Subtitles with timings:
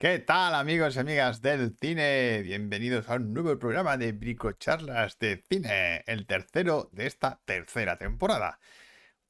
[0.00, 2.40] ¿Qué tal amigos y amigas del cine?
[2.40, 8.60] Bienvenidos a un nuevo programa de Bricocharlas de Cine, el tercero de esta tercera temporada.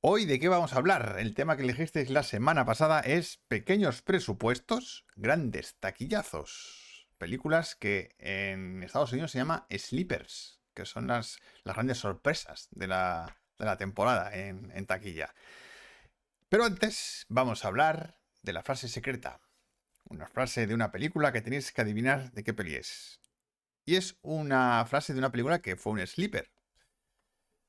[0.00, 1.16] Hoy de qué vamos a hablar?
[1.18, 7.08] El tema que elegisteis la semana pasada es pequeños presupuestos, grandes taquillazos.
[7.18, 12.86] Películas que en Estados Unidos se llama sleepers, que son las, las grandes sorpresas de
[12.86, 15.34] la, de la temporada en, en taquilla.
[16.48, 19.40] Pero antes vamos a hablar de la frase secreta.
[20.10, 23.20] Una frase de una película que tenéis que adivinar de qué peli es.
[23.84, 26.50] Y es una frase de una película que fue un sleeper.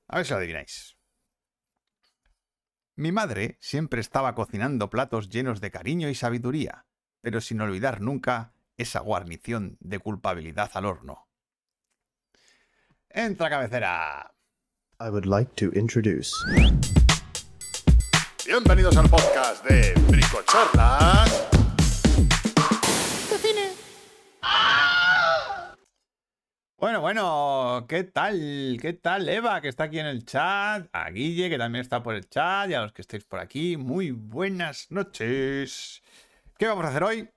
[0.08, 0.98] A ver si lo adivináis.
[2.96, 6.88] Mi madre siempre estaba cocinando platos llenos de cariño y sabiduría,
[7.22, 11.28] pero sin olvidar nunca esa guarnición de culpabilidad al horno.
[13.10, 14.34] Entra cabecera.
[15.00, 16.32] I would like to introduce.
[18.46, 21.61] Bienvenidos al podcast de Bricocharlas.
[26.82, 28.78] Bueno, bueno, ¿qué tal?
[28.82, 30.90] ¿Qué tal Eva, que está aquí en el chat?
[30.92, 33.78] A Guille, que también está por el chat, y a los que estéis por aquí,
[33.78, 36.02] muy buenas noches.
[36.58, 37.30] ¿Qué vamos a hacer hoy?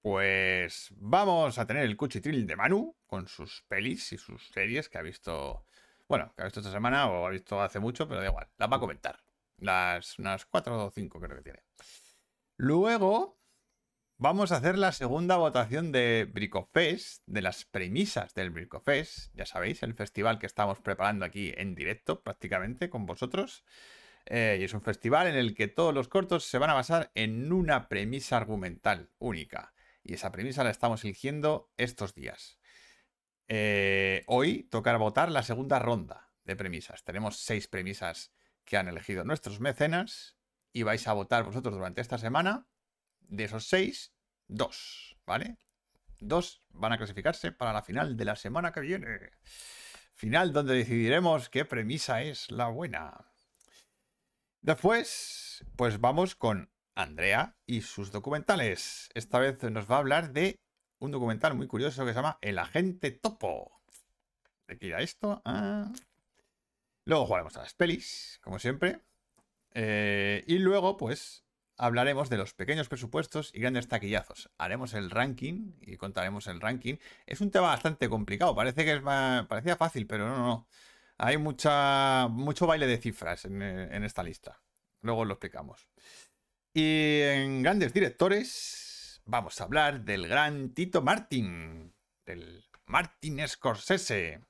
[0.00, 4.98] Pues vamos a tener el cuchitril de Manu, con sus pelis y sus series que
[4.98, 5.66] ha visto,
[6.08, 8.70] bueno, que ha visto esta semana o ha visto hace mucho, pero da igual, las
[8.70, 9.18] va a comentar.
[9.58, 11.64] Las unas 4 o 5 creo que tiene.
[12.56, 13.41] Luego
[14.22, 19.34] vamos a hacer la segunda votación de Bricofest, de las premisas del Bricofest.
[19.34, 23.64] Ya sabéis, el festival que estamos preparando aquí en directo prácticamente con vosotros.
[24.26, 27.10] Eh, y es un festival en el que todos los cortos se van a basar
[27.16, 29.74] en una premisa argumental única.
[30.04, 32.60] Y esa premisa la estamos eligiendo estos días.
[33.48, 37.02] Eh, hoy toca votar la segunda ronda de premisas.
[37.02, 38.32] Tenemos seis premisas
[38.64, 40.38] que han elegido nuestros mecenas
[40.72, 42.68] y vais a votar vosotros durante esta semana.
[43.32, 44.12] De esos seis,
[44.46, 45.56] dos, ¿vale?
[46.20, 49.30] Dos van a clasificarse para la final de la semana que viene.
[50.12, 53.32] Final donde decidiremos qué premisa es la buena.
[54.60, 59.08] Después, pues vamos con Andrea y sus documentales.
[59.14, 60.60] Esta vez nos va a hablar de
[60.98, 63.80] un documental muy curioso que se llama El Agente Topo.
[64.68, 65.40] ¿De qué irá esto?
[65.46, 65.90] Ah.
[67.06, 69.00] Luego jugaremos a las pelis, como siempre.
[69.72, 71.46] Eh, y luego, pues,
[71.82, 74.50] hablaremos de los pequeños presupuestos y grandes taquillazos.
[74.56, 76.94] Haremos el ranking y contaremos el ranking.
[77.26, 78.54] Es un tema bastante complicado.
[78.54, 80.68] Parece que es más, parecía fácil, pero no, no.
[81.18, 83.60] Hay mucha, mucho baile de cifras en,
[84.04, 84.62] esta lista.
[85.00, 85.88] Luego lo explicamos.
[86.72, 91.92] Y en grandes directores vamos a hablar del gran Tito Martin,
[92.24, 94.40] del Martin Scorsese.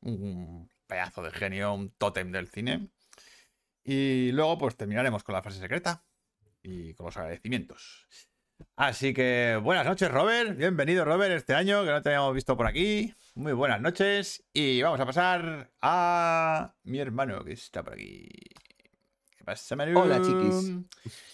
[0.00, 2.88] Un pedazo de genio, un tótem del cine.
[3.82, 6.05] Y luego pues terminaremos con la frase secreta
[6.66, 8.06] y con los agradecimientos.
[8.74, 10.56] Así que buenas noches, Robert.
[10.56, 13.14] Bienvenido, Robert, este año que no te habíamos visto por aquí.
[13.34, 14.44] Muy buenas noches.
[14.52, 18.28] Y vamos a pasar a mi hermano que está por aquí.
[19.36, 20.00] ¿Qué pasa, Manu?
[20.00, 20.72] Hola, chiquis.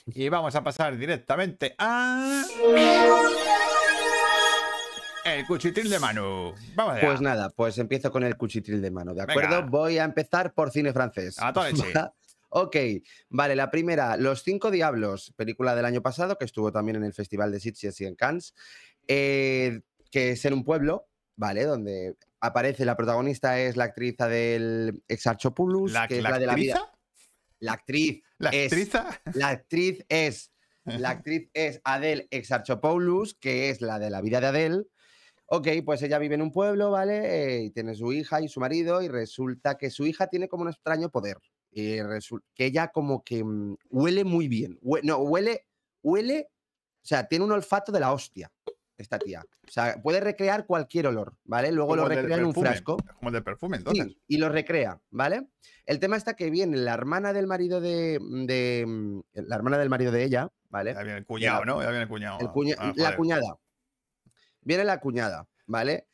[0.07, 2.43] Y vamos a pasar directamente a.
[5.25, 6.53] El cuchitril de Manu.
[6.75, 7.07] Vamos allá.
[7.07, 9.33] Pues nada, pues empiezo con el cuchitril de mano, ¿de Venga.
[9.33, 9.71] acuerdo?
[9.71, 11.37] Voy a empezar por cine francés.
[11.39, 11.85] A toda leche.
[12.55, 12.77] ok,
[13.31, 17.15] vale, la primera, Los Cinco Diablos, película del año pasado, que estuvo también en el
[17.15, 18.55] Festival de Sitges y en Cannes,
[19.09, 19.81] eh,
[20.11, 21.65] que es en un pueblo, ¿vale?
[21.65, 26.55] Donde aparece la protagonista, es la actriz del Exarchopoulos, ¿La, que es la de la
[26.55, 26.93] vida.
[27.61, 28.23] La actriz.
[28.39, 29.21] ¿La es- actriza?
[29.35, 30.53] La actriz es.
[30.85, 34.83] La actriz es Adele Exarchopoulos, que es la de la vida de Adele.
[35.47, 37.57] Ok, pues ella vive en un pueblo, ¿vale?
[37.59, 40.63] Eh, y tiene su hija y su marido, y resulta que su hija tiene como
[40.63, 41.37] un extraño poder.
[41.75, 44.79] Resul- que ella como que mm, huele muy bien.
[45.03, 45.67] No, huele,
[46.03, 48.51] huele, o sea, tiene un olfato de la hostia,
[48.99, 49.43] esta tía.
[49.67, 51.73] O sea, puede recrear cualquier olor, ¿vale?
[51.73, 52.97] Luego lo Como recrea en un frasco.
[53.17, 54.05] Como el del perfume, entonces.
[54.07, 55.49] Sí, y lo recrea, ¿vale?
[55.87, 59.89] El tema está que viene la hermana del marido de, de- mm, la hermana del
[59.89, 60.93] marido de ella, ¿vale?
[60.95, 61.83] Ya viene el cuñado, la- ¿no?
[61.83, 62.39] Ya viene el cuñado.
[62.41, 63.59] El cuña- Ah, la cuñada.
[64.61, 66.07] Viene la cuñada, ¿vale?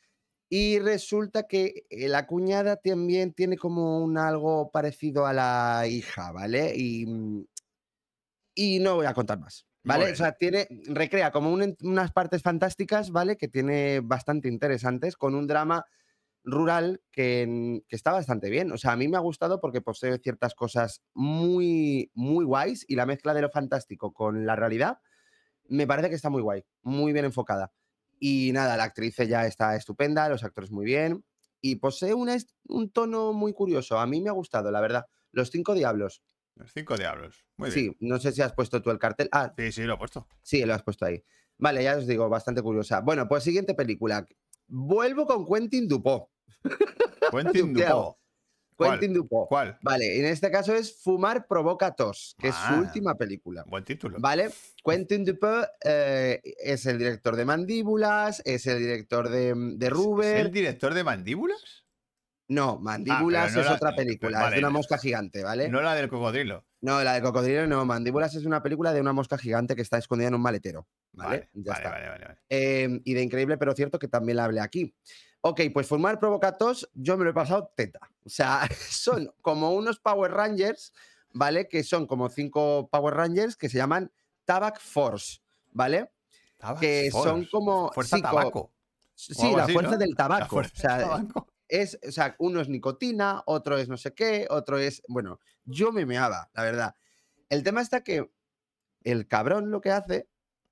[0.49, 6.31] Y resulta que eh, la cuñada también tiene como un algo parecido a la hija,
[6.31, 6.73] ¿vale?
[6.75, 7.45] Y, mm,
[8.55, 10.11] y no voy a contar más, ¿vale?
[10.11, 13.37] O sea, tiene, recrea como un unas partes fantásticas, ¿vale?
[13.37, 15.85] Que tiene bastante interesantes, con un drama
[16.43, 18.71] rural que, que está bastante bien.
[18.71, 22.95] O sea, a mí me ha gustado porque posee ciertas cosas muy, muy guays y
[22.95, 24.99] la mezcla de lo fantástico con la realidad
[25.69, 27.71] me parece que está muy guay, muy bien enfocada.
[28.19, 31.23] Y nada, la actriz ya está estupenda, los actores muy bien
[31.61, 33.97] y posee est- un tono muy curioso.
[33.99, 35.05] A mí me ha gustado, la verdad.
[35.31, 36.21] Los cinco diablos.
[36.55, 37.45] Los cinco diablos.
[37.57, 37.97] Muy sí, bien.
[38.01, 39.29] no sé si has puesto tú el cartel.
[39.31, 40.27] Ah, Sí, sí, lo he puesto.
[40.41, 41.23] sí, lo has puesto ahí.
[41.57, 43.01] Vale, ya os digo, bastante curiosa.
[43.01, 44.25] Bueno, pues siguiente película.
[44.67, 46.25] Vuelvo con Quentin Dupont.
[47.31, 47.73] Quentin.
[47.73, 48.15] Dupont.
[48.79, 49.47] Quentin Dupont.
[49.47, 49.77] ¿Cuál?
[49.81, 52.73] Vale, en este caso es Fumar provoca tos, que es Ah.
[52.73, 53.63] su última película.
[53.67, 54.17] Buen título.
[54.19, 54.49] ¿Vale?
[54.83, 60.51] Quentin Dupont eh, es el director de Mandíbulas, es el director de, de ¿Es el
[60.51, 61.85] director de Mandíbulas?
[62.47, 64.55] No, Mandíbulas no es la- otra película, vale.
[64.55, 65.69] es de una mosca gigante, ¿vale?
[65.69, 66.65] No la del cocodrilo.
[66.81, 69.97] No, la de Cocodrilo no, Mandíbulas es una película de una mosca gigante que está
[69.97, 71.29] escondida en un maletero, ¿vale?
[71.29, 71.91] Vale, ya vale, está.
[71.91, 72.39] vale, vale, vale.
[72.49, 74.95] Eh, y de increíble, pero cierto que también la hablé aquí.
[75.41, 77.99] Ok, pues Fumar Provocatos, yo me lo he pasado teta.
[78.25, 80.93] O sea, son como unos Power Rangers,
[81.33, 81.67] ¿vale?
[81.69, 84.11] Que son como cinco Power Rangers que se llaman
[84.45, 85.39] Tabac Force,
[85.71, 86.11] ¿vale?
[86.57, 87.49] Tabac que son Force.
[87.51, 88.73] como- Fuerza sí, co- tabaco.
[89.15, 89.97] Sí, la así, fuerza ¿no?
[89.97, 90.47] del La tabaco.
[90.47, 91.47] fuerza o sea, del tabaco.
[91.67, 95.01] es, o sea, uno es nicotina, otro es no sé qué, otro es.
[95.07, 96.95] Bueno, yo me meaba, la verdad.
[97.49, 98.29] El tema está que
[99.03, 100.27] el cabrón lo que hace,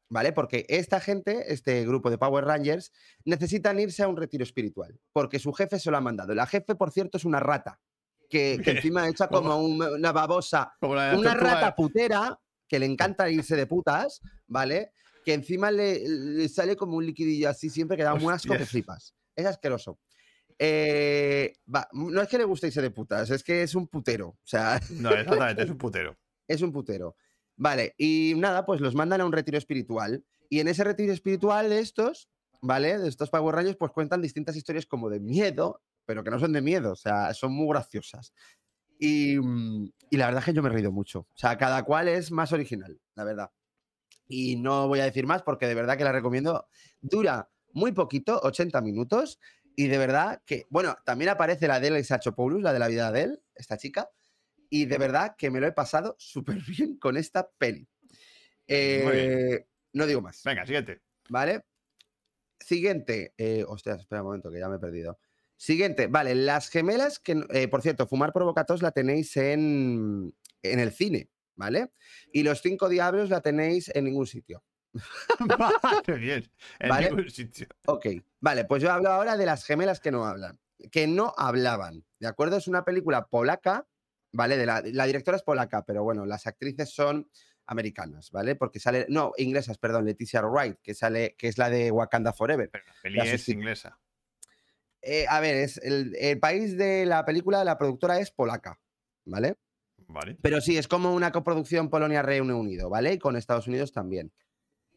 [0.10, 0.32] ¿vale?
[0.34, 2.92] Porque esta gente, este grupo de Power Rangers,
[3.26, 6.34] necesitan irse a un retiro espiritual, porque su jefe se lo ha mandado.
[6.36, 7.80] La jefe, por cierto, es una rata,
[8.30, 9.30] que, que encima ¿Cómo?
[9.30, 14.92] como un- una babosa, Como una rata putera que le encanta irse de putas, ¿vale?
[15.26, 18.66] Que encima le, le sale como un liquidillo así siempre que da un asco que
[18.66, 19.14] flipas.
[19.36, 20.00] Es asqueroso.
[20.60, 24.30] Eh, va, no es que le guste irse de putas, es que es un putero.
[24.30, 26.18] O sea, No, exactamente, es un putero.
[26.48, 27.16] es un putero.
[27.58, 30.24] Vale, y nada, pues los mandan a un retiro espiritual.
[30.50, 32.30] Y en ese retiro espiritual estos,
[32.62, 32.98] ¿vale?
[33.00, 36.54] De estos Power Rangers, pues cuentan distintas historias como de miedo, pero que no son
[36.54, 38.34] de miedo, o sea, son muy graciosas.
[39.00, 41.22] Y, mm, y la verdad es que yo me he reído mucho.
[41.22, 43.52] O sea, cada cual es más original, la verdad.
[44.28, 46.68] Y no voy a decir más porque de verdad que la recomiendo.
[47.02, 49.40] Dura muy poquito, 80 minutos.
[49.76, 53.12] Y de verdad que, bueno, también aparece la de Adele Sachopoulos, la de la vida
[53.12, 54.10] de él, esta chica.
[54.70, 57.88] Y de verdad que me lo he pasado súper bien con esta peli.
[58.68, 60.44] Eh, no digo más.
[60.44, 61.02] Venga, siguiente.
[61.30, 61.66] ¿Vale?
[62.60, 63.34] Siguiente.
[63.38, 65.20] Eh, hostias, espera un momento que ya me he perdido.
[65.56, 66.08] Siguiente.
[66.08, 67.44] Vale, las gemelas que.
[67.52, 71.92] eh, por cierto, Fumar Provocatos la tenéis en, en el cine, ¿vale?
[72.32, 74.64] Y Los Cinco Diablos la tenéis en ningún sitio.
[75.40, 76.52] Vale, bien.
[76.80, 77.10] En Vale.
[77.10, 77.68] ningún sitio.
[77.86, 78.08] Ok,
[78.40, 80.60] vale, pues yo hablo ahora de las gemelas que no hablan,
[80.92, 82.58] que no hablaban, ¿de acuerdo?
[82.58, 83.86] Es una película polaca,
[84.38, 84.56] ¿vale?
[84.56, 87.30] De la, la directora es polaca, pero bueno, las actrices son
[87.66, 88.56] americanas, ¿vale?
[88.56, 92.70] Porque sale, no, inglesas, perdón, Leticia Wright, que sale, que es la de Wakanda Forever.
[92.72, 94.00] Pero la peli La es inglesa.
[95.02, 98.80] Eh, a ver, es el, el país de la película, la productora es polaca,
[99.26, 99.56] ¿vale?
[100.08, 100.38] Vale.
[100.42, 103.14] Pero sí, es como una coproducción Polonia-Reino Unido, ¿vale?
[103.14, 104.32] Y con Estados Unidos también.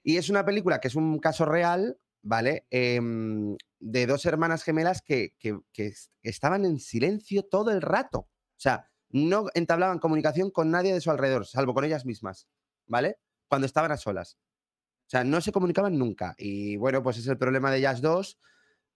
[0.03, 2.67] Y es una película que es un caso real, ¿vale?
[2.71, 8.19] Em, de dos hermanas gemelas que, que- que es- estaban en silencio todo el rato.
[8.21, 8.29] O
[8.63, 12.49] sea, no entablaban comunicación con nadie de su alrededor, salvo con ellas mismas,
[12.87, 13.19] ¿vale?
[13.49, 14.39] Cuando estaban a solas.
[15.07, 16.35] O sea, no se comunicaban nunca.
[16.39, 18.39] Y bueno, pues es el problema de ellas dos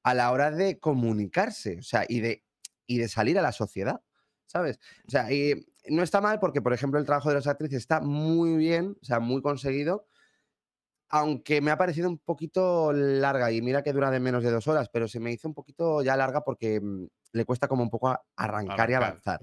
[0.04, 2.44] a la hora de comunicarse, o sea, y de,
[2.86, 4.02] y de salir a la sociedad,
[4.46, 4.78] ¿sabes?
[5.08, 8.00] O sea, y no está mal porque, por ejemplo, el trabajo de las actrices está
[8.00, 10.06] muy bien, o sea, muy conseguido,
[11.08, 14.68] aunque me ha parecido un poquito larga y mira que dura de menos de dos
[14.68, 17.90] horas, pero se me hizo un poquito ya larga porque mm, le cuesta como un
[17.90, 19.40] poco arrancar, y avanzar.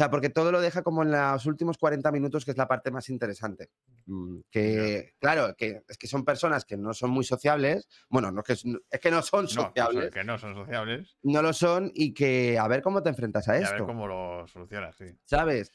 [0.00, 2.66] O sea, porque todo lo deja como en los últimos 40 minutos, que es la
[2.66, 3.68] parte más interesante.
[4.06, 7.86] Mm, Que, claro, que es que son personas que no son muy sociables.
[8.08, 10.10] Bueno, no es que, es que no son No, no sociables.
[10.10, 11.18] que no son sociables.
[11.22, 13.84] No lo son y que a ver cómo te enfrentas a Y a ver esto.
[13.86, 15.04] cómo lo solucionas, sí.
[15.26, 15.70] ¿Sabes?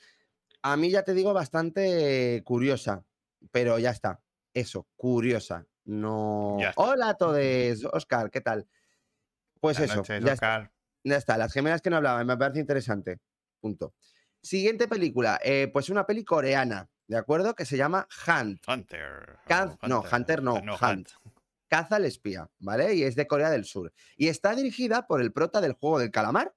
[0.63, 3.05] A mí ya te digo bastante curiosa,
[3.51, 4.21] pero ya está.
[4.55, 5.67] Eso, curiosa.
[5.83, 6.57] No.
[6.77, 7.37] Hola a todos,
[7.93, 8.67] Oscar, ¿qué tal?
[9.59, 10.71] Pues eso, noches, ya está.
[11.03, 13.19] Ya está, las gemelas que no hablaban, me parece interesante.
[13.59, 13.93] Punto.
[14.45, 17.55] Siguiente película, eh, pues una peli coreana, ¿de acuerdo?
[17.55, 19.37] Que se llama Hunt, Hunter.
[19.47, 21.09] Caz- o no, Hunter no, Hunt.
[21.67, 22.93] Caza al espía, ¿vale?
[22.93, 23.91] Y es de Corea del Sur.
[24.15, 26.53] Y está dirigida por el prota del juego del calamar,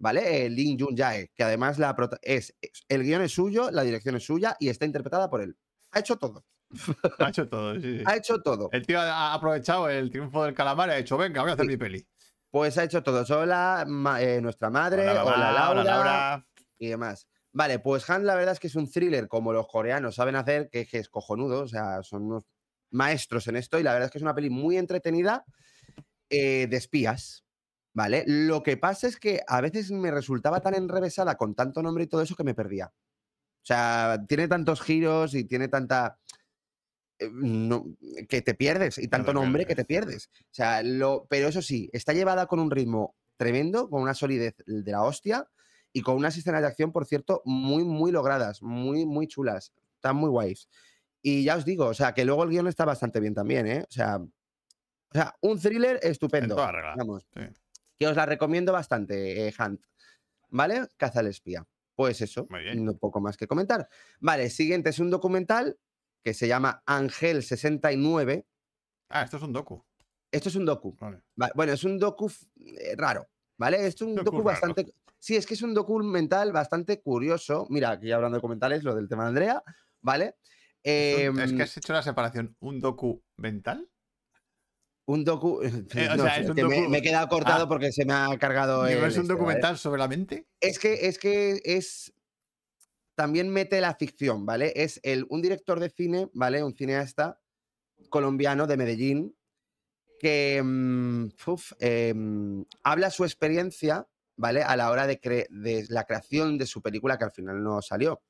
[0.00, 0.44] ¿vale?
[0.46, 3.82] Eh, Lim Jun Jae, que además la prota- es, es- el guion es suyo, la
[3.82, 5.56] dirección es suya y está interpretada por él.
[5.92, 6.44] Ha hecho todo.
[7.20, 8.04] Ha hecho todo, sí, sí.
[8.06, 8.70] Ha hecho todo.
[8.72, 11.64] El tío ha aprovechado el triunfo del calamar y ha dicho, venga, voy a hacer
[11.66, 11.70] Sí.
[11.70, 12.04] mi peli.
[12.50, 13.24] Pues ha hecho todo.
[13.38, 15.14] Hola, ma- eh, nuestra madre, Hola,
[15.52, 16.46] Laura, hola, Laura.
[16.78, 17.28] Y demás.
[17.52, 20.68] Vale, pues Hunt la verdad es que es un thriller como los coreanos saben hacer,
[20.70, 22.44] que, que es cojonudo, o sea, son unos
[22.90, 25.44] maestros en esto y la verdad es que es una peli muy entretenida
[26.30, 27.44] eh, de espías,
[27.94, 28.24] ¿vale?
[28.26, 32.06] Lo que pasa es que a veces me resultaba tan enrevesada con tanto nombre y
[32.06, 32.92] todo eso que me perdía.
[33.62, 36.18] O sea, tiene tantos giros y tiene tanta...
[37.18, 37.86] eh, no-
[38.28, 40.28] que te pierdes y tanto nombre que te pierdes.
[40.28, 40.44] pierdes.
[40.44, 44.54] O sea, lo, pero eso sí, está llevada con un ritmo tremendo, con una solidez
[44.66, 45.48] de la hostia
[45.92, 49.72] y con unas escenas de acción, por cierto, muy, muy logradas, muy, muy chulas.
[49.94, 50.68] Están muy guays.
[51.22, 53.82] Y ya os digo, o sea, que luego el guion está bastante bien también, ¿eh?
[53.88, 54.28] O sea, o
[55.12, 56.54] sea un thriller En estupendo.
[56.54, 56.94] toda regla.
[56.96, 57.40] Vamos, Sí.
[57.98, 59.82] que os la recomiendo bastante, eh, Hunt.
[60.50, 60.86] ¿Vale?
[60.96, 61.66] Caza al espía.
[61.96, 63.88] Pues eso, no poco más que comentar.
[64.20, 65.76] Vale, siguiente es un documental
[66.22, 68.46] que se llama Ángel 69.
[69.08, 69.84] Ah, esto es un docu.
[70.30, 70.94] Esto es un docu.
[71.00, 71.22] Vale.
[71.40, 72.30] Va- Bueno, es un docu
[72.60, 73.84] eh, raro, ¿vale?
[73.86, 74.94] Es un Docu docu bastante.
[75.18, 77.66] Sí, es que es un documental bastante curioso.
[77.70, 79.62] Mira, aquí hablando de documentales, lo del tema de Andrea,
[80.00, 80.36] ¿vale?
[80.82, 82.56] Es es Em, que has hecho la separación.
[82.60, 83.88] ¿Un docu mental?
[85.06, 85.60] un docu.
[85.96, 87.68] Eh, o no sea, sé, es un que me, he quedado cortado Ah.
[87.68, 88.86] porque se me ha cargado.
[88.86, 89.28] El ¿Es un este, ¿vale?
[89.28, 90.46] documental sobre la mente?
[90.60, 92.12] Es que, es que es.
[93.14, 94.72] También mete la ficción, ¿vale?
[94.76, 96.62] Es el, un director de cine, ¿vale?
[96.62, 97.40] Un cineasta
[98.10, 99.34] colombiano de Medellín
[100.20, 104.06] que mm, uf, em, habla su experiencia,
[104.38, 104.62] ¿vale?
[104.62, 107.82] A la hora de, cre- de la creación de su película que al final no
[107.82, 108.22] salió.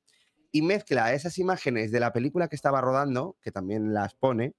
[0.51, 4.55] Y mezcla esas imágenes de la película que estaba rodando, que también las pone,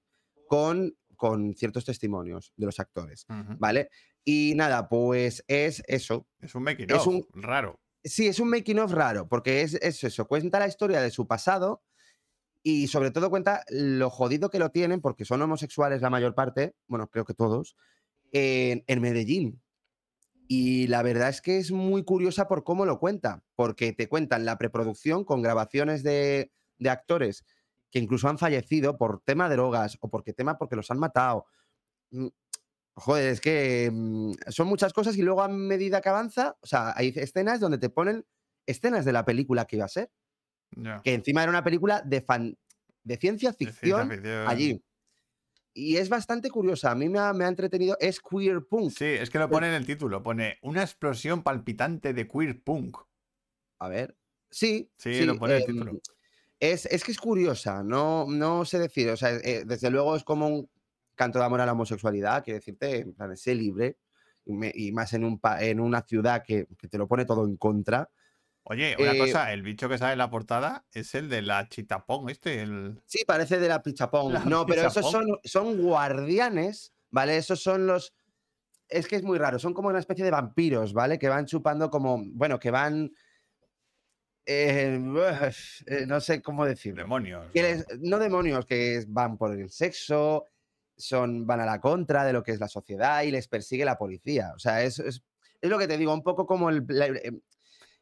[0.47, 3.25] con, con ciertos testimonios de los actores.
[3.59, 3.89] ¿vale?
[4.23, 7.79] Y nada, pues es eso, Es un making Es of, un- raro.
[8.03, 11.27] Sí, es un making of raro, porque es, es eso, cuenta la historia de su
[11.27, 11.83] pasado
[12.63, 16.73] y sobre todo cuenta lo jodido que lo tienen, porque son homosexuales la mayor parte,
[16.87, 17.75] bueno, creo que todos,
[18.31, 19.61] en, en Medellín.
[20.53, 24.43] Y la verdad es que es muy curiosa por cómo lo cuenta, porque te cuentan
[24.43, 27.45] la preproducción con grabaciones de, de actores
[27.89, 31.45] que incluso han fallecido por tema de drogas o porque tema porque los han matado.
[32.11, 32.27] Mm,
[32.95, 36.91] Joder, es que mm, son muchas cosas y luego a medida que avanza, o sea,
[36.97, 38.25] hay escenas donde te ponen
[38.65, 40.11] escenas de la película que iba a ser,
[41.01, 42.57] que encima era una película de, fan,
[43.03, 44.47] de ciencia De ciencia ficción ficción.
[44.49, 44.83] allí.
[45.73, 48.91] Y es bastante curiosa, a mí me ha, me ha entretenido, es queer punk.
[48.91, 50.21] Sí, es que lo pone en el título.
[50.21, 52.97] Pone una explosión palpitante de queer punk.
[53.79, 54.17] A ver,
[54.49, 54.91] sí.
[54.97, 56.01] Sí, lo pone en el em, título.
[56.59, 60.23] Es, es que es curiosa, no, no sé decir, o sea, eh, desde luego es
[60.23, 60.69] como un
[61.15, 63.97] canto de amor a la homosexualidad, quiero decirte, en plan, sé libre,
[64.45, 67.45] y, me- y más en, un, en una ciudad que, que te lo pone todo
[67.45, 68.09] en contra.
[68.63, 71.67] Oye, una eh, cosa, el bicho que sale en la portada es el de la
[71.67, 73.01] chitapón, este, el...
[73.05, 74.33] Sí, parece de la pichapón.
[74.33, 77.37] La no, pero esos son, son guardianes, ¿vale?
[77.37, 78.13] Esos son los.
[78.87, 81.17] Es que es muy raro, son como una especie de vampiros, ¿vale?
[81.17, 82.21] Que van chupando como.
[82.33, 83.11] Bueno, que van.
[84.45, 84.99] eh,
[85.87, 87.01] eh, no sé cómo decirlo.
[87.01, 87.45] demonios.
[87.45, 87.51] ¿no?
[87.53, 90.45] les- no demonios, que van por el sexo,
[90.95, 93.97] son, van a la contra de lo que es la sociedad y les persigue la
[93.97, 94.51] policía.
[94.55, 95.23] O sea, es, es,
[95.61, 96.85] es lo que te digo, un poco como el-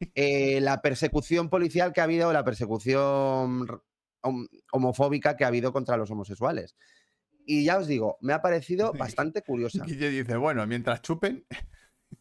[0.00, 3.68] eh, eh, la persecución policial que ha habido, la persecución
[4.22, 6.74] hom- homofóbica que ha habido contra los homosexuales.
[7.46, 9.84] Y ya os digo, me ha parecido bastante curiosa.
[9.84, 11.44] Guille dice, bueno, mientras chupen,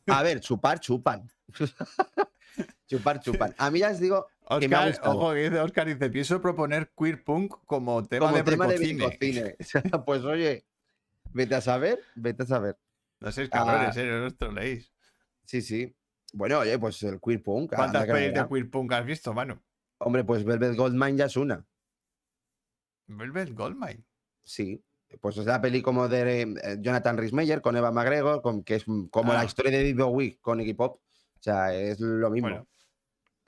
[0.07, 1.29] A ver, chupar, chupan.
[2.88, 3.53] chupar, chupan.
[3.57, 4.27] A mí ya os digo,
[4.59, 5.17] que me ha Oscar, gustado.
[5.19, 8.77] ojo, que dice Oscar dice, pienso proponer queer punk como tema como de tema de
[8.77, 9.55] bricocine.
[9.57, 10.03] bricocine.
[10.05, 10.65] pues oye,
[11.31, 12.77] vete a saber, vete a saber.
[13.19, 13.57] No seis Ah.
[13.65, 14.91] cabrones, eh, no os troleéis.
[15.45, 15.95] Sí, sí.
[16.33, 17.74] Bueno, oye, pues el queer punk.
[17.75, 19.63] ¿Cuántas pelis de queer punk has visto, mano?
[20.00, 21.65] Hombre, pues Velvet Goldmine ya es una.
[23.07, 24.03] Velvet Goldmine.
[24.43, 24.83] Sí.
[25.19, 28.86] Pues es la peli como de eh, Jonathan Rhys-Meyer con Eva McGregor, con, que es
[29.09, 29.38] como Ah.
[29.38, 30.98] la historia de David Bowie con Iggy Pop.
[30.98, 32.50] O sea, es lo mismo.
[32.50, 32.67] Bueno,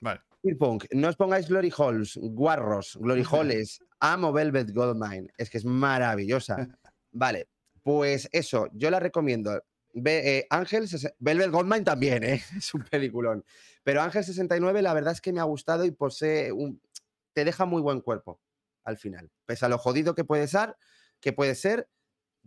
[0.00, 0.20] vale.
[0.42, 0.86] Queer punk.
[0.92, 3.78] No os pongáis glory holes, guarros, glory holes.
[4.00, 5.28] Amo Velvet Goldmine.
[5.36, 6.56] Es que es maravillosa.
[7.14, 7.48] Vale,
[7.82, 9.62] pues eso, yo la recomiendo.
[9.94, 10.86] Ve, eh, Ángel,
[11.18, 12.42] Velvet Goldmine también, ¿eh?
[12.56, 13.44] es un peliculón.
[13.82, 16.80] Pero Ángel 69, la verdad es que me ha gustado y posee un.
[17.34, 18.40] Te deja muy buen cuerpo
[18.84, 19.30] al final.
[19.46, 20.76] Pese a lo jodido que puede ser,
[21.20, 21.88] que puede ser,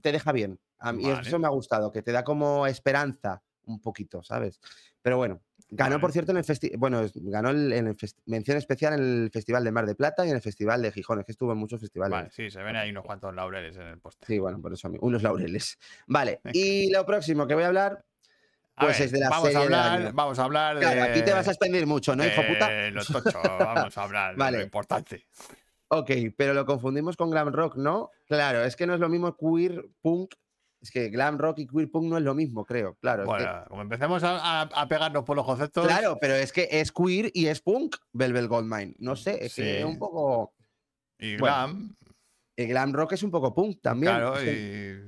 [0.02, 0.60] te deja bien.
[0.78, 1.28] A mí Vale.
[1.28, 4.60] eso me ha gustado, que te da como esperanza un poquito, ¿sabes?
[5.02, 6.78] Pero bueno, ganó, por cierto, en el festival.
[6.78, 10.30] Bueno, ganó el- en el mención especial en el Festival de Mar de Plata y
[10.30, 11.20] en el Festival de Gijón.
[11.20, 12.12] Es que estuvo en muchos festivales.
[12.12, 14.28] Vale, sí, se ven ahí unos cuantos laureles en el póster.
[14.28, 14.98] Sí, bueno, por eso a mí.
[15.02, 15.78] Unos laureles.
[16.08, 18.04] Vale, y lo próximo que voy a hablar,
[18.78, 21.10] A pues ver, es de la vamos serie a hablar, vamos a hablar Claro, de...
[21.10, 22.70] aquí te vas a extender mucho, ¿no, hijo puta?
[22.70, 24.58] de Lo tocho, vamos a hablar de Vale.
[24.58, 25.26] lo importante.
[25.88, 28.10] Ok, pero lo confundimos con glam rock, ¿no?
[28.28, 30.34] Claro, es que no es lo mismo queer punk.
[30.86, 32.96] Es que glam rock y queer punk no es lo mismo, creo.
[33.02, 35.88] Claro, es que- Bueno, como empecemos a, a- a pegarnos por los conceptos...
[35.88, 38.94] claro, pero es que es queer y es punk, Velvet Goldmine.
[39.00, 40.54] No sé, es que es un poco.
[41.18, 41.96] Y Bueno, glam,
[42.56, 44.14] El glam rock es un poco punk también.
[44.14, 45.02] claro, es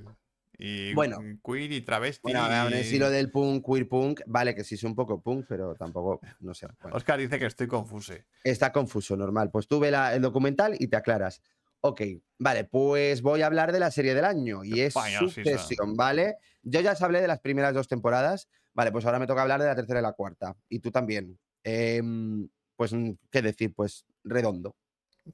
[0.60, 1.19] y, y Bueno.
[1.46, 2.22] queer y travesti.
[2.24, 4.96] Bueno, a ver, y- si lo del punk, queer punk, vale que sí es un
[4.96, 6.67] poco punk, pero tampoco, no sé.
[6.81, 6.98] bueno.
[6.98, 8.13] Oscar dice que estoy confuso.
[8.43, 9.51] Está confuso, normal.
[9.51, 11.43] Pues tú ve la- el documental y te aclaras.
[11.88, 12.01] Ok,
[12.39, 16.36] vale, pues voy a hablar de la serie del año y es sí, Succession, ¿vale?
[16.62, 19.62] Yo ya os hablé de las primeras dos temporadas, vale, pues ahora me toca hablar
[19.62, 20.56] de la tercera y la cuarta.
[20.70, 21.39] Y tú también.
[21.63, 23.74] Em, pues, mm, ¿qué decir?
[23.74, 24.75] Pues redondo.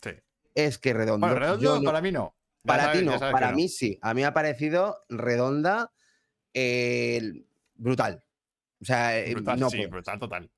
[0.02, 0.12] Sí.
[0.56, 1.26] es que redondo.
[1.28, 2.36] Bueno, redondo no- para mí no.
[2.66, 3.58] Para ti no, para no.
[3.58, 3.98] mí sí.
[4.02, 5.92] A mí me ha parecido redonda,
[6.54, 7.44] eh,
[7.76, 8.24] brutal.
[8.82, 9.90] O sea, eh, Brutal, no sí, puedo.
[9.92, 10.52] brutal total.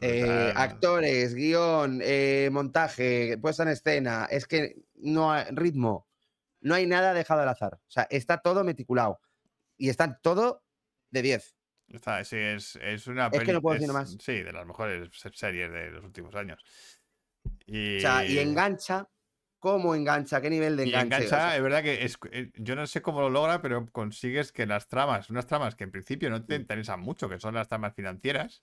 [0.00, 6.06] Eh, actores, guion, eh, montaje, puesta en escena, es que no hay ritmo,
[6.60, 7.74] no hay nada dejado al azar.
[7.76, 9.20] O sea, está todo meticulado
[9.76, 10.64] y está todo
[11.10, 11.56] de 10.
[11.88, 14.16] Está, sí, es, es una Es que no puedo decir es- nada más.
[14.20, 16.62] Sí, de las mejores se- series de los últimos años.
[17.66, 19.08] Y, O sea, y engancha,
[19.58, 20.40] ¿cómo engancha?
[20.40, 21.24] ¿Qué nivel de y enganche?
[21.24, 23.86] O engancha, sea, es verdad que es, eh, yo no sé cómo lo logra, pero
[23.92, 27.54] consigues que las tramas, unas tramas que en principio no te interesan mucho, que son
[27.54, 28.62] las tramas financieras,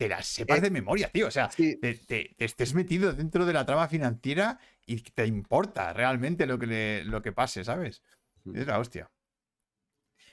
[0.00, 1.26] te las sepas de memoria, tío.
[1.26, 5.26] O sea, sí, te, te- te estés metido dentro de la trama financiera y te
[5.26, 8.02] importa realmente lo que, le- lo que pase, ¿sabes?
[8.44, 8.56] Mm.
[8.56, 9.10] Es la hostia.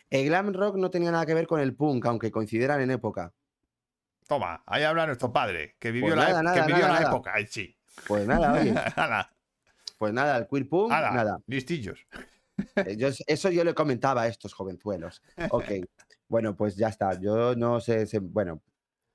[0.10, 3.34] el glam rock no tenía nada que ver con el punk, aunque coincidieran en época.
[4.26, 6.94] Toma, ahí habla nuestro padre, que vivió, Pues la, nada, ep- nada, que vivió nada,
[6.94, 7.12] la nada.
[7.14, 7.78] época, sí.
[8.08, 8.74] Pues nada, oye,
[9.98, 11.40] pues nada, el queer punk, nada.
[11.46, 12.08] listillos.
[12.78, 15.22] Eh, yo- eso yo le comentaba a estos jovenzuelos.
[15.50, 15.66] Ok,
[16.30, 17.20] bueno, pues ya está.
[17.20, 18.62] Yo no sé, sé- bueno,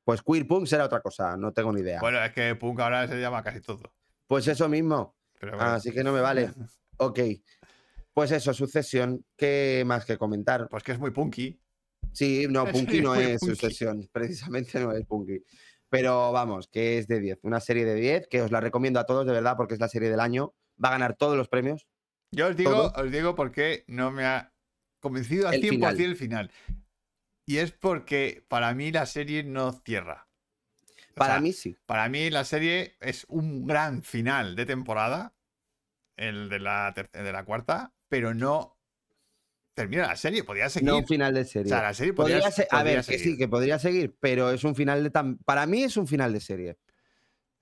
[0.04, 2.00] pues queer punk será otra cosa, no tengo ni idea.
[2.00, 3.92] Bueno, es que punk ahora se llama casi todo.
[4.26, 6.50] Pues eso mismo, Pero bueno, así que no me vale.
[6.98, 7.18] Ok,
[8.12, 10.68] pues eso, sucesión, ¿qué más que comentar?
[10.68, 11.58] pues que es muy punky.
[12.12, 13.54] Sí, no, punky no es punky.
[13.56, 15.42] sucesión, precisamente no es punky.
[15.88, 19.04] Pero vamos, que es de 10, una serie de 10 que os la recomiendo a
[19.06, 21.86] todos de verdad porque es la serie del año, va a ganar todos los premios.
[22.30, 22.92] Yo os digo, Todo.
[23.04, 24.52] os digo porque no me ha
[25.00, 26.00] convencido al El 100% final.
[26.00, 26.50] el final.
[27.46, 30.28] Y es porque para mí la serie no cierra.
[31.10, 31.76] O Para sea, mí sí.
[31.86, 35.34] Para mí la serie es un gran final de temporada,
[36.16, 38.78] el de la, de la cuarta, pero no
[39.74, 40.88] termina la serie, podría seguir.
[40.88, 41.68] No un final de o serie.
[41.68, 44.62] sea, la serie Podría podría, ser- a ver, que sí, que podría seguir, pero es
[44.64, 45.38] un final de tan.
[45.38, 46.78] Para mí es un final de serie.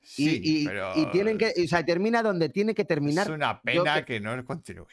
[0.02, 1.52] Y, Sí, y- pero y tienen que.
[1.64, 3.26] O sea, termina donde tiene que terminar.
[3.26, 4.86] es una pena que- que no continúe.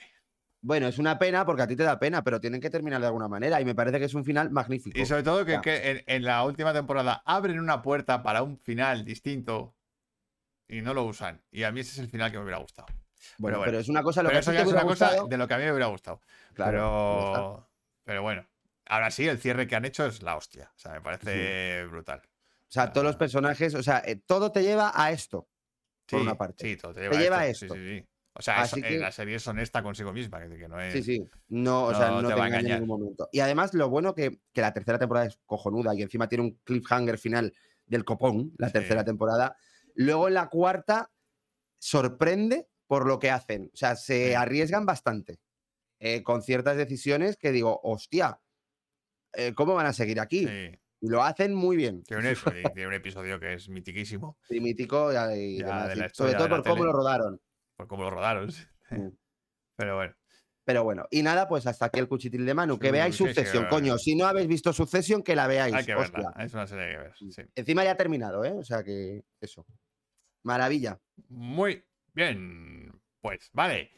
[0.62, 3.08] Bueno, es una pena porque a ti te da pena, pero tienen que terminar de
[3.08, 3.62] alguna manera.
[3.62, 4.98] Y me parece que es un final magnífico.
[5.00, 9.06] Y sobre todo que, en, en la última temporada abren una puerta para un final
[9.06, 9.76] distinto
[10.68, 11.42] y no lo usan.
[11.52, 12.88] Y a mí ese es el final que me hubiera gustado.
[13.38, 13.72] bueno, bueno.
[13.72, 15.48] pero es una cosa lo Pero que eso ya te es una cosa de lo
[15.48, 16.22] que a mí me hubiera gustado.
[16.54, 17.70] Claro, pero,
[18.04, 18.46] pero bueno,
[18.86, 20.72] ahora sí, el cierre que han hecho es la hostia.
[20.76, 22.22] O sea, me parece brutal.
[22.26, 25.48] O sea, todos los personajes, o sea, eh, todo te lleva a esto.
[26.10, 26.68] Por Sí, una parte.
[26.68, 27.66] Sí, todo te Te lleva, lleva a a esto.
[27.66, 27.76] esto.
[27.76, 28.08] Sí, sí, sí.
[28.38, 30.94] O sea, es- eh, que- la serie es honesta consigo misma, que, no es.
[30.94, 31.28] Sí, sí.
[31.50, 33.30] No, o sea, no te te, va a engaña en ningún momento.
[33.32, 36.60] Y además, lo bueno que, que la tercera temporada es cojonuda y encima tiene un
[36.64, 37.54] cliffhanger final
[37.86, 38.74] del copón, la Sí.
[38.74, 39.58] tercera temporada.
[39.96, 41.12] Luego en la cuarta
[41.80, 43.70] sorprende por lo que hacen.
[43.74, 44.34] O sea, se Sí.
[44.34, 45.40] arriesgan bastante
[46.00, 48.40] eh, con ciertas decisiones que digo, hostia,
[49.34, 50.46] eh, ¿cómo van a seguir aquí?
[50.48, 50.80] Sí.
[51.02, 52.04] Y lo hacen muy bien.
[52.04, 55.88] Tiene un, episodio, tiene un episodio que es mitiquísimo Y mítico y, y Ya, demás,
[55.90, 56.00] de sí.
[56.02, 56.86] la Sobre todo por cómo tele.
[56.86, 57.42] lo rodaron.
[57.78, 58.50] Por cómo lo rodaron.
[58.90, 59.10] Mm.
[59.76, 60.16] Pero bueno.
[60.64, 62.80] Pero bueno, y nada, pues hasta aquí el cuchitil de Manu.
[62.80, 63.98] Que Sí, veáis sí, Succession, coño.
[63.98, 65.74] Si no habéis visto Succession, que la veáis.
[65.74, 66.30] Hay que hostia.
[66.30, 66.46] verla.
[66.46, 67.14] Es una serie que ver.
[67.18, 67.42] sí.
[67.54, 68.54] Encima ya ha terminado, ¿eh?
[68.54, 69.66] O sea que eso.
[70.44, 71.02] Maravilla.
[71.28, 72.98] Muy bien.
[73.20, 73.92] Pues, vale.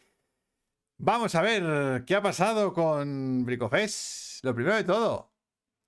[0.98, 4.44] Vamos a ver qué ha pasado con Bricofest.
[4.44, 5.32] Lo primero de todo,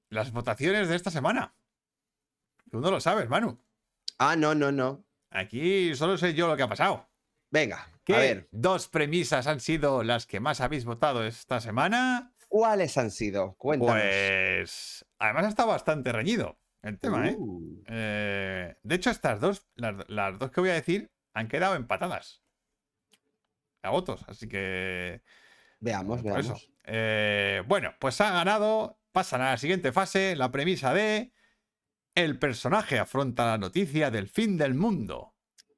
[0.10, 1.56] las votaciones de esta semana.
[2.70, 3.60] Tú no lo sabes, Manu.
[4.20, 5.04] Ah, no, no, no.
[5.32, 7.08] Aquí solo sé yo lo que ha pasado.
[7.52, 12.34] Venga, ¿Qué a ver, dos premisas han sido las que más habéis votado esta semana?
[12.48, 13.56] ¿cuáles han sido?
[13.56, 13.96] Cuéntanos.
[14.02, 17.36] Pues, además ha estado bastante reñido el tema, ¿eh?
[17.38, 21.76] Uh, Eh, De hecho, estas dos, las, las dos que voy a decir, han quedado
[21.76, 22.44] empatadas.
[23.84, 25.22] A votos, así que.
[25.80, 26.30] veamos, eso.
[26.30, 26.72] veamos.
[26.84, 29.00] Eh, bueno, pues ha ganado.
[29.12, 30.36] Pasan a la siguiente fase.
[30.36, 31.34] La premisa de.
[32.16, 35.36] El personaje afronta la noticia del fin del mundo.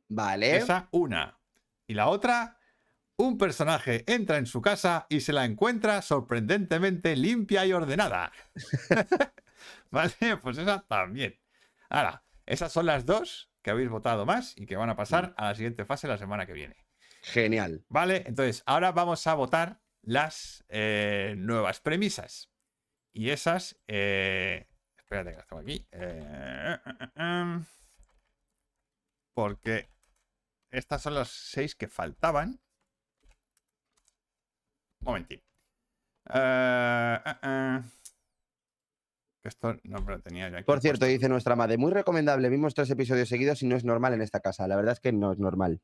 [0.09, 0.57] Vale.
[0.57, 1.39] Esa una.
[1.87, 2.59] Y la otra.
[3.15, 8.31] Un personaje entra en su casa y se la encuentra sorprendentemente limpia y ordenada.
[9.91, 11.39] vale, pues esa también.
[11.89, 15.45] Ahora, esas son las dos que habéis votado más y que van a pasar a
[15.49, 16.75] la siguiente fase la semana que viene.
[17.21, 17.85] Genial.
[17.87, 22.51] Vale, entonces ahora vamos a votar las eh, nuevas premisas.
[23.13, 23.79] Y esas.
[23.87, 24.67] eh,
[24.97, 25.87] espérate que las tengo aquí.
[25.91, 27.63] eh, eh, eh, em,
[29.33, 29.92] porque
[30.73, 32.59] estas son las seis que faltaban.
[34.99, 35.41] Un momentín.
[36.33, 37.81] Eh, eh, eh.
[39.43, 40.65] Esto no me lo tenía yo aquí.
[40.65, 42.49] Por cierto, dice nuestra madre, muy recomendable.
[42.49, 44.67] Vimos tres episodios seguidos y no es normal en esta casa.
[44.67, 45.81] La verdad es que no es normal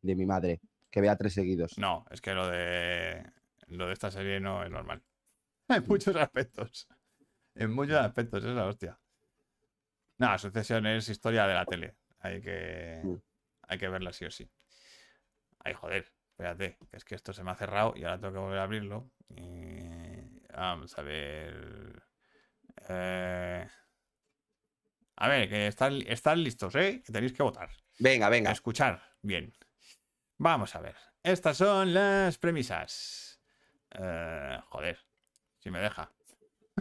[0.00, 1.78] de mi madre que vea tres seguidos.
[1.78, 3.22] No, es que lo de
[3.68, 5.02] lo de esta serie no es normal.
[5.68, 6.88] En muchos aspectos.
[7.54, 8.98] En muchos aspectos, es la hostia.
[10.18, 11.94] No, Sucesión es historia de la tele.
[12.20, 13.16] Hay que, Mm.
[13.72, 14.50] Hay que verla sí o sí.
[15.64, 18.38] Ay, joder, espérate, que es que esto se me ha cerrado y ahora tengo que
[18.40, 19.10] volver a abrirlo.
[20.54, 22.02] Vamos a ver.
[22.88, 23.66] Eh,
[25.16, 27.02] A ver, que están, están listos, ¿eh?
[27.04, 27.70] Que tenéis que votar.
[27.98, 28.50] Venga, venga.
[28.50, 29.52] Escuchar bien.
[30.38, 30.96] Vamos a ver.
[31.22, 33.40] Estas son las premisas.
[33.90, 34.98] Eh, joder,
[35.58, 36.10] si me deja.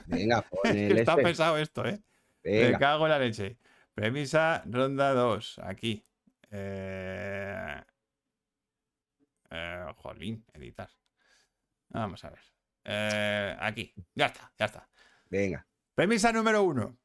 [0.08, 1.23] Venga, pon el está este.
[1.23, 2.01] pesado esto, ¿eh?
[2.43, 3.58] Me cago en la leche.
[3.93, 5.60] Premisa ronda 2.
[5.63, 6.04] Aquí.
[6.52, 7.82] Eh...
[9.50, 10.90] eh, jolín, editar.
[11.90, 12.42] Vamos a ver.
[12.84, 13.94] Eh, aquí.
[14.16, 14.90] Ya está, ya está.
[15.30, 15.68] Venga.
[15.96, 16.98] Premisa número 1.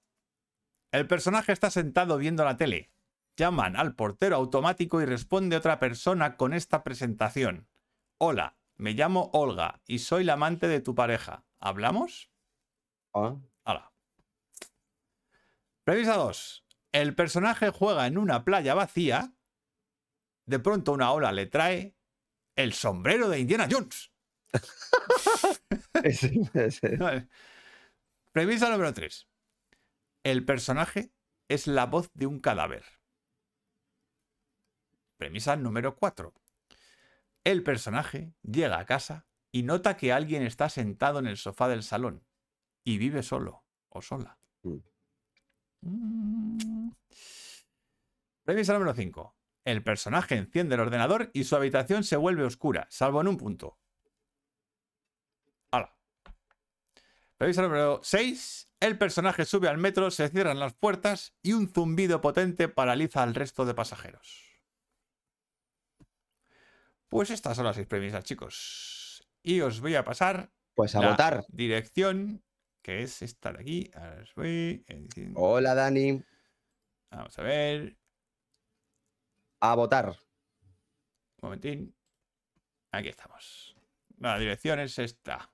[0.92, 2.90] El personaje está sentado viendo la tele.
[3.36, 7.68] Llaman al portero automático y responde otra persona con esta presentación.
[8.18, 11.44] Hola, me llamo Olga y soy la amante de tu pareja.
[11.58, 12.30] ¿Hablamos?
[13.12, 13.92] Ah, Hala.
[15.84, 16.64] Premisa 2.
[16.92, 19.34] El personaje juega en una playa vacía.
[20.46, 21.96] De pronto una ola le trae
[22.54, 24.12] el sombrero de Indiana Jones.
[26.98, 27.28] Vale.
[28.32, 29.28] Premisa número 3.
[30.22, 31.12] El personaje
[31.48, 32.84] es la voz de un cadáver.
[35.16, 36.32] Premisa número 4.
[37.44, 41.82] El personaje llega a casa y nota que alguien está sentado en el sofá del
[41.82, 42.24] salón
[42.84, 44.38] y vive solo o sola.
[44.62, 44.76] Mm.
[45.82, 46.90] Mm.
[48.44, 49.35] Premisa número 5.
[49.66, 53.80] El personaje enciende el ordenador y su habitación se vuelve oscura, salvo en un punto.
[55.72, 55.92] Hala.
[57.36, 58.70] Premisa número 6.
[58.78, 63.34] El personaje sube al metro, se cierran las puertas y un zumbido potente paraliza al
[63.34, 64.44] resto de pasajeros.
[67.08, 69.26] Pues estas son las seis premisas, chicos.
[69.42, 71.44] Y os voy a pasar Pues a la votar.
[71.48, 72.44] dirección,
[72.82, 73.90] que es esta de aquí.
[73.94, 74.84] Ahora os voy.
[74.86, 76.22] edición- Hola, Dani.
[77.10, 77.96] Vamos a ver.
[79.60, 80.08] A votar.
[80.10, 80.16] Un
[81.42, 81.94] momentín.
[82.92, 83.76] Aquí estamos.
[84.18, 85.50] La dirección es esta.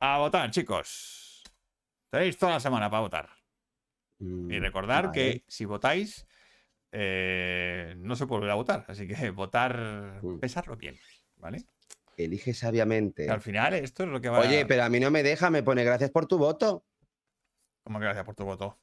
[0.00, 1.42] A votar, chicos.
[2.10, 3.28] Tenéis toda la semana para votar.
[4.20, 5.14] Mm, Y recordar vale.
[5.14, 6.26] que si votáis,
[6.92, 8.84] eh, no se puede volver a votar.
[8.88, 10.38] Así que votar, Mm.
[10.40, 10.98] pensarlo bien,
[11.36, 11.64] ¿vale?
[12.16, 13.26] Elige sabiamente.
[13.26, 15.50] Que al final esto es lo que va Oye, pero a mí no me deja,
[15.50, 16.84] me pone gracias por tu voto.
[17.84, 18.78] ¿Cómo que gracias por tu voto?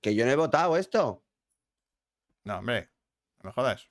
[0.00, 1.24] Que yo no he votado esto.
[2.50, 2.90] No, hombre,
[3.44, 3.88] no me jodas.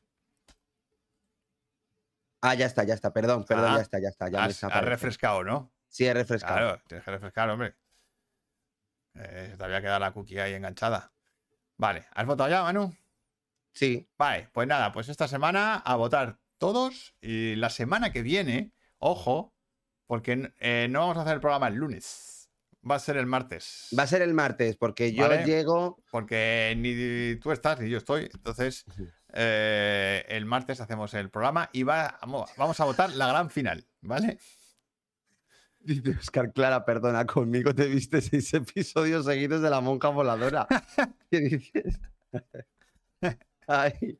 [2.41, 4.25] Ah, ya está, ya está, perdón, perdón, Ah, ya está, ya está.
[4.27, 4.85] Ya me Has, desaparece.
[4.89, 5.71] refrescado, ¿no?
[5.87, 6.57] Sí, he refrescado.
[6.57, 7.75] Claro, tienes que refrescar, hombre.
[9.15, 11.13] Eh, te había quedado la cookie ahí enganchada.
[11.77, 12.93] Vale, ¿has votado ya, Manu?
[13.71, 18.73] Sí, Vale, pues nada, pues esta semana a votar todos y la semana que viene,
[18.97, 19.55] ojo,
[20.05, 22.38] porque eh, no vamos a hacer el programa el lunes,
[22.89, 23.89] va a ser el martes.
[23.97, 25.45] va a ser el martes, porque yo Vale.
[25.45, 26.01] llego.
[26.11, 28.85] Porque ni tú estás ni yo estoy, entonces
[29.33, 32.17] eh, el martes hacemos el programa y va,
[32.57, 34.37] vamos a votar la gran final, ¿vale?
[35.81, 40.67] Dice Oscar Clara, perdona, conmigo te viste seis episodios seguidos de la monja voladora.
[41.31, 41.99] ¿Qué dices?
[43.67, 44.19] Ay.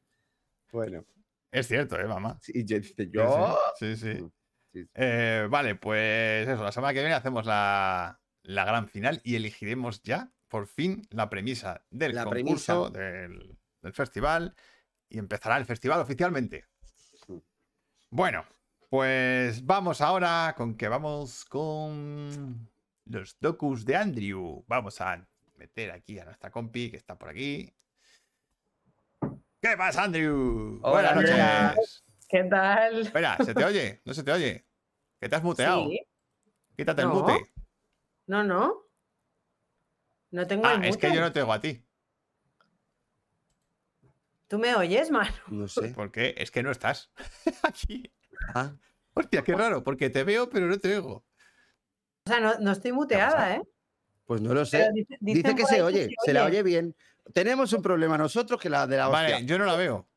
[0.72, 1.04] Bueno,
[1.52, 2.38] Es cierto, ¿eh, mamá?
[2.41, 3.58] sí, y yo dice, Sí, yo.
[3.78, 4.13] Sí, sí.
[4.15, 4.22] sí.
[4.22, 4.32] Mm,
[4.72, 4.89] sí, sí.
[4.93, 10.01] Eh, vale, pues eso, la semana que viene hacemos la, la gran final y elegiremos
[10.01, 14.55] ya, por fin, la premisa del La concurso, Del, del festival,
[15.07, 16.65] y empezará el festival oficialmente.
[18.09, 18.43] Bueno,
[18.89, 22.67] pues vamos ahora con que vamos con
[23.05, 24.65] los docus de Andrew.
[24.67, 25.23] Vamos a
[25.55, 27.71] meter aquí a nuestra compi que está por aquí.
[29.62, 30.79] ¿Qué pasa, Andrew?
[30.81, 32.03] Hola, Buenas noches.
[32.27, 33.01] ¿Qué tal?
[33.01, 34.01] Espera, ¿se te oye?
[34.05, 34.65] ¿No se te oye?
[35.19, 35.88] Que te has muteado.
[35.88, 36.01] Sí.
[36.75, 37.51] Quítate el mute.
[38.30, 38.84] No, no.
[40.30, 41.84] No tengo Ah, el es que yo no te oigo a ti.
[44.48, 45.32] ¿Tú me oyes, Manu?
[45.48, 45.89] No sé.
[45.89, 46.36] ¿Por qué?
[46.38, 47.10] Es que no estás
[47.63, 48.12] aquí.
[48.54, 48.72] Ah,
[49.15, 51.26] Hostia, qué raro, porque te veo, pero no te oigo.
[52.26, 53.62] O sea, no, no estoy muteada, ¿eh?
[54.26, 54.88] pues no lo sé.
[55.20, 56.96] dice, que se oye, se la oye bien.
[57.34, 59.34] Tenemos un problema nosotros que la de la hostia.
[59.38, 60.08] Vale, yo no la veo.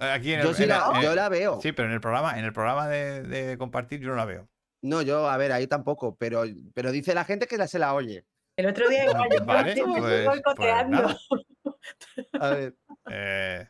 [0.00, 1.60] Eh, Aquí en yo el, sí en la, el- yo la veo.
[1.60, 4.48] Sí, pero en el programa, en el programa de, de compartir yo no la veo.
[4.82, 7.94] No, yo, a ver, ahí tampoco, pero, pero dice la gente que la se la
[7.94, 8.24] oye.
[8.56, 11.02] El otro día igual yo Vale, me estoy pues- pues boicoteando.
[11.02, 11.18] nada.
[12.40, 12.76] A ver.
[13.10, 13.68] Eh,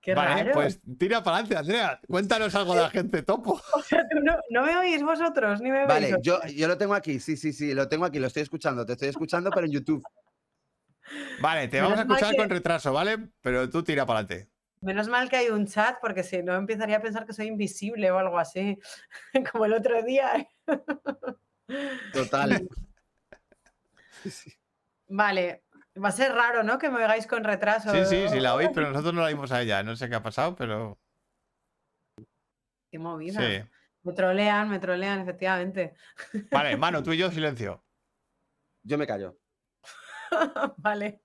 [0.00, 0.52] Qué vale, raro.
[0.52, 2.00] pues tira para adelante, Andrea.
[2.06, 3.60] Cuéntanos algo de la gente topo.
[3.74, 5.88] O sea, tú no, no me oís vosotros, ni me veis.
[5.88, 8.86] Vale, yo, yo lo tengo aquí, sí, sí, sí, lo tengo aquí, lo estoy escuchando,
[8.86, 10.02] te estoy escuchando, pero en YouTube.
[11.40, 13.30] Vale, te vamos a escuchar con retraso, ¿vale?
[13.40, 14.50] Pero tú tira para adelante.
[14.80, 18.10] Menos mal que hay un chat, porque si no empezaría a pensar que soy invisible
[18.10, 18.78] o algo así.
[19.52, 20.46] Como el otro día.
[22.12, 22.68] Total.
[25.08, 25.62] Vale,
[26.02, 26.78] Va a ser raro, ¿no?
[26.78, 27.90] Que me oigáis con retraso.
[27.90, 29.82] Sí, sí, sí, la oís, pero nosotros no la oímos a ella.
[29.82, 30.98] No sé qué ha pasado, pero
[32.90, 33.40] Qué movida.
[33.40, 33.68] sí.
[34.02, 35.94] Me trolean, me trolean, efectivamente.
[36.50, 37.82] Vale, mano, tú y yo, silencio.
[38.82, 39.38] Yo me callo.
[40.76, 41.22] vale.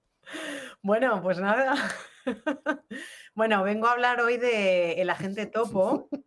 [0.82, 1.76] Bueno, pues nada.
[3.34, 6.10] Bueno, vengo a hablar hoy de El Agente Topo.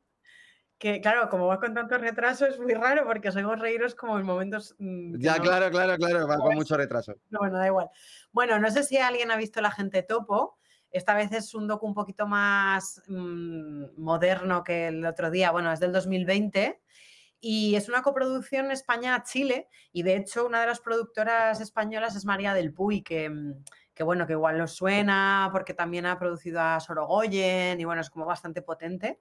[0.76, 4.18] Que claro, como va con tanto retraso es muy raro porque os oigo reíros como
[4.18, 4.74] en momentos.
[4.78, 7.14] mm, Ya, no- claro, claro, claro, va con mucho retraso.
[7.30, 7.88] No, bueno, da igual.
[8.32, 10.58] Bueno, no sé si alguien ha visto La Gente Topo.
[10.90, 15.52] Esta vez es un docu un poquito más mm, moderno que el otro día.
[15.52, 16.82] Bueno, es del 2020
[17.40, 19.68] y es una coproducción España-Chile.
[19.92, 24.02] Y de hecho, una de las productoras españolas es María del Puy, que, mm, que
[24.02, 28.26] bueno, que igual os suena porque también ha producido a Sorogoyen y bueno, es como
[28.26, 29.20] bastante potente.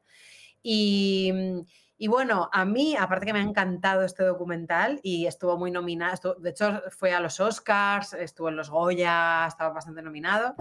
[0.62, 1.60] Y, mm,
[1.98, 6.36] y bueno, a mí, aparte que me ha encantado este documental y estuvo muy nominado,
[6.36, 10.56] de hecho fue a los Oscars, estuvo en los Goya, estaba bastante nominado.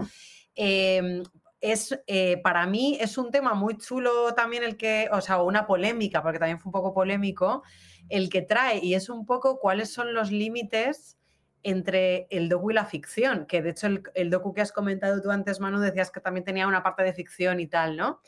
[0.55, 1.23] em,
[1.59, 5.65] es, eh, para mí es un tema muy chulo también el que, o sea, una
[5.65, 7.63] polémica, porque también fue un poco polémico,
[8.09, 11.17] el que trae y es un poco cuáles son los límites
[11.63, 15.31] entre el docu y la ficción, que de hecho el, docu que has comentado tú
[15.31, 18.21] antes, Manu, decías que también tenía una parte de ficción y tal, ¿no?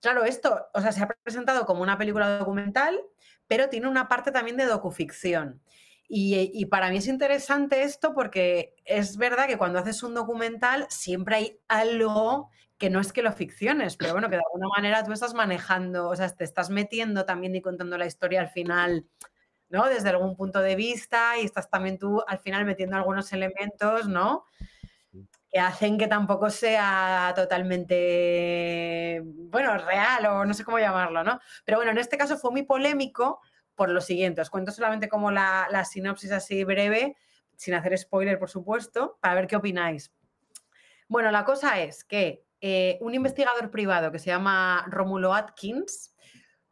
[0.00, 3.00] Claro, esto, o sea, se ha presentado como una película documental,
[3.46, 5.62] pero tiene una parte también de docuficción.
[6.08, 10.86] Y, y para mí es interesante esto porque es verdad que cuando haces un documental
[10.88, 15.04] siempre hay algo que no es que lo ficciones, pero bueno, que de alguna manera
[15.04, 19.06] tú estás manejando, o sea, te estás metiendo también y contando la historia al final,
[19.70, 19.88] ¿no?
[19.88, 24.44] Desde algún punto de vista y estás también tú al final metiendo algunos elementos, ¿no?
[25.50, 31.40] que hacen que tampoco sea totalmente, bueno, real o no sé cómo llamarlo, ¿no?
[31.64, 33.40] Pero bueno, en este caso fue muy polémico
[33.74, 34.40] por lo siguiente.
[34.40, 37.16] Os cuento solamente como la, la sinopsis así breve,
[37.56, 40.12] sin hacer spoiler, por supuesto, para ver qué opináis.
[41.08, 46.14] Bueno, la cosa es que eh, un investigador privado que se llama Rómulo Atkins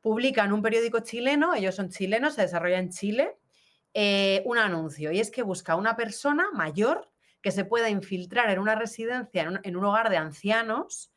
[0.00, 3.36] publica en un periódico chileno, ellos son chilenos, se desarrolla en Chile,
[3.94, 8.58] eh, un anuncio y es que busca una persona mayor que se pueda infiltrar en
[8.58, 11.12] una residencia, en un, en un hogar de ancianos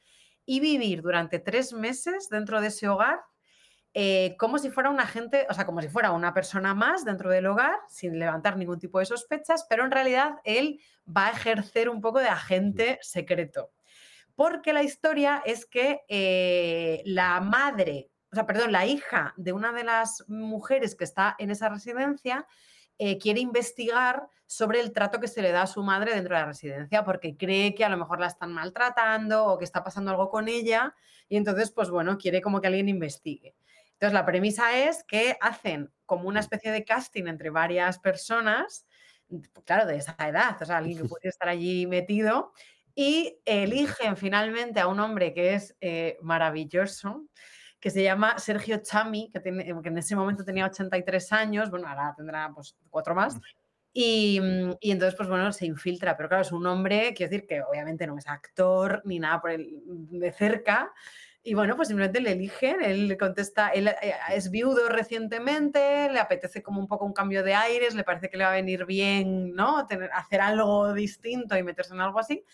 [0.45, 3.19] y vivir durante tres meses dentro de ese hogar
[3.93, 7.29] eh, como si fuera un agente, o sea, como si fuera una persona más dentro
[7.29, 11.89] del hogar, sin levantar ningún tipo de sospechas, pero en realidad él va a ejercer
[11.89, 13.71] un poco de agente secreto.
[14.35, 19.73] Porque la historia es que eh, la madre, o sea, perdón, la hija de una
[19.73, 22.47] de las mujeres que está en esa residencia
[22.97, 26.41] eh, quiere investigar sobre el trato que se le da a su madre dentro de
[26.41, 30.11] la residencia, porque cree que a lo mejor la están maltratando o que está pasando
[30.11, 30.93] algo con ella,
[31.27, 33.55] y entonces, pues bueno, quiere como que alguien investigue.
[33.93, 38.85] Entonces, la premisa es que hacen como una especie de casting entre varias personas,
[39.65, 42.53] claro, de esa edad, o sea, alguien que puede estar allí metido,
[42.93, 47.25] y eligen finalmente a un hombre que es eh, maravilloso,
[47.81, 51.87] que se llama Sergio Chami, que, tiene, que, en ese momento tenía 83 años, bueno,
[51.87, 53.41] ahora tendrá pues cuatro más.
[53.91, 54.39] Y,
[54.79, 58.07] y, entonces, pues bueno, se infiltra, pero claro, es un hombre, quiero decir que obviamente
[58.07, 60.93] no es actor ni nada por el, de cerca,
[61.43, 66.61] y bueno, pues simplemente le eligen, él contesta, él eh, es viudo recientemente, le apetece
[66.61, 69.55] como un poco un cambio de aires, le parece que le va a venir bien,
[69.55, 69.87] ¿no?
[69.87, 72.45] Tener, hacer algo distinto y meterse en algo así.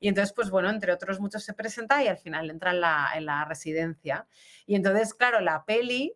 [0.00, 3.10] Y entonces, pues bueno, entre otros muchos se presenta y al final entra en la,
[3.14, 4.26] en la residencia.
[4.66, 6.14] Y entonces, claro, la peli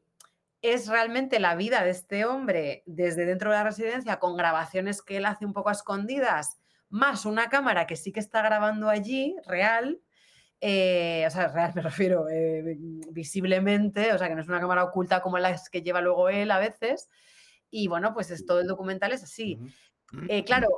[0.63, 5.17] es realmente la vida de este hombre desde dentro de la residencia con grabaciones que
[5.17, 9.35] él hace un poco a escondidas, más una cámara que sí que está grabando allí,
[9.47, 10.01] real,
[10.61, 12.77] eh, o sea, real me refiero, eh,
[13.11, 16.53] visiblemente, o sea, que no es una cámara oculta como las que lleva luego él
[16.53, 17.11] a veces.
[17.69, 19.59] Y bueno, pues es, todo el documental es así.
[20.29, 20.69] Eh, claro,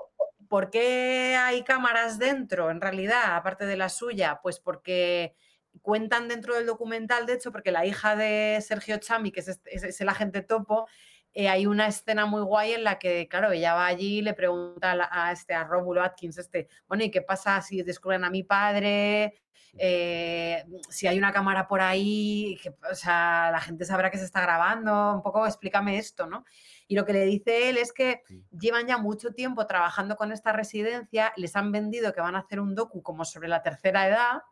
[0.54, 4.38] ¿por qué hay cámaras dentro en realidad, aparte de la suya?
[4.40, 5.34] Pues porque
[5.82, 10.08] cuentan dentro del documental, de hecho, porque la hija de Sergio Chami, que es, el
[10.08, 10.86] agente topo,
[11.32, 14.32] eh, hay una escena muy guay en la que, claro, ella va allí y le
[14.32, 18.44] pregunta a, este, a Rómulo Atkins, este, bueno, ¿y qué pasa si descubren a mi
[18.44, 19.42] padre?
[19.76, 22.56] Eh, si hay una cámara por ahí,
[22.88, 26.44] o sea, la gente sabrá que se está grabando, un poco explícame esto, ¿no?
[26.86, 30.52] Y lo que le dice él es que llevan ya mucho tiempo trabajando con esta
[30.52, 34.42] residencia, les han vendido que van a hacer un docu como sobre la tercera edad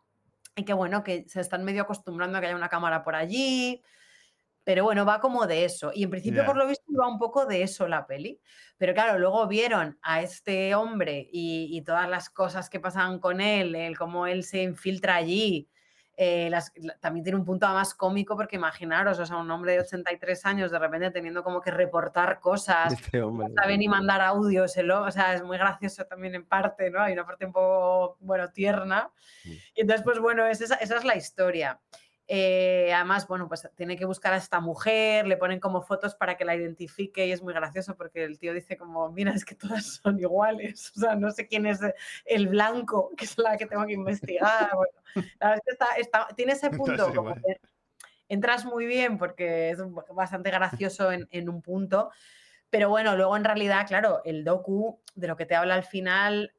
[0.55, 3.83] y que bueno, que se están medio acostumbrando a que haya una cámara por allí,
[4.63, 5.91] pero bueno, va como de eso.
[5.93, 6.45] Y en principio, yeah.
[6.45, 8.39] por lo visto, va un poco de eso la peli.
[8.77, 13.41] Pero claro, luego vieron a este hombre y, y todas las cosas que pasan con
[13.41, 15.69] él, el cómo él se infiltra allí,
[16.15, 19.73] eh, las- la- también tiene un punto más cómico porque imaginaros, o sea, un hombre
[19.73, 23.47] de 83 años de repente teniendo como que reportar cosas, Este hombre.
[23.49, 27.01] no sabe ni mandar audios, el o sea, es muy gracioso también en parte, ¿no?
[27.01, 29.09] Hay una parte un poco, bueno, tierna.
[29.45, 29.49] Mm.
[29.75, 31.79] Y entonces, pues bueno, es esa, esa es la historia.
[32.27, 36.37] Eh, además, bueno, pues tiene que buscar a esta mujer, le ponen como fotos para
[36.37, 39.55] que la identifique y es muy gracioso porque el tío dice como, mira, es que
[39.55, 41.79] todas son iguales, o sea, no sé quién es
[42.25, 44.69] el blanco, que es la que tengo que investigar.
[44.73, 44.91] Bueno,
[45.39, 46.69] la verdad es que está- está- tiene ese
[47.05, 47.57] punto como que
[48.29, 49.79] entras muy bien porque es
[50.15, 52.09] bastante gracioso en, en un punto,
[52.69, 56.53] pero bueno, luego en realidad, claro, el docu de lo que te habla al final,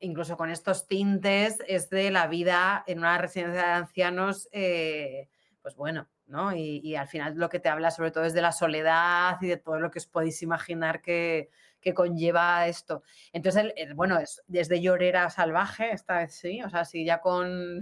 [0.00, 5.28] incluso con estos tintes, es de la vida en una residencia de ancianos, eh,
[5.62, 6.54] pues bueno, ¿no?
[6.54, 9.46] Y, y al final lo que te habla sobre todo es de la soledad y
[9.48, 13.02] de todo lo que os podéis imaginar que, que conlleva esto.
[13.32, 17.20] Entonces, el- el- bueno, es desde llorera salvaje, esta vez sí, o sea, si ya
[17.20, 17.80] con,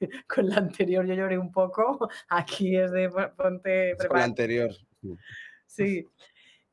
[0.28, 4.24] con la anterior yo lloré un poco, aquí es de pon- ponte Es con la
[4.24, 4.70] anterior.
[5.66, 6.06] Sí.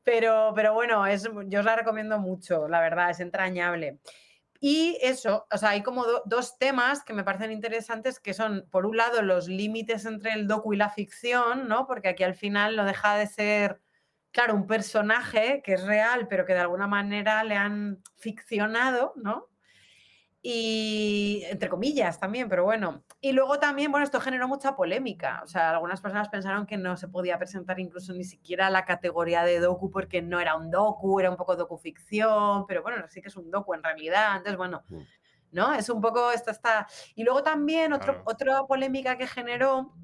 [0.02, 3.98] Pero, pero bueno, es, yo os la recomiendo mucho, la verdad, es entrañable.
[4.60, 8.66] Y eso, o sea, hay como do- dos temas que me parecen interesantes, que son,
[8.70, 11.86] por un lado, los límites entre el docu y la ficción, ¿no?
[11.86, 13.80] Porque aquí al final no deja de ser,
[14.32, 19.48] claro, un personaje que es real, pero que de alguna manera le han ficcionado, ¿no?
[20.48, 23.02] Y entre comillas también, pero bueno.
[23.20, 25.40] Y luego también, bueno, esto generó mucha polémica.
[25.42, 29.42] O sea, algunas personas pensaron que no se podía presentar incluso ni siquiera la categoría
[29.42, 33.26] de docu porque no era un docu, era un poco docuficción, pero bueno, sí que
[33.28, 34.36] es un docu en realidad.
[34.36, 35.00] Entonces, bueno, Mm.
[35.50, 35.74] ¿no?
[35.74, 36.86] Es un poco esto está.
[37.16, 38.22] Y luego también otro, Claro.
[38.26, 39.94] otra polémica que generó,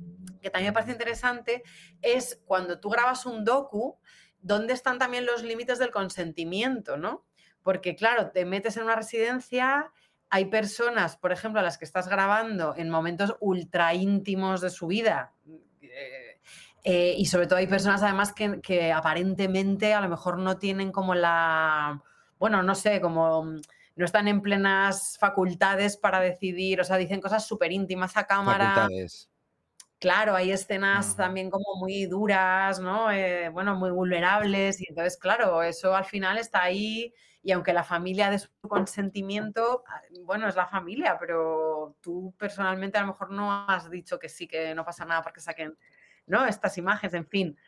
[0.41, 1.63] que también me parece interesante,
[2.01, 3.97] es cuando tú grabas un docu,
[4.41, 7.25] ¿dónde están también los límites del consentimiento, ¿no?
[7.63, 9.93] Porque claro, te metes en una residencia,
[10.35, 14.87] hay personas, por ejemplo, a las que estás grabando en momentos ultra íntimos de su
[14.87, 15.35] vida.
[15.83, 16.41] eh,
[16.85, 20.91] eh, y sobre todo hay personas además que, que aparentemente a lo mejor no tienen
[20.91, 22.03] como la,
[22.39, 23.61] bueno, no sé, como mm,
[23.97, 28.75] no están en plenas facultades para decidir, o sea, dicen cosas súper íntimas a cámara.
[28.75, 29.29] Facultades.
[29.99, 33.13] Claro, hay escenas también como muy duras, ¿no?
[33.13, 37.85] Eh, bueno, muy vulnerables y entonces, claro, eso al final está ahí y aunque la
[37.85, 43.31] familia dé su consentimiento, ah, bueno, es la familia, pero tú personalmente a lo mejor
[43.33, 45.77] no has dicho que sí, que no pasa nada porque saquen,
[46.27, 46.47] ¿no?
[46.47, 47.59] Estas imágenes, en fin.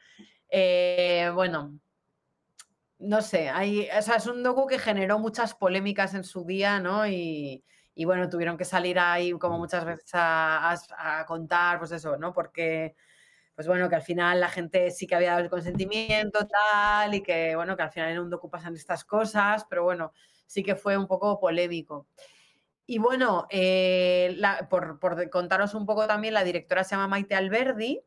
[0.48, 1.78] Eh, bueno,
[2.98, 6.80] no sé, hay, o sea, es un docu que generó muchas polémicas en su día,
[6.80, 7.06] ¿no?
[7.06, 11.92] Y, y bueno, tuvieron que salir ahí como muchas veces a, a- a contar, pues
[11.92, 12.32] eso, ¿no?
[12.32, 12.94] Porque,
[13.54, 17.22] pues bueno, que al final la gente sí que había dado el consentimiento, tal, y
[17.22, 20.12] que, bueno, que al final en un docu pasan estas cosas, pero bueno,
[20.46, 22.08] sí que fue un poco polémico.
[22.86, 24.36] Y bueno, eh,
[24.68, 28.02] por, por contaros un poco también, la directora se llama Maite Alberdi,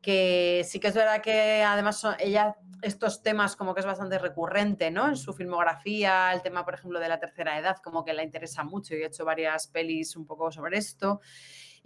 [0.00, 4.90] que sí que es verdad que además ella estos temas como que es bastante recurrente,
[4.90, 5.08] ¿no?
[5.08, 8.62] En su filmografía, el tema, por ejemplo, de la tercera edad, como que la interesa
[8.62, 11.20] mucho y ha hecho varias pelis un poco sobre esto.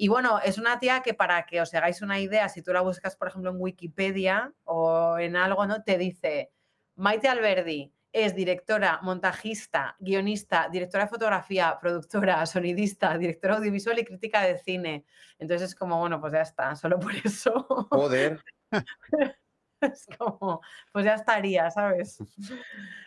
[0.00, 2.82] Y bueno, es una tía que para que os hagáis una idea, si tú la
[2.82, 5.82] buscas, por ejemplo, en Wikipedia o en algo, ¿no?
[5.82, 6.52] Te dice,
[6.94, 14.42] Maite Alberdi es directora, montajista, guionista, directora de fotografía, productora, sonidista, directora audiovisual y crítica
[14.42, 15.04] de cine.
[15.36, 17.66] Entonces es como, bueno, pues ya está, solo por eso.
[17.90, 18.40] Joder.
[19.80, 22.18] Es como, pues ya estaría, ¿sabes?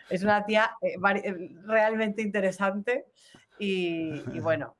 [0.08, 3.04] Es una tía eh, eh, realmente interesante
[3.58, 4.74] y, y bueno,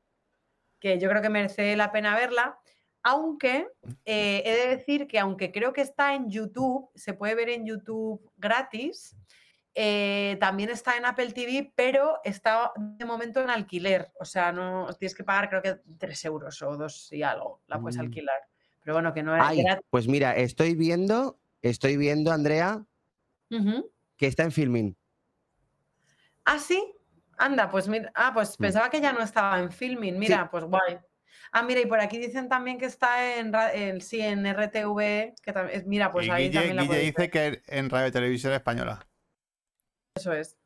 [0.83, 2.59] que yo creo que merece la pena verla.
[3.05, 3.69] Aunque
[4.05, 7.65] eh, he de decir que aunque creo que está en YouTube, se puede ver en
[7.67, 9.17] YouTube gratis,
[9.75, 14.11] eh, también está en Apple TV, pero está de momento en alquiler.
[14.21, 17.81] O sea, no tienes que pagar creo que 3 euros o dos y algo, la
[17.81, 18.01] puedes Mm.
[18.01, 18.41] alquilar.
[18.83, 19.87] Pero bueno, que no es Ay, gratis.
[19.91, 22.85] pues mira, estoy viendo, estoy viendo, Andrea,
[24.17, 24.97] que está en filming.
[26.45, 26.83] Ah, sí.
[27.39, 28.11] Anda, pues mira.
[28.15, 28.63] Ah, pues Mm.
[28.63, 30.19] pensaba que ya no estaba en filming.
[30.19, 30.99] Mira, pues guay.
[31.53, 35.83] Ah, mira, y por aquí dicen también que está en, sí, en RTV, que también,
[35.87, 37.31] mira, pues y ahí Guille, también la Guille dice ver.
[37.31, 39.07] que en Radio Televisión Española.
[40.15, 40.57] Eso es.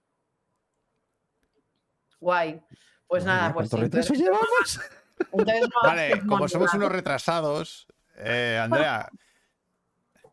[2.20, 2.62] Guay.
[3.09, 4.81] Pues nada, pues ¿Cuánto sí, llevamos?
[5.33, 7.87] entonces no Vale, como somos unos retrasados,
[8.17, 9.08] eh, Andrea,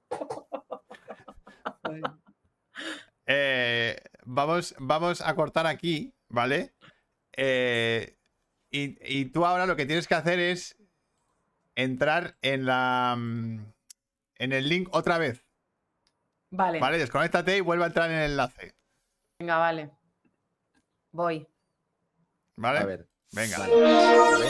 [3.26, 6.74] eh, vamos, vamos a cortar aquí, ¿vale?
[7.38, 8.18] Eh,
[8.70, 10.76] y, y tú ahora lo que tienes que hacer es
[11.76, 13.66] entrar en la mm,
[14.40, 15.46] en el link otra vez,
[16.50, 16.98] Vale, ¿vale?
[16.98, 18.76] Desconéctate y vuelve a entrar en el enlace,
[19.40, 19.92] venga, vale.
[21.12, 21.48] Voy.
[22.58, 22.80] ¿vale?
[22.80, 23.08] A ver.
[23.32, 23.74] Venga, vale.
[23.74, 23.78] A
[24.38, 24.48] ver.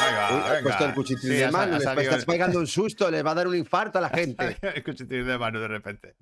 [0.00, 0.28] ahí va.
[0.30, 3.30] Venga, Uy, puesto el cuchitril Sí, de mano, estás el- pegando un susto, les va
[3.30, 4.58] a dar un infarto a la gente.
[4.60, 6.16] el cuchitril de mano de repente.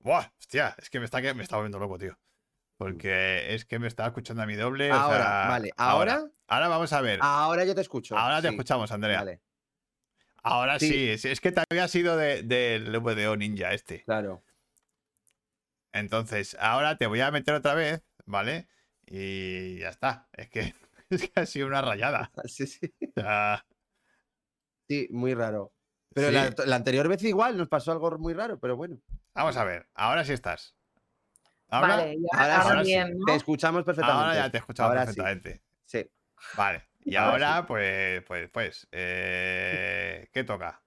[0.00, 2.18] Buah, hostia, es que me está, me está volviendo loco, tío.
[2.76, 4.90] Porque es que me estaba escuchando a mi doble.
[4.90, 7.18] o Ahora, sea, vale, ahora, Ahora vamos a ver.
[7.22, 8.16] ahora yo te escucho.
[8.16, 9.18] ahora te sí, escuchamos, Andrea.
[9.18, 9.40] Vale,
[10.42, 10.88] Ahora Sí.
[10.88, 11.18] sí.
[11.18, 14.02] sí, es que te había sido de- del VDO Ninja este.
[14.04, 14.42] claro.
[15.92, 18.68] Entonces, ahora te voy a meter otra vez, ¿vale?
[19.06, 20.28] Y ya está.
[20.32, 20.60] Es que,
[21.10, 22.30] es que ha sido una rayada.
[22.46, 22.92] Sí, sí.
[23.16, 23.66] O sea,
[24.88, 25.72] Sí, muy raro.
[26.14, 26.34] Pero sí.
[26.34, 29.00] la, la anterior vez igual nos pasó algo muy raro, pero bueno.
[29.34, 29.88] Vamos a ver.
[29.94, 30.76] Ahora sí estás.
[31.68, 32.90] Ahora, vale, ya, ahora ahora, sí.
[32.90, 33.24] bien, ¿no?
[33.26, 34.22] Te escuchamos perfectamente.
[34.28, 35.06] ahora ya te he escuchado Ahora sí.
[35.06, 35.62] perfectamente.
[35.84, 36.10] Sí.
[36.56, 36.88] Vale.
[37.04, 40.82] Y Ahora ahora, pues, pues, pues, eh, ¿qué toca?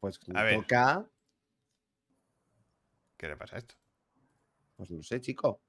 [0.00, 0.54] Pues A ver.
[0.60, 1.04] toca,
[3.16, 3.74] ¿Qué le pasa a esto?
[4.76, 5.62] pues no sé, chico.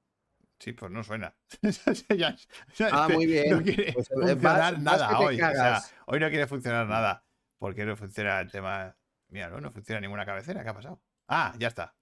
[0.58, 1.34] Sí, pues no suena.
[2.16, 2.36] Ya-
[2.76, 3.50] ya Ah, muy bien.
[3.56, 5.34] No quiere Pues, eh, funcionar vas- nada hoy.
[5.36, 7.24] O sea, hoy no quiere funcionar nada.
[7.58, 8.94] ¿Por qué no funciona el tema?
[9.28, 10.62] Mira, no, no funciona ninguna cabecera.
[10.62, 11.00] ¿Qué ha pasado?
[11.28, 11.94] Ah, ya está.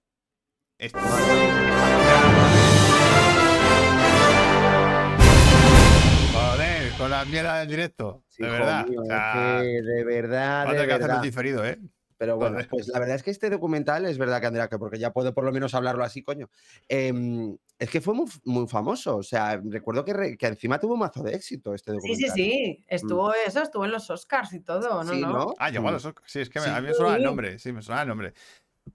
[0.78, 0.98] Esto.
[6.32, 8.24] Joder, con la mierda del directo.
[8.28, 8.86] Sí, de verdad.
[8.86, 11.16] mío, o es sea, que de verdad, va a de tener que hacerlo verdad.
[11.16, 11.78] en diferido, ¿eh?
[12.18, 12.68] Pero bueno, Joder.
[12.70, 15.34] pues la verdad es que este documental es verdad que Andrea, que porque ya puedo
[15.34, 16.48] por lo menos hablarlo así, coño.
[16.88, 19.16] em, es que fue muy, muy famoso.
[19.18, 22.30] O sea, recuerdo que, re- que encima tuvo un mazo de éxito este Sí, documental.
[22.34, 22.84] sí, sí.
[22.88, 25.12] Estuvo eso, estuvo en los Oscars y todo, ¿no?
[25.12, 25.54] Sí, no, ¿no?
[25.58, 25.94] Ah, llegó a Mm.
[25.94, 26.32] los Oscars.
[26.32, 26.70] Sí, es que me- Sí.
[26.72, 27.24] a mí me suena el Sí.
[27.24, 27.58] nombre.
[27.58, 28.32] Sí, me suena el nombre.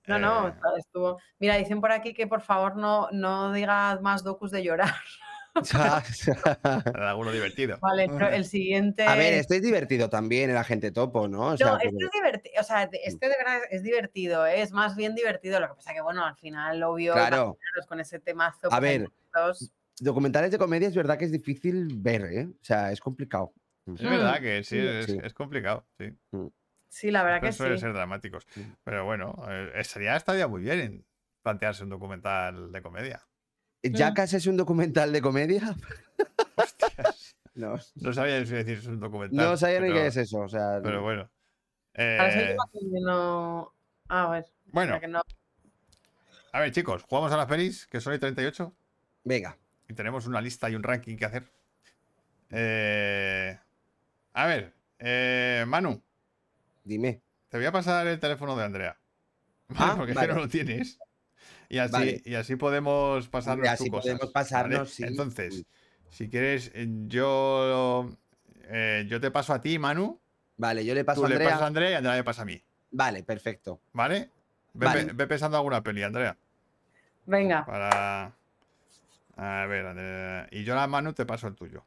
[0.07, 1.19] No, no, Eh, estuvo.
[1.39, 4.93] Mira, dicen por aquí que por favor no, no digas más docus de llorar.
[6.95, 7.77] alguno divertido.
[7.81, 9.03] Vale, pero el siguiente.
[9.05, 11.47] A ver, este es divertido también, el agente topo, ¿no?
[11.47, 14.45] O sea, No, porque- este es divertido, o sea, de- este de verdad es divertido,
[14.45, 14.61] ¿eh?
[14.61, 15.59] es más bien divertido.
[15.59, 17.35] Lo que pasa que, bueno, al final, obvio, Claro.
[17.59, 18.67] imaginaros con ese temazo.
[18.67, 19.09] A pues, hay ver.
[19.33, 22.47] momentos- documentales de comedia es verdad que es difícil ver, ¿eh?
[22.49, 23.53] O sea, es complicado.
[23.85, 24.87] Es verdad Mm, que sí, sí.
[24.87, 25.19] es, Sí.
[25.21, 25.85] es complicado.
[25.99, 26.11] Sí.
[26.93, 27.81] Sí, la verdad que suelen sí.
[27.83, 28.45] ser dramáticos.
[28.83, 31.05] Pero bueno, eh, sería estaría muy bien en
[31.41, 33.21] plantearse un documental de comedia.
[33.81, 33.93] Mm.
[33.95, 35.73] ¿Jackass es un documental de comedia?
[36.57, 37.35] Hostias.
[37.55, 39.37] No, No sabía si decir es un documental.
[39.37, 40.39] no sabía ni qué es eso.
[40.39, 41.29] O sea, Pero bueno.
[41.95, 43.73] Ahora sí Eh, que no.
[44.09, 44.45] A ver.
[44.65, 45.21] bueno, que no-
[46.53, 48.73] a ver, chicos, jugamos a las pelis, que son el 38,
[49.23, 49.57] venga.
[49.87, 51.49] y tenemos una lista y un ranking que hacer.
[52.49, 53.57] Eh,
[54.33, 56.01] a ver, eh, Manu,
[56.91, 57.21] Dime.
[57.47, 58.97] te voy a pasar el teléfono de Andrea.
[59.77, 60.27] Ah, Porque es vale.
[60.27, 60.99] que no lo tienes.
[61.69, 62.21] Y así, Vale.
[62.25, 64.89] y así podemos pasarnos así tú cosas, podemos pasarnos, ¿vale?
[64.89, 65.03] sí.
[65.05, 65.65] Entonces,
[66.09, 68.09] si quieres, eh, yo,
[68.65, 70.19] eh, yo te paso a ti, Manu.
[70.57, 71.49] Vale, yo le paso Tú a le Andrea.
[71.51, 72.61] pasas a Andrea y Andrea me pasa a mí.
[72.91, 73.79] Vale, perfecto.
[73.93, 74.29] ¿Vale?
[74.73, 76.37] Ve, ve pensando alguna peli, Andrea.
[77.25, 78.33] Venga, Para.
[79.37, 80.49] A ver, Andrea.
[80.51, 81.85] Y yo a Manu te paso el tuyo.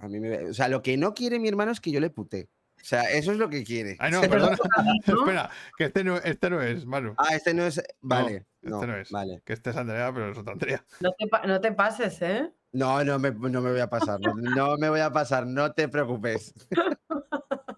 [0.00, 0.50] A mí me...
[0.50, 2.48] O sea, lo que no quiere mi hermano es que yo le pute.
[2.84, 3.96] O sea, eso es lo que quiere.
[3.98, 4.58] Ay, no, perdona.
[5.06, 7.14] Espera, que este no, este no es, Manu.
[7.16, 7.82] Ah, este no es.
[8.02, 8.44] Vale.
[8.60, 9.10] No, este no es.
[9.10, 9.40] Vale.
[9.42, 10.84] Que este es Andrea, pero es otra Andrea.
[11.00, 12.52] no te, pa- no te pases, ¿eh?
[12.72, 14.20] No, no me, no me voy a pasar.
[14.20, 16.52] No, no me voy a pasar, no te preocupes.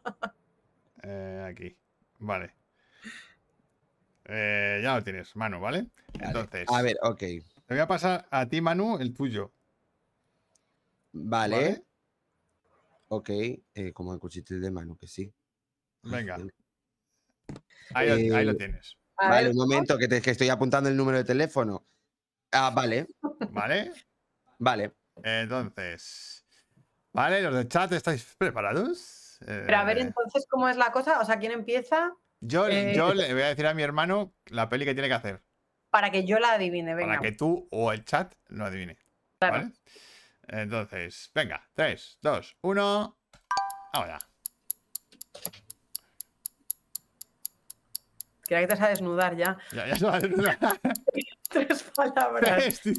[1.09, 1.77] Eh, aquí.
[2.19, 2.53] Vale.
[4.25, 5.87] Eh, ya lo tienes, Manu, ¿vale?
[6.15, 6.27] Vale.
[6.27, 7.19] Entonces, A ver, ok.
[7.21, 9.53] te voy a pasar a ti, Manu, el tuyo.
[11.13, 11.57] Vale.
[11.57, 11.83] ¿Vale?
[13.09, 13.31] Ok.
[13.31, 15.33] eh, como el cuchitril de mano, que sí.
[16.03, 16.39] Venga.
[17.95, 18.97] Ahí, lo, ahí lo Eh, tienes.
[19.19, 21.87] Vale, ver, un momento, que, te- que estoy apuntando el número de teléfono.
[22.53, 23.07] Ah, vale,
[23.51, 23.93] ¿Vale?
[24.59, 24.93] vale.
[25.23, 26.47] Entonces.
[27.13, 29.39] Vale, los del chat, ¿estáis preparados?
[29.39, 32.15] pero a ver Eh, entonces cómo es la cosa, o sea, ¿quién empieza?
[32.41, 35.15] Yo, eh, yo le voy a decir a mi hermano la peli que tiene que
[35.15, 35.43] hacer.
[35.91, 37.15] Para que yo la adivine, venga.
[37.17, 38.99] Para que tú o el chat lo adivine.
[39.39, 39.57] Claro.
[39.59, 39.73] ¿Vale?
[40.49, 43.19] Entonces, venga, 3, 2, 1.
[43.93, 44.19] Ahora.
[48.43, 49.59] Creía que te vas a desnudar ya.
[49.73, 50.59] Ya, ya se va a desnudar.
[51.49, 52.41] Tres palabras.
[52.59, 52.95] Tres, tío.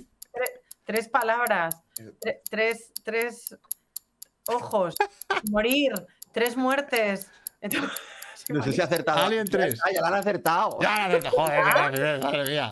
[0.83, 1.83] Tres palabras.
[2.19, 3.57] tre- tres, tres
[4.47, 4.95] ojos.
[5.49, 5.93] Morir.
[6.33, 7.29] Tres muertes.
[7.61, 7.97] Entonces,
[8.49, 9.25] No sé si ha acertado.
[9.25, 9.79] Alien 3.
[9.83, 10.77] Ah, ya la han acertado.
[10.81, 12.69] Ya, no te joder, madre madre mía.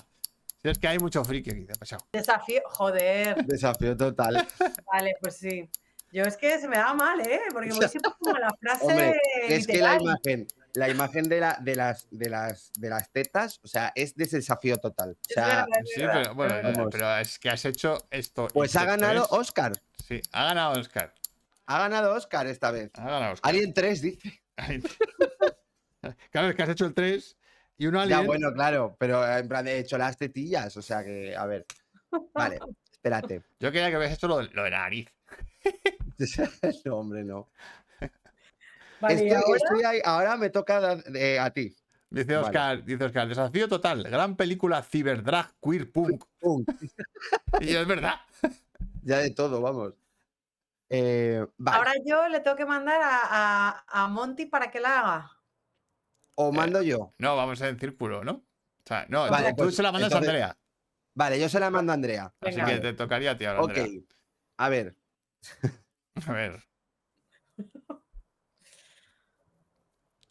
[0.71, 2.05] Es que hay mucho friki aquí, te ha pasado.
[2.11, 2.61] Desafío.
[2.65, 3.45] Joder.
[3.45, 4.47] Desafío total.
[4.91, 5.69] Vale, pues sí.
[6.11, 7.41] Yo es que se me da mal, ¿eh?
[7.51, 8.85] Porque voy siempre como la frase.
[8.85, 13.11] Hombre, es que la imagen, la imagen de, la, de, las, de, las, de las
[13.11, 15.09] tetas, o sea, es de desafío total.
[15.09, 16.55] O Es sea, verdad, es Sí, pero bueno.
[16.63, 16.87] Vamos.
[16.91, 18.47] pero es que has hecho esto.
[18.53, 19.73] pues ha ganado es- Oscar.
[20.07, 21.13] Sí, ha ganado Oscar.
[21.65, 22.91] Ha ganado Oscar esta vez.
[22.93, 23.49] Ha ganado Oscar.
[23.49, 24.41] Alien 3, dice.
[26.31, 27.35] claro, es que has hecho el 3
[27.77, 28.19] y un alien.
[28.21, 31.65] Ya, bueno, claro, pero en plan he hecho las tetillas, o sea que, a ver.
[32.33, 32.59] Vale,
[32.91, 33.43] espérate.
[33.59, 35.07] Yo quería que hubieras hecho lo, lo de la nariz.
[36.85, 37.49] no, hombre, no.
[39.01, 41.75] Vale, Estoy- ahora, estoy ahí, ahora me toca eh, a ti.
[42.09, 42.45] Dice Vale.
[42.47, 46.23] Oscar, dice Oscar, desafío total, gran película ciberdrag queer punk.
[46.39, 46.63] Pum,
[47.59, 48.15] Y es verdad.
[49.03, 49.93] ya de todo, vamos.
[50.89, 51.77] Eh, vale.
[51.77, 55.31] ahora yo le tengo que mandar a, a- a Monty para que la haga.
[56.35, 57.13] O mando yo.
[57.17, 58.33] No, vamos en círculo, ¿no?
[58.33, 60.57] O sea, no, Vale, tú, tú pues, se la mandas entonces- a Andrea.
[61.17, 62.33] Vale, yo se la mando a Andrea.
[62.41, 62.67] Así Venga.
[62.67, 63.69] que te tocaría a ti ahora, Ok.
[63.77, 64.01] Andrea.
[64.57, 64.97] A ver.
[66.27, 66.63] A ver.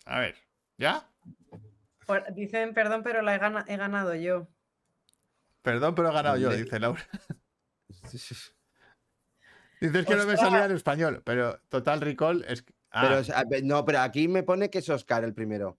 [0.07, 0.35] A ver.
[0.77, 1.09] ¿Ya?
[2.07, 4.49] Por- dicen, perdón, pero la he, gana- he ganado yo.
[5.63, 7.03] Perdón, pero he ganado yo, dice Laura.
[9.81, 12.65] Dices que no me salía en español, pero Total Recall es.
[12.91, 13.09] Ah,
[13.49, 15.79] Pero, no, pero aquí me pone que es Oscar el primero.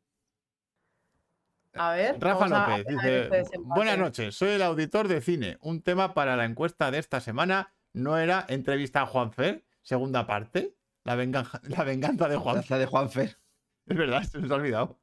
[1.76, 2.18] A ver.
[2.20, 3.58] Rafa López dice: este.
[3.60, 5.58] Buenas noches, soy el auditor de cine.
[5.62, 10.26] Un tema para la encuesta de esta semana no era entrevista a Juan Fer, segunda
[10.26, 10.76] parte.
[11.04, 13.38] La, venganza, la venganza de Juan Gracias de Juanfer.
[13.88, 14.98] Es verdad, se nos ha olvidado.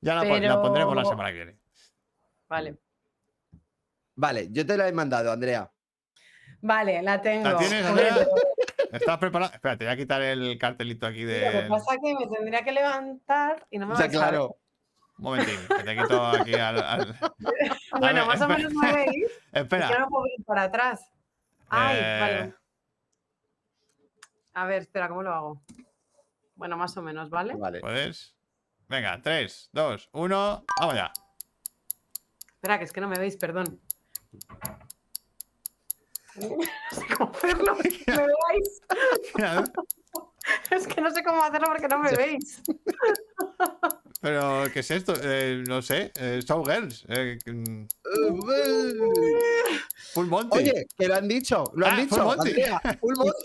[0.00, 0.22] Ya la,
[0.62, 1.58] pondremos la semana que viene.
[2.48, 2.78] Vale.
[4.14, 5.70] Vale, yo te la he mandado, Andrea.
[6.62, 7.50] Vale, la tengo.
[7.50, 8.26] ¿La tienes, Hombre, Andrea?
[8.92, 9.52] ¿Estás preparado?
[9.52, 11.68] Espérate, voy a quitar el cartelito aquí Lo que de.
[11.68, 14.56] pasa es que me tendría que levantar y no me O sea, a claro.
[15.18, 16.82] Un momentín, que te quito aquí al.
[16.82, 17.18] al-
[17.98, 19.30] Bueno, ver, más o menos me veis.
[19.52, 19.88] Espera.
[19.88, 21.00] que no puedo ir para atrás.
[21.68, 22.54] Ay, Eh, vale.
[24.54, 25.62] A ver, espera, ¿cómo lo hago?
[26.54, 27.54] Bueno, más o menos, ¿vale?
[27.56, 27.80] Vale.
[27.80, 28.34] ¿Puedes?
[28.88, 30.64] Venga, 3, 2, 1.
[30.80, 31.12] Vamos ya.
[32.54, 33.80] Espera, que es que no me veis, perdón.
[36.36, 36.48] No
[36.90, 38.80] sé cómo hacerlo, que me veáis.
[40.70, 42.62] Es que no sé cómo hacerlo porque no me veis.
[44.26, 45.14] Pero, ¿qué es esto?
[45.22, 46.10] Eh, no sé.
[46.18, 47.04] Eh, Showgirls.
[47.10, 47.86] Eh, mm,
[50.14, 50.56] Full Monty.
[50.58, 53.42] Oye, que lo han dicho, lo han Ah, dicho, Full Monty.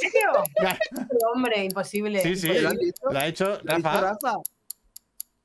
[1.36, 2.23] Hombre, imposible.
[2.23, 2.47] Sí, sí.
[2.47, 3.03] ¿Lo han dicho?
[3.11, 4.38] Lo ha hecho ¿Lo ha dicho Rafa.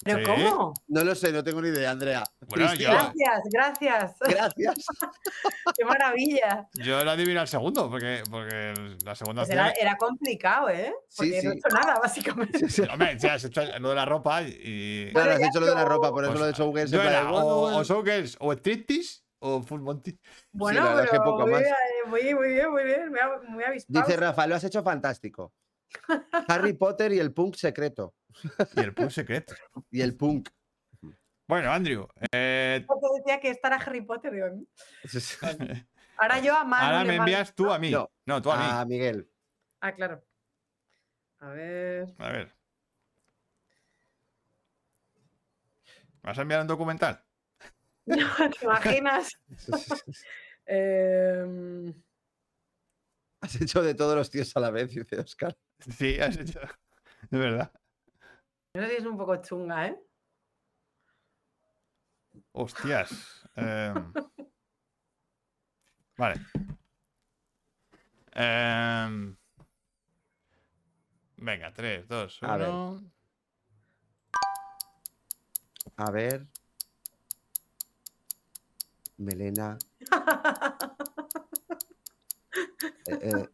[0.06, 0.24] ¿Pero Sí.
[0.24, 0.74] cómo?
[0.88, 2.24] No lo sé, no tengo ni idea, Andrea.
[2.48, 3.12] Bueno, Gracias,
[3.52, 4.16] gracias.
[4.20, 4.74] Gracias.
[5.76, 6.68] Qué maravilla.
[6.74, 8.72] Yo lo adivino al segundo, porque, porque
[9.04, 10.94] la segunda Pues era, era complicado, ¿eh?
[11.08, 11.58] Sí, Porque no he sí.
[11.58, 12.66] hecho nada, básicamente.
[12.90, 15.10] Hombre, si has hecho lo de la ropa y.
[15.12, 16.92] Claro, has hecho lo de la ropa, por eso Pues, lo de Showgirls.
[16.92, 20.18] era o, o Showgirls o Striptease o Full Monty.
[20.52, 21.60] Bueno, la que pero poco muy, más.
[21.62, 21.74] bien,
[22.06, 23.10] muy, muy bien, muy bien.
[23.10, 24.06] Muy, muy avispado.
[24.06, 25.52] Dice Rafa, lo has hecho fantástico.
[26.48, 28.14] Harry Potter y el punk secreto.
[28.76, 29.54] Y el Punk secreto.
[29.90, 30.48] Y el punk.
[31.48, 32.08] Bueno, Andrew.
[32.32, 34.32] eh, Porque decía que esta era Harry Potter.
[34.32, 34.46] digo,
[36.18, 37.90] Ahora yo a Manu ahora me envías tú a mí.
[37.90, 38.10] No.
[38.24, 38.64] No, tú a mí.
[38.66, 39.30] Ah, Miguel.
[39.80, 40.24] Ah, claro.
[41.38, 42.14] A ver.
[42.18, 42.56] A ver.
[46.22, 47.22] ¿Me vas a enviar un documental?
[48.06, 49.38] ¿Te imaginas?
[50.68, 51.94] Em,
[53.40, 55.56] Has hecho de todos los tíos a la vez, dice Oscar.
[55.96, 56.58] Sí, has hecho.
[57.30, 57.72] De verdad.
[58.76, 60.00] No sé si es un poco chunga, ¿eh?
[62.52, 63.10] Hostias.
[63.56, 64.12] em,
[66.16, 66.40] Vale.
[68.32, 69.36] Em,
[71.38, 72.68] Venga, 3, 2, A ver.
[72.68, 73.12] 1.
[75.96, 76.46] A ver.
[79.18, 79.78] Melena.
[83.08, 83.48] Eh, eh.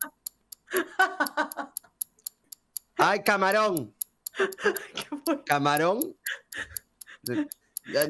[2.96, 3.94] ¡Ay, camarón!
[5.46, 6.16] ¿Camarón?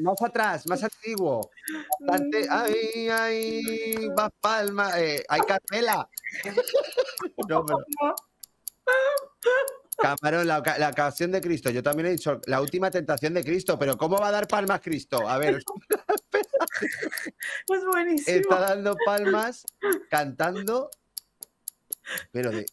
[0.01, 1.49] Más atrás, más antiguo.
[1.99, 4.09] Bastante- ¡Ay, ay!
[4.15, 4.99] ¡Más palma!
[4.99, 6.07] Eh, ¡Ay, Carmela!
[7.47, 7.85] No, pero-
[9.97, 11.69] Camarón, la, la ocasión de Cristo.
[11.69, 14.81] Yo también he dicho la última tentación de Cristo, pero ¿cómo va a dar palmas
[14.81, 15.27] Cristo?
[15.29, 15.63] A ver,
[17.69, 18.37] Es buenísimo.
[18.41, 19.63] está dando palmas,
[20.09, 20.89] cantando,
[22.31, 22.65] pero de,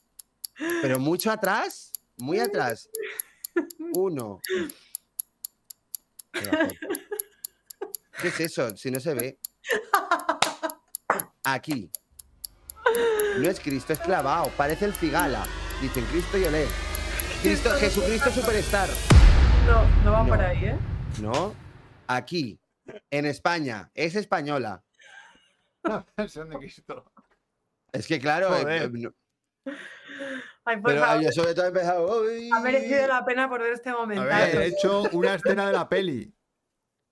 [0.83, 2.89] pero mucho atrás, muy atrás.
[3.95, 4.41] Uno.
[8.21, 8.77] ¿Qué es eso?
[8.77, 9.39] Si no se ve.
[11.45, 11.91] Aquí.
[13.39, 14.51] No es Cristo, es clavado.
[14.57, 15.47] Parece el cigala.
[15.81, 16.67] Dicen Cristo y Olé.
[17.43, 18.89] Cristo, Jesucristo Superstar.
[19.67, 20.29] No, no va No.
[20.29, 20.79] por ahí, ¿eh?
[21.21, 21.55] ¿No?
[22.07, 22.61] Aquí,
[23.11, 24.83] en España, es española.
[26.17, 27.11] Versión de Cristo.
[27.93, 29.13] Es que claro, eh, eh, no-
[30.65, 31.23] Ay, por pero favor.
[31.23, 32.23] yo sobre todo he empezado.
[32.23, 32.51] "Uy".
[32.53, 34.23] Ha merecido la pena por ver este momento.
[34.23, 36.33] Haber hecho una escena de la peli.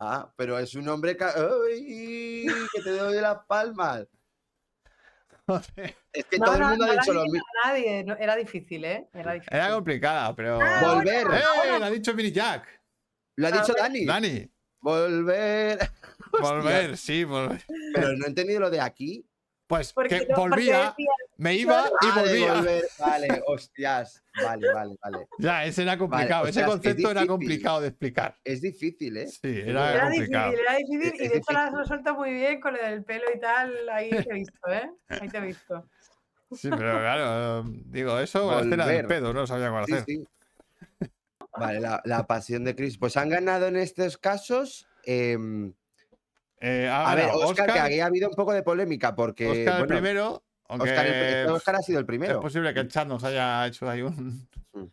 [0.00, 1.16] Ah, pero es un hombre
[1.64, 2.46] ¡Uy!
[2.72, 4.06] que te doy las palmas.
[6.12, 7.46] Es que No, todo no, el mundo no ha dicho lo mismo.
[7.64, 8.04] nadie.
[8.04, 9.08] no, era difícil, ¿eh?
[9.14, 9.56] Era difícil.
[9.56, 10.58] Era complicada, pero.
[10.60, 11.26] Ah, Volver.
[11.26, 11.78] ¡Eh!
[11.78, 12.68] Lo ha dicho Mini Jack.
[13.36, 13.72] Lo ha A dicho.
[13.76, 14.04] Dani.
[14.04, 14.50] Dani.
[14.80, 15.78] Volver.
[16.40, 17.64] Volver, sí, volver.
[17.94, 19.26] Pero no he entendido lo de aquí.
[19.66, 20.78] Pues Porque que no- porque volvía.
[20.90, 21.06] decía-
[21.38, 22.54] me iba y volvía.
[22.54, 22.84] volver.
[22.98, 24.22] Vale, hostias.
[24.34, 25.26] Vale, vale, vale.
[25.38, 26.46] Ya, ese era complicado.
[26.46, 28.36] Ese es concepto era complicado de explicar.
[28.44, 29.26] Es difícil, ¿eh?
[29.28, 32.60] Sí, era, Era difícil, era difícil Es- y de hecho lo has resuelto muy bien
[32.60, 33.88] con lo del pelo y tal.
[33.88, 34.90] Ahí te he visto, ¿eh?
[35.08, 35.88] Ahí te he visto.
[36.52, 40.04] Sí, pero claro, digo, eso, la escena del pedo, no sabía cuál Sí, hacer.
[40.06, 40.24] sí.
[41.58, 42.98] Vale, la, la pasión de Chris.
[42.98, 44.86] Pues han ganado en estos casos.
[45.04, 45.72] em,
[46.60, 49.46] Eh, a ver, Oscar, que aquí ha habido un poco de polémica porque.
[49.46, 52.40] Oscar el primero, aunque Oscar, el- este Oscar ha sido el es primero.
[52.40, 54.84] posible que el chat nos haya hecho ahí un, Mm.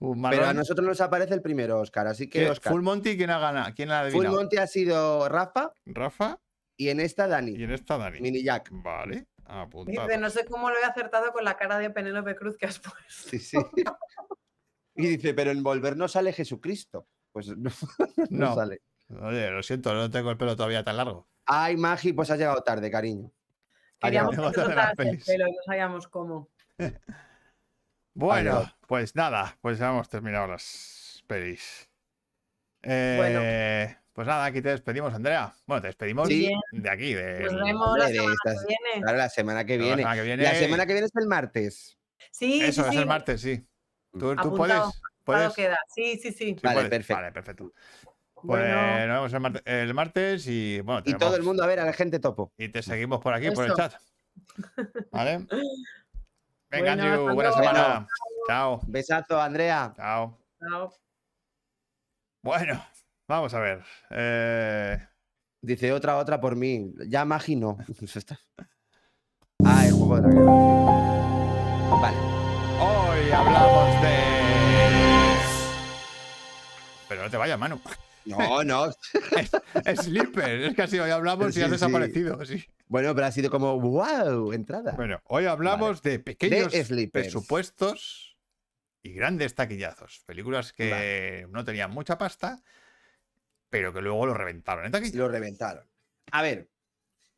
[0.00, 2.06] un Pero a nosotros nos aparece el primero, Oscar.
[2.08, 2.50] Así que.
[2.50, 2.72] Oscar.
[2.72, 3.72] Full Monty, ¿quién ha ganado?
[3.74, 4.26] ¿Quién ha Full?
[4.26, 6.40] Monty ha sido Rafa Rafa
[6.76, 7.52] y en esta Dani.
[7.52, 8.20] y en esta Dani.
[8.20, 8.68] Mini Jack.
[8.72, 10.06] Vale, apuntado.
[10.08, 12.78] Dice, no sé cómo lo he acertado con la cara de Penélope Cruz que has
[12.80, 12.98] puesto.
[13.08, 13.56] Sí, sí.
[14.96, 17.06] y dice, pero en volver no sale Jesucristo.
[17.30, 17.70] Pues no,
[18.30, 18.54] no No.
[18.54, 18.82] sale.
[19.20, 21.28] Oye, lo siento, no tengo el pelo todavía tan largo.
[21.46, 23.30] Ay, Magi, pues has llegado tarde, cariño.
[24.02, 24.36] Queríamos que
[25.26, 26.48] pelo y no sabíamos cómo.
[28.14, 31.88] Bueno, pues nada, pues ya hemos terminado las pelis.
[32.82, 35.54] Eh, Pues nada, aquí te despedimos, Andrea.
[35.66, 36.52] Bueno, te despedimos Sí.
[36.72, 39.02] de aquí, de Nos la vemos la de semana estas- que viene.
[39.02, 39.96] Claro, la semana que viene.
[40.02, 40.42] semana que viene.
[40.42, 41.98] La semana que viene es el martes.
[42.30, 43.00] Sí, Eso, sí, es sí.
[43.00, 43.66] el martes, sí.
[44.12, 44.82] ¿Tú, tú puedes?
[45.24, 45.54] ¿Puedes?
[45.54, 45.78] queda.
[45.94, 46.34] Sí, sí, sí.
[46.34, 46.90] Sí, Vale, puedes.
[46.90, 47.14] perfecto.
[47.14, 47.72] Vale, perfecto.
[48.44, 49.06] Pues Bueno.
[49.06, 51.80] nos vemos el martes, el martes y bueno, Y todo el tenemos- mundo a ver
[51.80, 52.52] a la gente topo.
[52.58, 53.94] y te seguimos por aquí, por el chat.
[55.10, 55.38] ¿Vale?
[56.70, 57.56] Venga, Bueno, Andrew, buena luego.
[57.56, 58.06] semana.
[58.48, 59.92] Chao, Besazo, Andrea.
[59.96, 60.38] chao.
[60.58, 60.92] Chao.
[62.42, 62.84] Bueno,
[63.28, 63.84] vamos a ver.
[64.10, 64.98] Eh,
[65.64, 66.92] Dice otra, otra por mí.
[67.06, 67.78] Ya Magi no.
[68.02, 68.40] Eso está-
[69.64, 70.52] Ah, el juego de la guerra.
[72.00, 72.16] Vale.
[72.80, 74.18] hoy hablamos de.
[77.08, 77.80] Pero no te vayas, Manu.
[78.24, 78.92] No, no.
[79.96, 81.70] Sleeper, es que así hoy hablamos y Sí, sí.
[81.70, 82.44] desaparecido.
[82.44, 82.64] sí.
[82.86, 84.92] Bueno, pero ha sido como, wow, entrada.
[84.92, 86.72] Bueno, hoy hablamos de pequeños
[87.10, 88.36] presupuestos
[89.02, 90.22] y grandes taquillazos.
[90.26, 92.62] Películas que no tenían mucha pasta,
[93.70, 95.18] pero que luego lo reventaron en taquilla.
[95.18, 95.88] Lo reventaron.
[96.30, 96.68] A ver,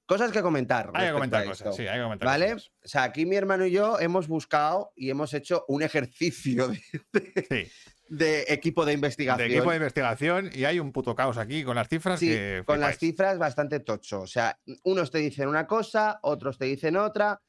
[0.07, 0.91] cosas que comentar.
[0.95, 2.53] Hay que comentar cosas, sí, hay que comentar ¿Vale?
[2.55, 2.73] cosas.
[2.85, 6.83] O sea, aquí mi hermano y yo hemos buscado y hemos hecho un ejercicio de,
[7.13, 7.73] de- Sí,
[8.09, 9.51] de equipo de de investigación.
[9.51, 12.81] equipo de investigación y hay un puto caos aquí con las cifras Sí, que con
[12.81, 14.23] las cifras bastante tocho.
[14.23, 17.41] O sea, unos te dicen una cosa, otros te dicen otra.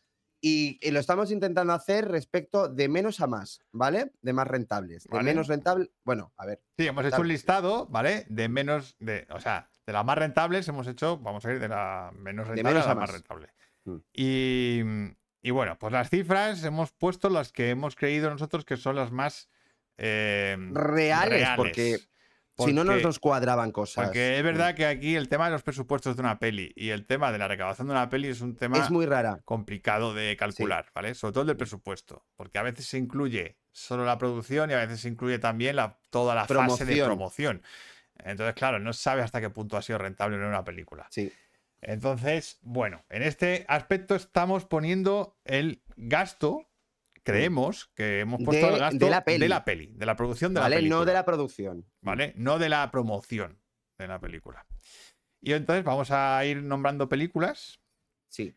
[0.41, 4.11] Y, lo estamos intentando hacer respecto de menos a más, ¿vale?
[4.21, 5.05] De más rentables.
[5.05, 5.23] De Vale.
[5.23, 5.89] menos rentable.
[6.03, 6.61] Bueno, a ver.
[6.77, 8.27] Sí, hemos hecho un listado, ¿vale?
[8.29, 11.67] De menos, de, o sea, de las más rentables hemos hecho, vamos a ir de
[11.67, 13.11] la menos rentable menos a la más.
[13.11, 13.47] rentable.
[13.85, 13.95] Mm.
[14.13, 14.81] Y,
[15.41, 19.11] y bueno, pues las cifras hemos puesto las que hemos creído nosotros que son las
[19.11, 19.49] más
[19.97, 21.99] eh, Reales, porque
[22.57, 24.05] Si no, nos, nos cuadraban cosas.
[24.05, 27.05] Porque es verdad que aquí el tema de los presupuestos de una peli y el
[27.05, 29.41] tema de la recaudación de una peli es un tema Es muy rara.
[29.43, 31.15] complicado de calcular, ¿vale?
[31.15, 34.77] Sobre todo el del presupuesto, porque a veces se incluye solo la producción y a
[34.77, 37.61] veces se incluye también la, toda la fase de Promoción.
[38.19, 41.07] Entonces, claro, no sabes hasta qué punto ha sido rentable no una película.
[41.09, 41.31] Sí.
[41.81, 46.65] Entonces, bueno, en este aspecto estamos poniendo el gasto,
[47.25, 49.39] creemos que hemos puesto De- el gasto de la peli.
[49.39, 50.75] de la peli, de la producción de ¿Vale?
[50.75, 50.99] la película.
[50.99, 51.85] No de la producción.
[52.01, 52.33] ¿vale?
[52.37, 53.59] No de la promoción
[53.97, 54.65] de la película.
[55.41, 57.81] Y entonces vamos a ir nombrando películas.
[58.29, 58.55] Sí.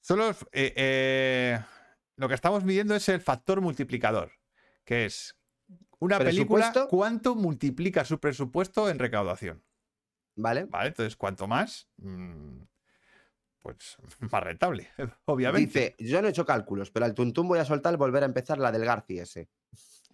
[0.00, 1.60] Solo eh, eh,
[2.16, 4.32] lo que estamos midiendo es el factor multiplicador,
[4.84, 5.36] que es
[6.00, 9.62] una película, cuánto multiplica su presupuesto en recaudación.
[10.36, 10.64] ¿Vale?
[10.66, 10.88] ¿Vale?
[10.88, 12.60] Entonces, cuanto más, mm,
[13.60, 13.96] pues
[14.32, 14.88] más rentable,
[15.26, 15.94] obviamente.
[15.98, 18.58] Dice, yo no he hecho cálculos, pero al tuntún voy a soltar volver a empezar
[18.58, 19.20] la del Garci.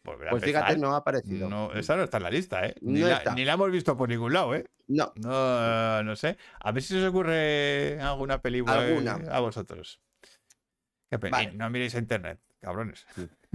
[0.03, 1.49] Volver a Pues fíjate, no ha aparecido.
[1.49, 2.75] No, esa no está en la lista, ¿eh?
[2.83, 3.35] Ni, No la, está.
[3.35, 4.67] ni la hemos visto por ningún lado, ¿eh?
[4.87, 6.37] No, No, no sé.
[6.61, 9.15] A ver si se os ocurre alguna película Alguna.
[9.31, 10.03] a vosotros.
[11.11, 11.39] Qué pena.
[11.39, 11.53] Vale.
[11.55, 13.07] No miréis a internet, cabrones.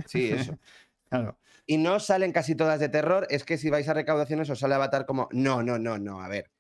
[0.05, 0.57] sí, eso.
[1.09, 1.39] Claro.
[1.65, 4.75] Y no salen casi todas de terror, es que si vais a recaudaciones os sale
[4.75, 6.51] Avatar como, no, no, no, no, a ver.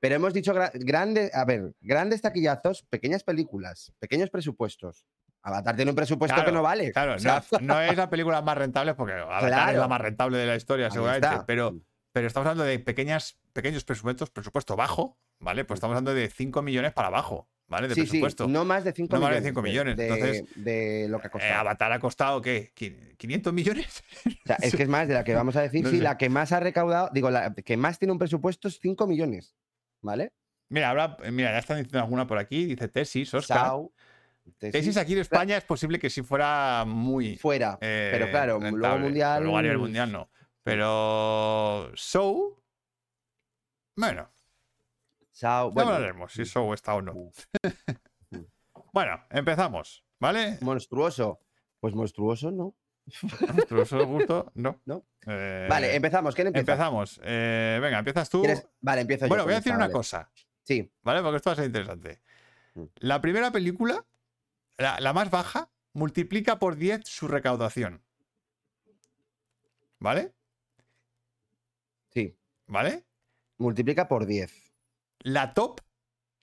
[0.00, 5.04] Pero hemos dicho gra- grandes, a ver, grandes taquillazos, pequeñas películas, pequeños presupuestos.
[5.42, 6.92] Avatar tiene un presupuesto Claro, que no vale.
[6.92, 10.00] Claro, O sea, no, no es la película más rentable, porque Avatar es la más
[10.00, 11.28] rentable de la historia, seguramente.
[11.46, 11.78] Pero,
[12.12, 15.64] pero estamos hablando de pequeñas, pequeños presupuestos, presupuesto bajo, ¿vale?
[15.64, 17.88] Pues estamos hablando de 5 millones para abajo, ¿vale?
[17.88, 18.48] De sí, sí, presupuesto.
[18.48, 19.48] no más de 5 No más de millones.
[19.48, 21.60] cinco millones, De, entonces, de lo que ha Eh, costado.
[21.60, 22.72] Avatar ha costado, ¿qué?
[22.74, 24.02] ¿Qui- ¿500 millones?
[24.26, 25.82] O sea, es que es más de la que vamos a decir.
[25.84, 26.02] No sí, sé.
[26.02, 29.54] la que más ha recaudado, digo, la que más tiene un presupuesto es 5 millones.
[30.02, 30.32] ¿Vale?
[30.68, 32.64] Mira, habrá, mira, ya están diciendo alguna por aquí.
[32.64, 33.58] Dice tesis, Oscar.
[33.58, 33.92] Sao,
[34.58, 37.36] Tesis aquí en España es posible que sí fuera muy.
[37.36, 37.78] fuera.
[37.80, 39.32] eh, pero claro, luego rentable, mundial.
[39.34, 40.30] pero luego a nivel mundial no.
[40.62, 41.92] Pero.
[41.94, 42.56] Show.
[43.96, 44.30] Bueno,
[45.30, 47.14] Sao, ya bueno, hablaremos si Show está o no.
[48.92, 50.04] Bueno, empezamos.
[50.18, 50.58] ¿Vale?
[50.62, 51.40] Monstruoso.
[51.78, 52.74] Pues monstruoso, ¿no?
[54.54, 54.80] No.
[54.84, 55.06] No.
[55.26, 56.34] Eh, Vale, empezamos.
[56.34, 56.72] ¿Quién empieza?
[56.72, 57.20] empezamos.
[57.24, 58.40] Eh, venga, empiezas tú.
[58.42, 58.68] ¿Quieres?
[58.80, 59.28] Vale, empiezo yo.
[59.28, 59.92] Bueno, voy a esta, decir una vale.
[59.92, 60.30] cosa,
[60.62, 61.22] Sí, ¿vale?
[61.22, 62.20] Porque esto va a ser interesante.
[62.74, 62.84] Mm.
[62.96, 64.06] La primera película,
[64.78, 68.02] la, la más baja, multiplica por 10 su recaudación.
[69.98, 70.32] ¿Vale?
[72.10, 72.36] sí.
[72.66, 73.04] ¿Vale?
[73.58, 74.52] Multiplica por 10.
[75.20, 75.80] La top,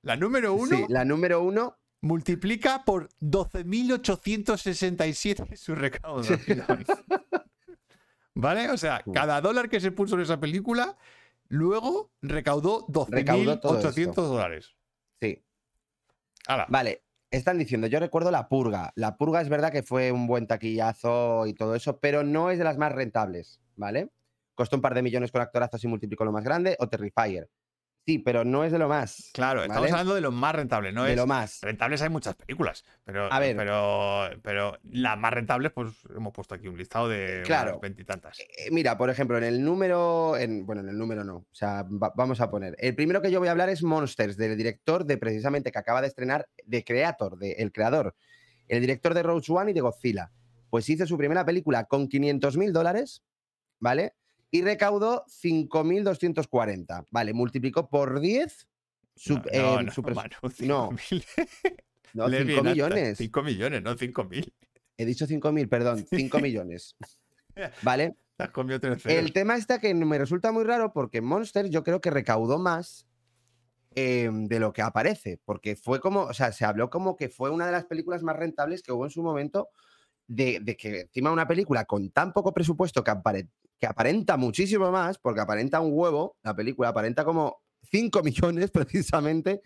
[0.03, 1.77] la número uno, Sí, la número uno.
[2.01, 6.65] Multiplica por 12.867 su recaudación.
[8.35, 8.69] ¿Vale?
[8.69, 10.97] O sea, cada dólar que se puso en esa película,
[11.47, 14.21] luego recaudó Recaudó todo 12.800 esto.
[14.23, 14.75] dólares.
[15.19, 15.43] Sí.
[16.69, 18.91] Vale, están diciendo, yo recuerdo La Purga.
[18.95, 22.59] La Purga es verdad que fue un buen taquillazo y todo eso, pero no es
[22.59, 24.11] de las más rentables, ¿vale?
[24.53, 27.49] Costó un par de millones con actorazos y multiplicó lo más grande, o Terrifier.
[28.07, 29.31] Sí, pero no es de lo más.
[29.33, 29.91] Claro, estamos ¿vale?
[29.91, 31.17] hablando de lo más rentable, no de es.
[31.17, 31.59] lo más.
[31.61, 33.53] Rentables hay muchas películas, pero, A ver.
[33.57, 37.81] pero, pero las más rentables, pues hemos puesto aquí un listado de Claro.
[37.81, 38.39] veintitantas.
[38.39, 41.83] Eh, Mira, por ejemplo, en el número, en, bueno, en el número no, o sea,
[41.83, 42.77] va- vamos a poner.
[42.79, 45.99] El primero que yo voy a hablar es Monsters, del director de precisamente que acaba
[45.99, 48.15] de estrenar, de Creator, de el creador,
[48.69, 50.31] el director de Rogue One y de Godzilla.
[50.69, 53.21] Pues hizo su primera película con 500 mil dólares,
[53.81, 54.13] ¿vale?
[54.51, 57.33] Y recaudó 5.240, ¿vale?
[57.33, 58.67] Multiplicó por 10
[59.15, 60.29] su, no, eh, no, no, su pres- Manu,
[60.59, 61.25] no, 5.000.
[62.13, 63.17] no, Lee 5 bien, hasta millones.
[63.17, 64.53] 5 millones, no 5.000.
[64.97, 66.95] He dicho 5.000, perdón, 5 millones,
[67.83, 68.15] ¿vale?
[69.17, 73.07] El tema está que me resulta muy raro porque Monster yo creo que recaudó más
[73.95, 77.49] eh, de lo que aparece, porque fue como, o sea, se habló como que fue
[77.49, 79.69] una de las películas más rentables que hubo en su momento,
[80.27, 83.49] de, de que encima una película con tan poco presupuesto que, apare-
[83.79, 87.61] que aparenta muchísimo más, porque aparenta un huevo, la película aparenta como
[87.91, 89.61] 5 millones precisamente,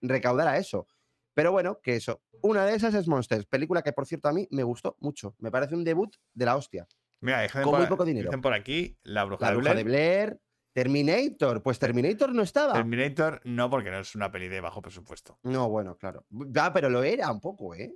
[0.00, 0.86] recaudara eso.
[1.34, 2.22] Pero bueno, que eso.
[2.40, 5.50] Una de esas es Monsters, película que por cierto a mí me gustó mucho, me
[5.50, 6.86] parece un debut de la hostia.
[7.20, 8.28] Mira, dicen con por, muy poco dinero.
[8.30, 9.84] dicen por aquí la bruja, La de, bruja Blair.
[9.84, 10.40] de Blair,
[10.72, 12.72] Terminator, pues Terminator no estaba.
[12.74, 15.38] Terminator no, porque no es una peli de bajo presupuesto.
[15.42, 16.24] no, bueno, claro.
[16.56, 17.94] Ah, pero lo era un poco, ¿eh?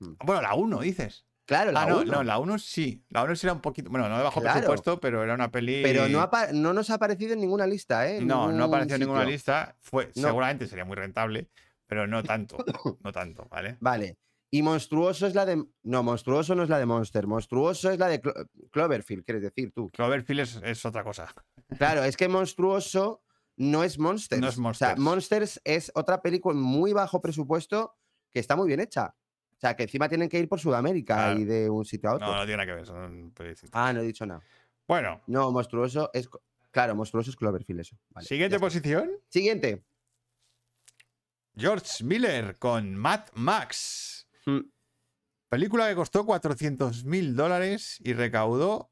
[0.00, 1.24] Bueno, la 1, dices.
[1.46, 3.04] Claro, la ah, no, la 1 sí.
[3.10, 3.90] La 1 sí era un poquito.
[3.90, 4.54] Bueno, no de bajo Claro.
[4.60, 5.82] presupuesto, pero era una peli.
[5.82, 8.20] Pero no, nos ha aparecido en ninguna lista, ¿eh?
[8.22, 9.76] No, no ningún apareció en ninguna lista.
[9.80, 10.28] Fue, No.
[10.28, 11.50] Seguramente sería muy rentable,
[11.86, 12.56] pero no tanto.
[13.04, 13.76] No tanto, ¿vale?
[13.80, 14.16] Vale.
[14.50, 15.62] Y Monstruoso es la de.
[15.82, 17.26] No, Monstruoso no es la de Monster.
[17.26, 19.90] Monstruoso es la de Clo- Cloverfield, quieres decir tú.
[19.90, 21.26] Cloverfield es, es otra cosa.
[21.76, 23.22] Claro, es que Monstruoso
[23.56, 24.40] no es Monsters.
[24.40, 24.98] No es O sea, Monsters.
[24.98, 27.96] Monsters es otra película muy bajo presupuesto
[28.32, 29.14] que está muy bien hecha.
[29.64, 31.40] O sea, que encima tienen que ir por Sudamérica Claro.
[31.40, 32.26] y de un sitio a otro.
[32.26, 32.86] No, no tiene nada que ver.
[32.86, 33.32] Son.
[33.72, 34.42] Ah, no he dicho nada.
[34.86, 36.28] Bueno, No, monstruoso es.
[36.70, 37.96] Claro, monstruoso es Cloverfield, eso.
[38.10, 39.10] Vale, siguiente posición.
[39.28, 39.82] Siguiente.
[41.56, 44.26] George Miller con Mad Max.
[44.44, 44.60] Mm,
[45.48, 48.90] Película que costó 400 mil dólares y recaudó,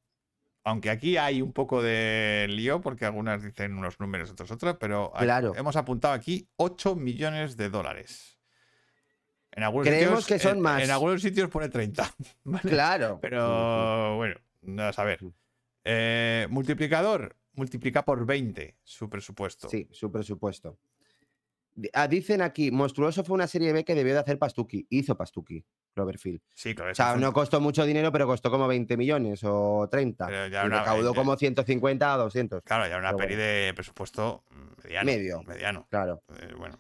[0.65, 5.13] aunque aquí hay un poco de lío porque algunas dicen unos números, otros otros, pero
[5.19, 5.55] Claro.
[5.57, 8.32] hemos apuntado aquí 8 millones de dólares.
[9.55, 10.83] En algunos Creemos sitios, que son en- más.
[10.83, 12.11] En algunos sitios pone 30.
[12.45, 12.71] ¿vale?
[12.71, 13.19] Claro.
[13.21, 15.23] Pero bueno, no a saber.
[15.23, 15.35] Ujú.
[15.85, 19.69] Eh, multiplicador, multiplica por 20 su presupuesto.
[19.69, 20.79] Sí, su presupuesto.
[21.95, 24.87] Ah, dicen aquí, Monstruoso fue una serie B que debió de hacer Pastuki.
[24.91, 26.41] Hizo Pastuki, Cloverfield.
[26.55, 26.93] Sí, claro.
[26.93, 30.27] O sea, no costó mucho dinero, pero costó como 20 millones o 30.
[30.27, 32.63] Pero ya y una- recaudó eh, como 150 o 200.
[32.63, 35.07] Claro, ya una peli de presupuesto mm, mediano.
[35.07, 35.43] Medio.
[35.45, 35.87] Mediano.
[35.91, 36.23] Claro.
[36.41, 36.79] Eh, bueno.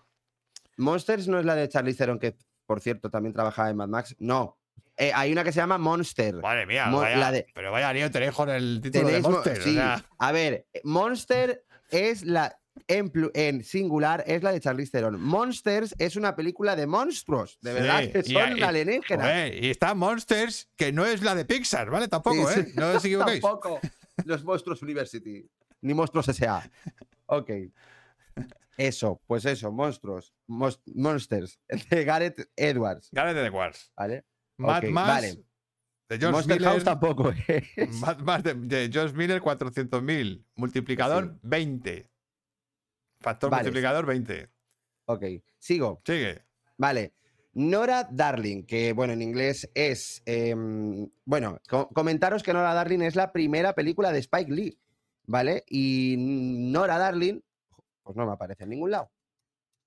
[0.76, 2.36] Monsters no es la de Charlize Theron, que
[2.66, 4.16] por cierto también trabajaba en Mad Max.
[4.18, 4.58] No.
[4.96, 6.34] Eh, hay una que se llama Monster.
[6.36, 9.58] Madre mía, vaya- la de- pero vaya lío tenéis con el título de Monster.
[9.58, 9.74] o sí.
[9.74, 12.58] sea, A ver, eh, Monster es la.
[12.88, 15.20] En, singular es la de Charlize Theron.
[15.20, 19.26] Monsters es una película de monstruos, de verdad, Sí, que son y- alienígenas.
[19.26, 22.08] joder, y está Monsters, que no es la de Pixar, ¿vale?
[22.08, 22.72] Tampoco, Sí, ¿eh?
[22.74, 23.40] No os equivoquéis.
[23.42, 23.78] Tampoco.
[24.24, 25.46] Los Monstruos University.
[25.82, 26.68] Ni Monstruos S.A.
[27.26, 27.50] Ok.
[28.76, 30.34] Eso, pues eso, monstruos.
[30.46, 31.60] Monsters.
[31.90, 33.08] De Gareth Edwards.
[33.12, 33.92] Gareth Edwards.
[33.96, 34.24] ¿Vale?
[34.58, 35.28] Mad Ok, Max vale.
[36.08, 36.70] de George Monster Miller.
[36.70, 37.94] House tampoco es.
[38.00, 40.44] Mad Max de, de George Miller, 400.000.
[40.56, 42.10] Multiplicador, 20.
[43.20, 43.62] Factor Vale.
[43.62, 44.48] multiplicador, 20.
[45.06, 45.24] Ok,
[45.58, 46.02] sigo.
[46.04, 46.42] Sigue.
[46.76, 47.14] Vale.
[47.54, 50.22] Nora Darling, que bueno, en inglés es.
[50.26, 54.78] em, bueno, co- comentaros que Nora Darling es la primera película de Spike Lee,
[55.26, 55.62] ¿vale?
[55.68, 57.40] Y Nora Darling,
[58.02, 59.10] pues no me aparece en ningún lado.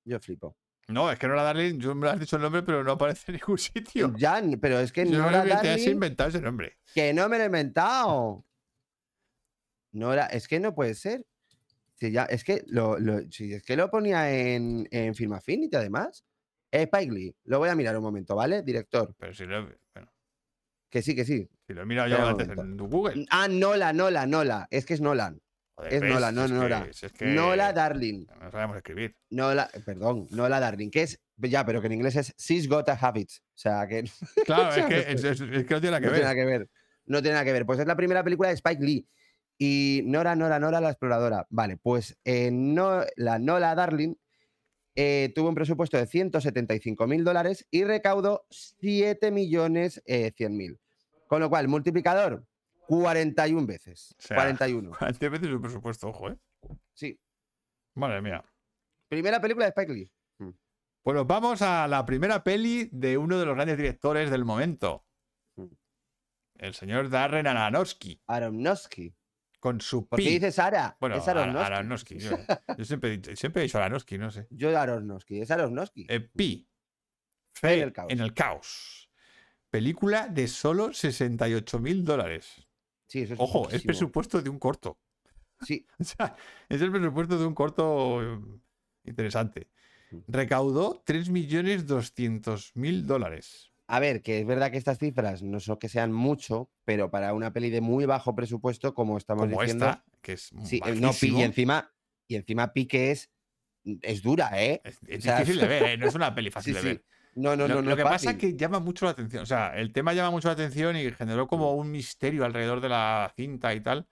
[0.05, 0.55] Yo flipo.
[0.88, 3.32] No, es que Nora Darling, yo me lo has dicho el nombre, pero no aparece
[3.32, 4.13] en ningún sitio.
[4.18, 5.89] Ya, pero es que Yo Nora creo que te has Darling.
[5.91, 6.78] inventado ese nombre.
[6.93, 8.45] Que no me lo he inventado.
[9.91, 11.26] Nora, es que no puede ser.
[11.95, 15.76] Si ya, es que lo, lo- si es que lo ponía en, en Film Affinity,
[15.78, 16.26] además.
[16.72, 18.61] Spike Lee, lo voy a mirar un momento, ¿vale?
[18.61, 19.16] Director.
[19.18, 20.11] Pero si lo, he- bueno,
[20.89, 21.49] Que sí, que sí.
[21.66, 23.26] si lo he mirado yo antes en Google.
[23.30, 24.68] Ah, Nola, Nola, Nola.
[24.70, 25.41] Es que es Nolan.
[25.76, 26.88] Joder, es ves, Nola, no es Nora.
[26.93, 28.26] si es que Nola Darling.
[28.39, 29.15] No sabemos escribir.
[29.30, 32.93] Nola, perdón, Nola Darling, que es, ya, pero que en inglés es She's Got a
[32.93, 33.30] Habit.
[33.30, 34.03] O sea, que
[34.45, 35.23] Claro, es que, ¿Sabes?
[35.23, 36.21] es, es- es que no tiene nada que no ver.
[36.21, 36.69] tiene nada que ver.
[37.07, 37.65] No tiene nada que ver.
[37.65, 39.07] Pues es la primera película de Spike Lee.
[39.57, 41.45] Y Nora, Nora, Nora, la exploradora.
[41.49, 44.15] Vale, pues eh, no, la Nola Darling
[44.95, 50.80] eh, tuvo un presupuesto de 175 mil dólares y recaudó 7 millones eh, 100 mil.
[51.28, 52.45] Con lo cual, multiplicador,
[52.88, 54.15] 41 veces.
[54.17, 54.91] O sea, 41.
[54.97, 56.38] 40 veces su presupuesto, ojo, ¿eh?
[56.93, 57.19] Sí.
[57.95, 58.43] Madre mía.
[59.07, 60.11] Primera película de Spike Lee.
[61.01, 65.05] Pues nos vamos a la primera peli de uno de los grandes directores del momento.
[65.55, 65.67] Mm.
[66.57, 68.21] El señor Darren Aronofsky.
[68.25, 69.15] Aronofsky.
[69.59, 70.97] Con su ¿Por qué dices Sara?
[70.99, 71.63] Bueno, es Aronofsky.
[71.73, 72.17] Aronofsky.
[72.19, 72.31] Yo,
[72.77, 74.47] yo siempre, he dicho- siempre he dicho Aronofsky, no sé.
[74.49, 76.07] Yo Aronofsky, es Aronofsky.
[76.09, 76.67] Eh, pi.
[77.53, 78.11] Fe En el caos.
[78.11, 79.09] en el caos.
[79.69, 82.64] Película de solo 68 mil dólares.
[83.08, 84.99] Sí, eso es Ojo, es presupuesto de un corto.
[85.62, 86.36] Sí, O sea,
[86.70, 88.39] es el presupuesto de un corto eh,
[89.06, 89.70] interesante.
[90.28, 93.72] Recaudó 3.200.000 dólares.
[93.88, 97.34] A ver, que es verdad que estas cifras no son que sean mucho, pero para
[97.34, 99.86] una peli de muy bajo presupuesto, como estamos Como diciendo.
[99.86, 101.93] esta, que es sí, no, y encima,
[102.28, 103.30] y encima Pi que es,
[104.01, 104.82] es dura, ¿eh?
[104.84, 105.97] Es, es o sea, difícil de ver, ¿eh?
[105.97, 107.01] no es una peli Sí, fácil de sí.
[107.36, 107.81] No, no, lo no, no.
[107.81, 109.43] lo es que pasa es que llama mucho la atención.
[109.43, 112.89] O sea, el tema llama mucho la atención y generó como un misterio alrededor de
[112.89, 114.07] la cinta y tal.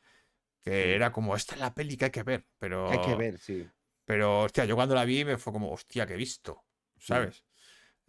[0.62, 0.90] Que Sí.
[0.92, 2.46] era como, esta es la peli que hay que ver.
[2.60, 3.68] Pero, Hay que ver, sí.
[4.06, 6.64] pero, hostia, yo cuando la vi me fue como, hostia, que he visto.
[6.98, 7.44] ¿Sabes?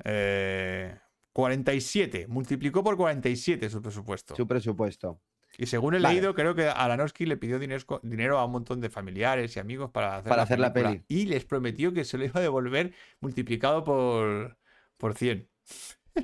[0.04, 0.96] Eh,
[1.32, 2.26] 47.
[2.28, 4.36] Multiplicó por 47 su presupuesto.
[4.36, 5.20] Su presupuesto.
[5.56, 6.14] Y según he Vale.
[6.14, 10.16] leído, creo que Alanowski le pidió dinero, a un montón de familiares y amigos para
[10.16, 11.04] hacer, Para la, hacer la peli.
[11.08, 14.56] Y les prometió que se lo iba a devolver multiplicado por,
[14.97, 15.49] por 100.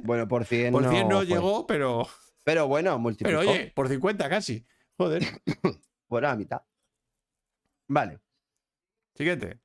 [0.02, 1.26] Bueno, por 100 Por 100 no, fue.
[1.26, 2.06] llegó, pero,
[2.44, 3.40] Pero bueno, multiplicó.
[3.40, 4.66] pero oye, por 50 casi.
[4.96, 5.22] Joder.
[6.08, 6.60] Por la mitad.
[7.88, 8.18] Vale.
[9.14, 9.60] Siguiente.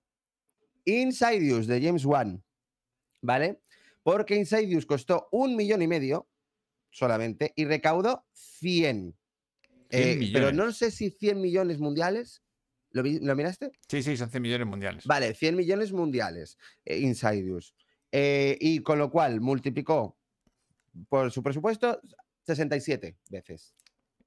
[0.85, 2.43] Insidious de James Wan.
[3.21, 3.61] ¿Vale?
[4.03, 6.29] Porque Insidious costó un millón y medio
[6.91, 9.15] solamente y recaudó 100.
[9.89, 12.43] 100 Eh, pero no sé si 100 millones mundiales.
[12.91, 13.71] ¿Lo, lo miraste?
[13.89, 15.05] Sí, sí, son 100 millones mundiales.
[15.05, 16.57] Vale, 100 millones mundiales.
[16.85, 17.75] eh, Insidious.
[18.17, 20.17] Eh, y con lo cual multiplicó
[21.09, 21.99] por su presupuesto
[22.43, 23.75] 67 veces.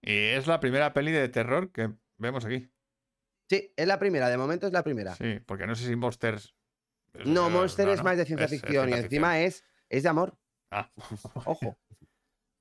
[0.02, 2.68] Y es la primera peli de terror que vemos aquí.
[3.48, 5.14] Sí, es la primera, de momento es la primera.
[5.14, 6.54] Sí, porque no sé si Monsters.
[7.24, 8.04] No, Monster es ¿no?
[8.04, 10.36] más de ciencia Es- es ficción y encima es, es de amor.
[10.70, 10.90] Ah.
[11.46, 11.78] Ojo.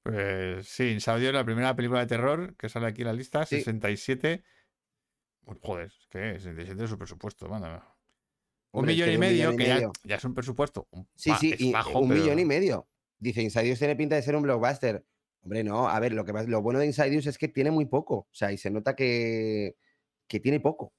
[0.03, 3.45] Pues sí, Insaudio es la primera película de terror que sale aquí en la lista,
[3.45, 3.57] Sí.
[3.57, 4.41] 67.
[5.45, 7.93] Uy, Joder, es que 67 es su presupuesto, manda.
[8.77, 9.91] Un Hombre, millón y medio, millón que ya, medio.
[10.03, 10.87] ya es un presupuesto.
[10.91, 12.87] un Sí, sí, es y bajo, un pero- millón y medio.
[13.17, 15.03] Dice, Insidious tiene pinta de ser un blockbuster.
[15.41, 18.15] Hombre, no, a ver, lo, que, lo bueno de Insidious es que tiene muy poco.
[18.15, 19.75] O sea, y se nota que,
[20.27, 20.93] que tiene poco.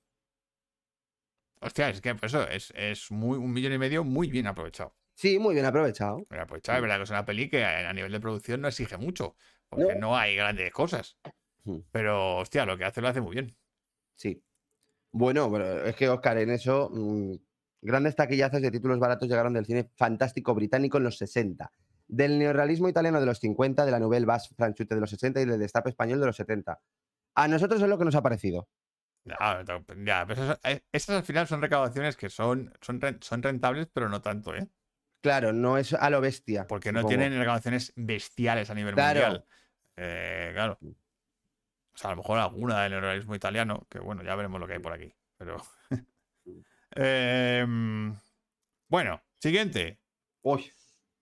[1.60, 4.94] Hostia, es que pues eso es, es muy, un millón y medio muy bien aprovechado.
[5.14, 6.24] Sí, muy bien aprovechado.
[6.30, 8.96] Bien aprovechado, es verdad que es una peli que a nivel de producción no exige
[8.96, 9.36] mucho,
[9.68, 10.00] porque No.
[10.00, 11.16] no hay grandes cosas.
[11.64, 11.78] Mm.
[11.90, 13.56] Pero, hostia, lo que hace lo hace muy bien.
[14.14, 14.42] Sí.
[15.10, 17.34] Bueno, pero es que Oscar, en eso, mm,
[17.80, 21.70] grandes taquillazos de títulos baratos llegaron del cine fantástico británico en los 60,
[22.06, 25.44] del neorrealismo italiano de los 50, de la Nouvelle Vague Franchute de los 60 y
[25.44, 26.80] del destape español de los 70.
[27.34, 28.68] A nosotros es lo que nos ha parecido.
[29.24, 29.62] Ya,
[30.04, 34.22] ya, esas, eh, estas al final son recaudaciones que son, son, son rentables, pero no
[34.22, 34.66] tanto, ¿eh?
[35.20, 36.66] Claro, no es a lo bestia.
[36.66, 37.08] Porque no supongo.
[37.18, 39.20] tienen recaudaciones bestiales a nivel Claro.
[39.20, 39.44] mundial.
[39.96, 40.78] Eh, claro.
[40.80, 44.74] O sea, a lo mejor alguna del neorrealismo italiano, que bueno, ya veremos lo que
[44.74, 45.12] hay por aquí.
[45.36, 45.56] Pero.
[47.00, 48.12] Em,
[48.88, 50.00] bueno, siguiente.
[50.42, 50.70] Uy,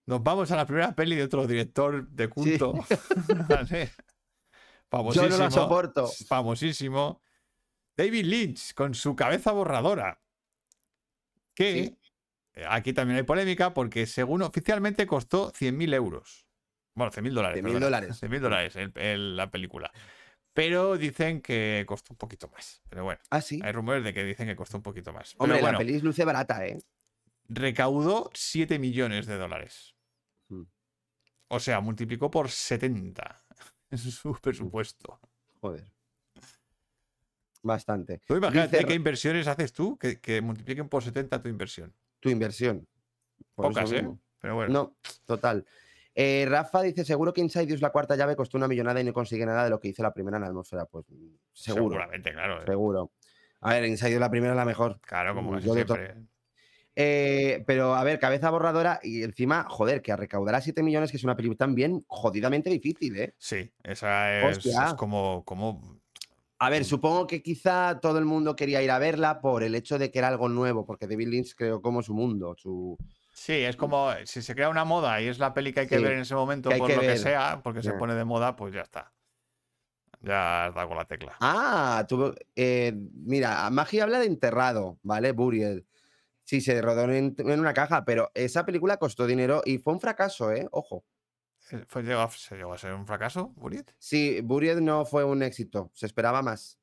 [0.07, 2.73] Nos vamos a la primera peli de otro director de culto.
[3.49, 3.91] Vale.
[5.13, 6.07] yo no la soporto.
[6.27, 7.21] Famosísimo.
[7.95, 10.19] David Lynch con su cabeza borradora.
[11.53, 11.73] Que
[12.53, 12.63] Sí.
[12.67, 16.47] aquí también hay polémica porque según oficialmente costó 100.000 euros.
[16.95, 17.57] Bueno, 100.000 dólares.
[17.57, 17.85] 100.000 perdona.
[17.85, 18.17] dólares.
[18.23, 19.91] 100.000 dólares el- el- la película.
[20.57, 22.81] Pero dicen que costó un poquito más.
[22.89, 23.59] Pero bueno, Ah, sí.
[23.63, 25.33] hay rumores de que dicen que costó un poquito más.
[25.35, 26.79] Pero Hombre, bueno, la peli luce barata, ¿eh?
[27.47, 29.93] recaudó 7 millones de dólares.
[30.49, 30.63] Mm.
[31.49, 33.39] O sea, multiplicó por 70
[33.97, 35.19] su presupuesto.
[35.61, 35.93] Joder.
[37.61, 38.19] Bastante.
[38.25, 41.93] Tú imagínate Dice- qué inversiones haces tú que, que multipliquen por 70 tu inversión.
[42.19, 42.87] Tu inversión.
[43.53, 44.07] Por Pocas, ¿eh?
[44.39, 44.73] Pero bueno.
[44.73, 45.67] No, total.
[46.19, 49.45] Eh, Rafa dice, seguro que Insidious la cuarta llave costó una millonada y no consigue
[49.45, 50.85] nada de lo que hizo la primera en la atmósfera.
[50.85, 51.05] Pues
[51.53, 52.63] seguro, Seguramente, claro.
[52.63, 52.65] eh.
[52.65, 53.11] seguro.
[53.61, 54.99] A ver, Insidious la primera es la mejor.
[55.01, 56.15] Claro, como Mm, casi siempre.
[56.95, 61.11] Eh, pero a ver, cabeza borradora y encima, joder, que a recaudar a 7 millones,
[61.11, 63.35] que es una película también jodidamente difícil, ¿eh?
[63.37, 64.57] Sí, esa es,
[64.97, 65.99] como, como.
[66.57, 69.99] A ver, supongo que quizá todo el mundo quería ir a verla por el hecho
[69.99, 72.97] de que era algo nuevo, porque David Lynch creó como su mundo, su...
[73.37, 75.97] Sí, es como si se crea una moda y es la peli que hay que
[75.97, 78.55] Sí, ver en ese momento por que lo que sea, porque se pone de moda,
[78.55, 79.13] pues ya está.
[80.21, 81.37] Ya has dado con la tecla.
[81.39, 85.31] Ah, tuvo, eh, mira, Magi habla de enterrado, ¿vale?
[85.33, 85.83] Buried.
[86.43, 90.01] Sí, se rodó en, en una caja, pero esa película costó dinero y fue un
[90.01, 90.67] fracaso, ¿eh?
[90.71, 91.05] Ojo.
[91.71, 93.85] Eh, ¿Fue, llegó ¿Se llegó a ser un fracaso, Buried?
[93.99, 96.79] Sí, Buried no fue un éxito, se esperaba más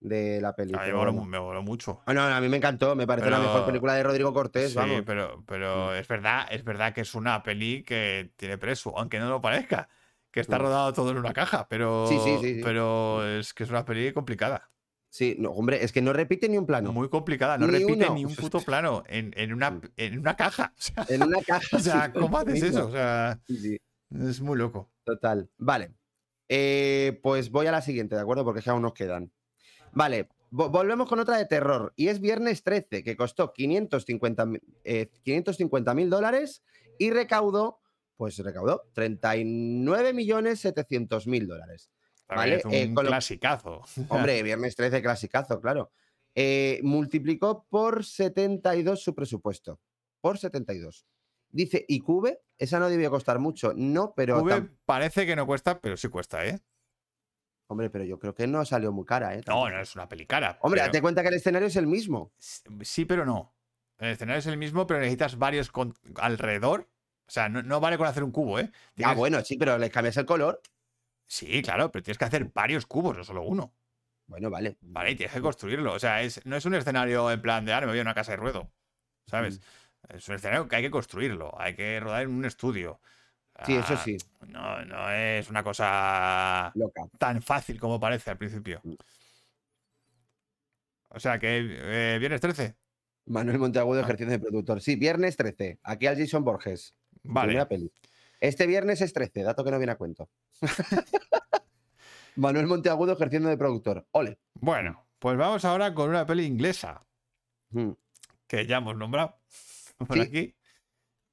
[0.00, 0.72] de la peli.
[0.74, 1.12] A mí me pero moló,
[1.44, 1.60] bueno.
[1.60, 2.00] me mucho.
[2.06, 4.76] Ah, a mí me encantó, me parece la mejor Pero- película de Rodrigo Cortés, Sí,
[4.76, 5.02] vamos.
[5.06, 9.28] pero, pero es verdad, es verdad que es una peli que tiene preso, aunque no
[9.28, 9.88] lo parezca.
[10.32, 10.62] Que está Mm.
[10.62, 14.70] rodado todo en una caja, pero, Sí, sí, pero es que es una peli complicada.
[15.12, 16.92] Sí, no, hombre, es que no repite ni un plano.
[16.92, 17.58] Muy complicada.
[17.58, 18.14] No Ni repite uno.
[18.14, 19.80] ni un puto plano en, en una, Mm.
[19.96, 20.72] en una caja.
[20.78, 21.60] O sea, En una caja.
[21.76, 22.86] o sea, ¿cómo haces eso?
[22.86, 24.88] O sea, es muy loco.
[25.04, 25.50] total.
[25.58, 25.90] Vale.
[26.48, 28.44] Eh, pues voy a la siguiente, ¿de acuerdo?
[28.44, 29.32] Porque es que aún nos quedan.
[29.92, 31.92] Vale, vo- volvemos con otra de terror.
[31.96, 36.62] Y es Viernes 13, que costó 550 mil eh, 550 mil dólares
[36.98, 37.80] y recaudó,
[38.16, 41.90] pues recaudó 39 millones 700 mil dólares.
[42.26, 43.82] También Vale, es eh, un lo- clasicazo.
[44.08, 45.90] Hombre, Viernes 13, clasicazo, claro.
[46.34, 49.80] Eh, multiplicó por 72 su presupuesto.
[50.20, 51.06] Por 72.
[51.52, 52.42] Dice, ¿y Cube?
[52.56, 53.72] Esa no debió costar mucho.
[53.74, 54.40] No, pero...
[54.44, 56.60] Tam- parece que no cuesta, pero sí cuesta, ¿eh?
[57.70, 59.36] Hombre, pero yo creo que no salió muy cara, ¿eh?
[59.38, 59.70] No, Tampoco.
[59.70, 60.58] no es una peli cara.
[60.60, 62.32] Hombre, pero- date cuenta que el escenario es el mismo.
[62.38, 63.54] Sí, pero no.
[63.98, 66.88] El escenario es el mismo, pero necesitas varios con- alrededor.
[67.28, 68.72] O sea, no, no vale con hacer un cubo, ¿eh?
[69.04, 70.60] Ah, bueno, sí, pero le cambias el color.
[71.28, 73.72] Sí, claro, pero tienes que hacer varios cubos, no solo uno.
[74.26, 74.76] Bueno, vale.
[74.80, 75.92] Vale, y tienes que construirlo.
[75.92, 78.14] O sea, es, no es un escenario en plan de, ah, me voy a una
[78.14, 78.72] casa de ruedo.
[79.28, 79.60] ¿Sabes?
[80.08, 80.16] Mm.
[80.16, 83.00] Es un escenario que hay que construirlo, hay que rodar en un estudio.
[83.66, 84.16] Sí, eso Ah, sí,
[84.48, 87.02] No, no es una cosa loca.
[87.18, 88.80] tan fácil como parece al principio.
[88.84, 88.94] Mm.
[91.10, 92.76] O sea, que eh, viernes 13.
[93.26, 94.02] Manuel Monteagudo Ah.
[94.04, 94.80] ejerciendo de productor.
[94.80, 95.78] Sí, viernes 13.
[95.82, 96.94] Aquí al Jason Borges.
[97.22, 97.64] Vale.
[97.66, 97.92] Peli.
[98.40, 100.30] Este viernes es 13, dato que no viene a cuento.
[102.36, 104.06] Manuel Monteagudo ejerciendo de productor.
[104.12, 104.38] Ole.
[104.54, 107.04] Bueno, pues vamos ahora con una peli inglesa
[107.72, 107.90] Mm.
[108.46, 109.38] que ya hemos nombrado
[109.98, 110.20] por Sí.
[110.22, 110.56] aquí.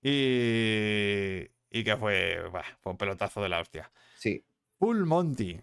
[0.02, 3.92] Y, y que fue, bah, fue un pelotazo de la hostia.
[4.18, 4.44] Sí,
[4.80, 5.60] Full Monty.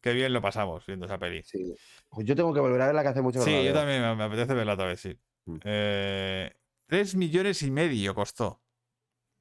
[0.00, 1.42] Qué bien lo pasamos viendo esa peli.
[1.42, 1.74] sí.
[2.08, 4.24] Pues yo tengo que volver a verla que hace mucho que Sí, yo también me,
[4.24, 5.18] apetece verla otra vez, sí.
[5.44, 5.58] Mm.
[5.64, 6.54] Eh,
[6.86, 8.62] tres millones y medio costó.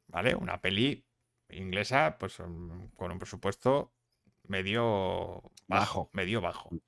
[0.07, 0.35] ¿Vale?
[0.35, 1.05] Una peli
[1.49, 3.93] inglesa, pues mm, con un presupuesto
[4.43, 5.69] medio bajo.
[5.79, 6.09] Bajo.
[6.13, 6.69] Medio bajo.
[6.71, 6.79] Mm.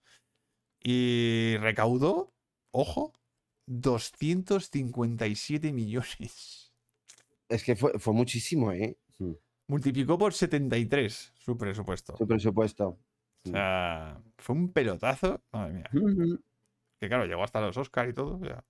[0.83, 2.33] Y recaudó,
[2.71, 3.13] ojo,
[3.67, 6.60] 257 millones.
[7.51, 8.97] Es que fue, fue muchísimo, ¿eh?
[9.19, 9.31] Mm.
[9.67, 12.15] Multiplicó por 73 su presupuesto.
[12.17, 12.97] Su presupuesto.
[13.45, 15.41] O sea, fue un pelotazo.
[15.51, 15.89] Madre mía.
[15.91, 16.35] Mm.
[16.99, 18.39] Que claro, llegó hasta los Oscars y todo.
[18.45, 18.63] ya.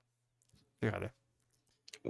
[0.79, 1.11] Fíjate.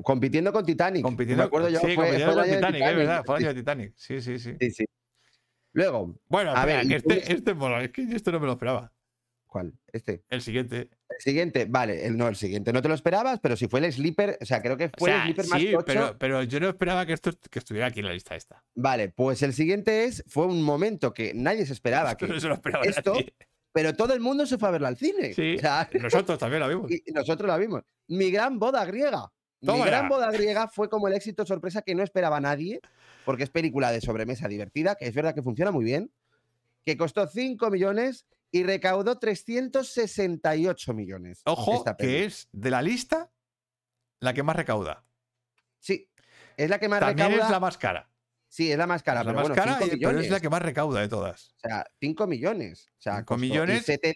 [0.04, 1.04] Compitiendo con Titanic.
[1.04, 3.54] Compitiendo, Me acuerdo yo, sí, fue- compitiendo fue con Titanic, es verdad, fue el año
[3.54, 3.94] de Titanic.
[3.98, 4.54] Sí, sí, sí.
[4.60, 4.86] Sí, sí.
[5.74, 8.54] Luego, Bueno, A espera, ver, este, este mola, es que yo esto no me lo
[8.54, 8.92] esperaba.
[9.52, 9.74] ¿Cuál?
[9.92, 10.24] Este.
[10.30, 10.90] El siguiente.
[11.10, 13.92] El siguiente, vale, el, no, el siguiente no te lo esperabas, pero si fue el
[13.92, 15.86] sleeper, o sea, creo que O fue el sleeper más tocho.
[15.86, 18.64] pero, pero yo no esperaba que esto que estuviera aquí en la lista esta.
[18.76, 22.40] Vale, pues el siguiente es, fue un momento que nadie se esperaba, Esto que, no
[22.40, 23.34] se lo esperaba esto- nadie.
[23.74, 25.34] pero todo el mundo se fue a verla al cine.
[25.34, 25.56] Sí.
[25.58, 26.90] O sea, Nosotros también la vimos.
[27.06, 27.84] y nosotros la vimos.
[28.08, 29.32] Mi gran boda griega.
[29.60, 32.80] Mi Toma gran boda griega fue como el éxito sorpresa que no esperaba nadie,
[33.26, 36.10] porque es película de sobremesa divertida, que es verdad que funciona muy bien,
[36.84, 41.42] que costó 5 millones y recaudó 368 millones.
[41.46, 43.32] Ojo, que es de la lista
[44.20, 45.06] la que más recauda.
[45.80, 46.10] Sí,
[46.58, 47.46] es la que más También recauda.
[47.46, 48.08] es la más cara.
[48.48, 50.26] Sí, es la más cara, Es la pero más bueno, cara, 5 y- pero millones.
[50.26, 51.56] es la que más recauda de todas.
[51.56, 52.90] O sea, 5 millones.
[52.98, 53.86] O sea, Cinco costó- y millones.
[53.88, 54.16] seten-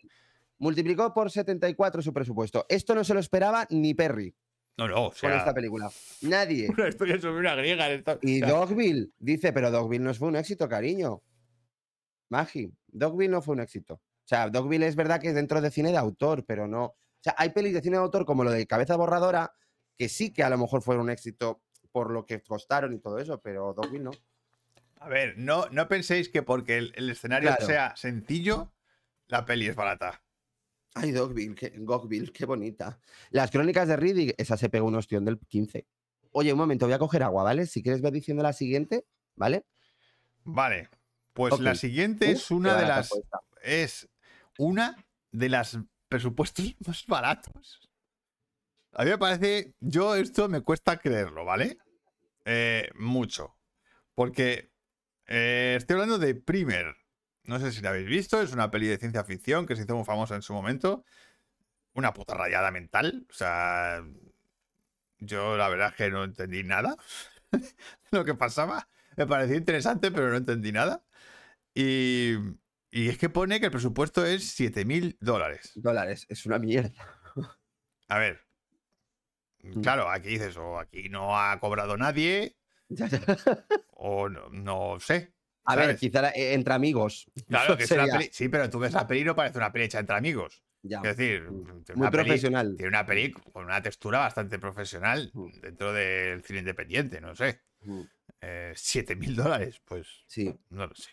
[0.58, 2.66] Multiplicó por 74 su presupuesto.
[2.70, 4.34] Esto no se lo esperaba ni Perry
[4.78, 5.90] No, no, o con sea, esta película.
[6.22, 6.68] Nadie.
[6.78, 7.90] una historia sobre una griega.
[7.90, 11.22] en esta- Y Dogville dice, pero Dogville no fue un éxito, cariño.
[12.30, 14.02] Magi, Dogville no fue un éxito.
[14.26, 16.86] O sea, Dogville es verdad que es dentro de cine de autor, pero no.
[16.86, 19.53] O sea, hay pelis de cine de autor como lo de Cabeza Borradora,
[19.97, 21.61] que sí que a lo mejor fueron un éxito
[21.91, 24.11] por lo que costaron y todo eso, pero Dogville no.
[24.99, 27.65] A ver, no, no penséis que porque el, el escenario Claro.
[27.65, 28.73] sea sencillo,
[29.28, 30.23] la peli es barata.
[30.95, 32.99] Ay, Dogville, qué, Dogville, qué bonita.
[33.30, 35.86] Las crónicas de Riddick, esa se pegó un ostión del 15.
[36.32, 37.67] Oye, un momento, voy a coger agua, ¿vale?
[37.67, 39.05] Si quieres ver diciendo la siguiente,
[39.36, 39.65] ¿vale?
[40.43, 40.89] Vale,
[41.34, 43.09] pues la siguiente es una de las
[43.61, 44.07] es
[44.58, 45.78] una de las
[46.08, 47.89] presupuestos más baratos.
[48.93, 51.78] A mí me parece, yo esto me cuesta creerlo, ¿vale?
[52.45, 53.58] Eh, mucho.
[54.14, 54.72] Porque
[55.28, 56.95] eh, estoy hablando de Primer.
[57.43, 59.95] No sé si la habéis visto, es una peli de ciencia ficción que se hizo
[59.95, 61.03] muy famosa en su momento.
[61.93, 63.28] Una puta rayada mental.
[63.30, 64.03] O sea,
[65.20, 66.95] yo la verdad es que no entendí nada
[68.12, 68.88] lo que pasaba.
[69.18, 71.03] Me pareció interesante, pero no entendí nada.
[71.74, 72.36] Y,
[72.98, 75.72] y es que pone que el presupuesto es 7 mil dólares.
[75.76, 76.93] Dólares, es una mierda.
[78.08, 78.39] A ver.
[79.82, 82.56] Claro, aquí dices, o aquí no ha cobrado nadie,
[83.91, 85.34] o no, no sé.
[85.66, 87.26] A ver, quizá eh, entre amigos.
[87.48, 88.30] Claro, que es una peli.
[88.32, 90.64] Sí, pero tú ves la peli y no parece una peli hecha entre amigos.
[90.84, 91.84] Ya, Es decir, Mm.
[91.84, 92.76] tiene Muy una peli- profesional.
[92.78, 95.60] tiene una peli con una textura bastante profesional Mm.
[95.62, 97.62] dentro del cine independiente, no sé.
[97.82, 98.02] Mm,
[98.41, 100.54] Eh, 7 mil dólares, pues Sí.
[100.70, 101.10] no lo sé.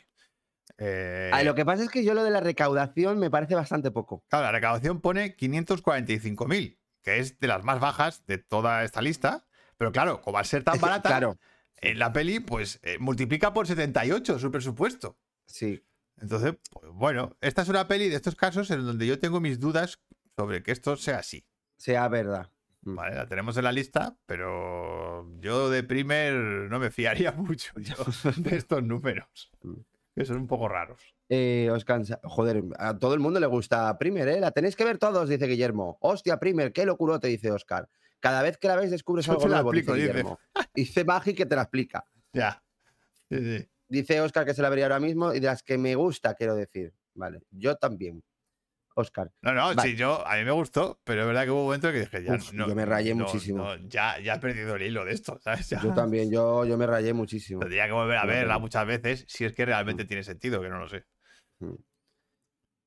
[0.78, 3.90] Eh, Ah, lo que pasa es que yo lo de la recaudación me parece bastante
[3.90, 4.24] poco.
[4.28, 9.02] Claro, la recaudación pone 545 mil, que es de las más bajas de toda esta
[9.02, 9.46] lista.
[9.76, 11.38] Pero claro, como al ser tan barata, claro,
[11.76, 15.18] en la peli, pues eh, multiplica por 78 su presupuesto.
[15.46, 15.82] sí.
[16.20, 19.58] Entonces, pues, bueno, esta es una peli de estos casos en donde yo tengo mis
[19.58, 19.98] dudas
[20.36, 21.44] sobre que esto sea así.
[21.78, 22.48] Sea verdad.
[22.82, 22.94] Mm.
[22.94, 27.94] Vale, la tenemos en la lista, pero yo de primer no me fiaría mucho yo
[28.36, 29.80] de estos números, Mm.
[30.14, 31.14] Que son un poco raros.
[31.28, 32.20] Eh, os cansa.
[32.24, 34.40] Joder, a todo el mundo le gusta Primer, ¿eh?
[34.40, 35.98] La tenéis que ver todos, dice Guillermo.
[36.00, 37.88] Hostia, Primer, qué locurote, dice Oscar.
[38.20, 40.18] Cada vez que la ves descubres Yo algo nuevo, explico, dice dice.
[40.18, 40.38] Guillermo.
[40.74, 42.06] Dice Magi que te la explica.
[42.32, 42.62] Ya.
[43.28, 43.68] Sí, sí.
[43.88, 46.54] Dice Oscar que se la vería ahora mismo y de las que me gusta, quiero
[46.54, 46.94] decir.
[47.14, 48.22] Vale, yo también.
[48.94, 49.32] Oscar.
[49.42, 49.82] No, no, Vale.
[49.82, 52.22] sí, yo, a mí me gustó, pero es verdad que hubo un momento que dije,
[52.24, 53.64] ya, Uf, no, yo me rayé no, muchísimo.
[53.64, 55.68] no, ya, ya he perdido el hilo de esto, ¿sabes?
[55.70, 57.60] Ya Yo también, yo, yo me rayé muchísimo.
[57.60, 60.78] Tendría que volver a verla muchas veces si es que realmente tiene sentido, que no
[60.78, 61.04] lo sé.
[61.60, 61.74] Mm.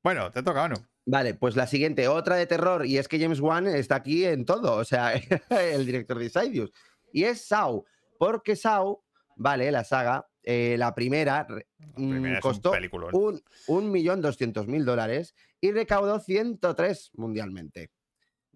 [0.03, 0.75] Bueno, te toca, ¿no?
[1.07, 4.45] Vale, pues la siguiente, otra de terror, y es que James Wan está aquí en
[4.45, 5.13] todo, o sea,
[5.49, 6.71] el director de Insidious.
[7.11, 7.85] Y es Saw,
[8.17, 9.03] porque Saw,
[9.35, 13.09] vale, la saga, eh, la primera, La primera mm, un costó peliculón.
[13.13, 15.33] un, un millón doscientos mil dólares
[15.65, 17.91] y recaudó 103 mundialmente.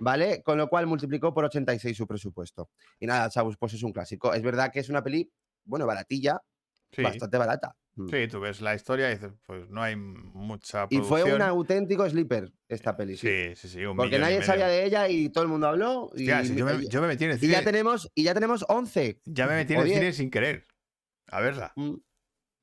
[0.02, 0.42] ¿Vale?
[0.44, 2.70] Con lo cual multiplicó por 86 su presupuesto.
[3.00, 4.34] Y nada, Saw, pues es un clásico.
[4.34, 5.30] Es verdad que es una peli,
[5.66, 6.42] bueno, baratilla,
[6.92, 7.76] Sí, bastante barata.
[7.96, 8.08] Mm.
[8.10, 12.10] sí, tú ves la historia y dices, pues no hay mucha Y fue un auténtico
[12.10, 13.28] sleeper esta peli, sí.
[13.28, 16.10] Sí, sí, sí, un Porque y nadie sabía de ella y todo el mundo habló.
[16.16, 17.52] Y, si yo, me, y- yo me metí en el y cine.
[17.54, 19.20] ya tenemos, y ya tenemos 11.
[19.26, 20.00] ya me metí en el 10.
[20.00, 20.66] cine sin querer.
[21.28, 21.74] A verla.
[21.76, 22.00] Mm, O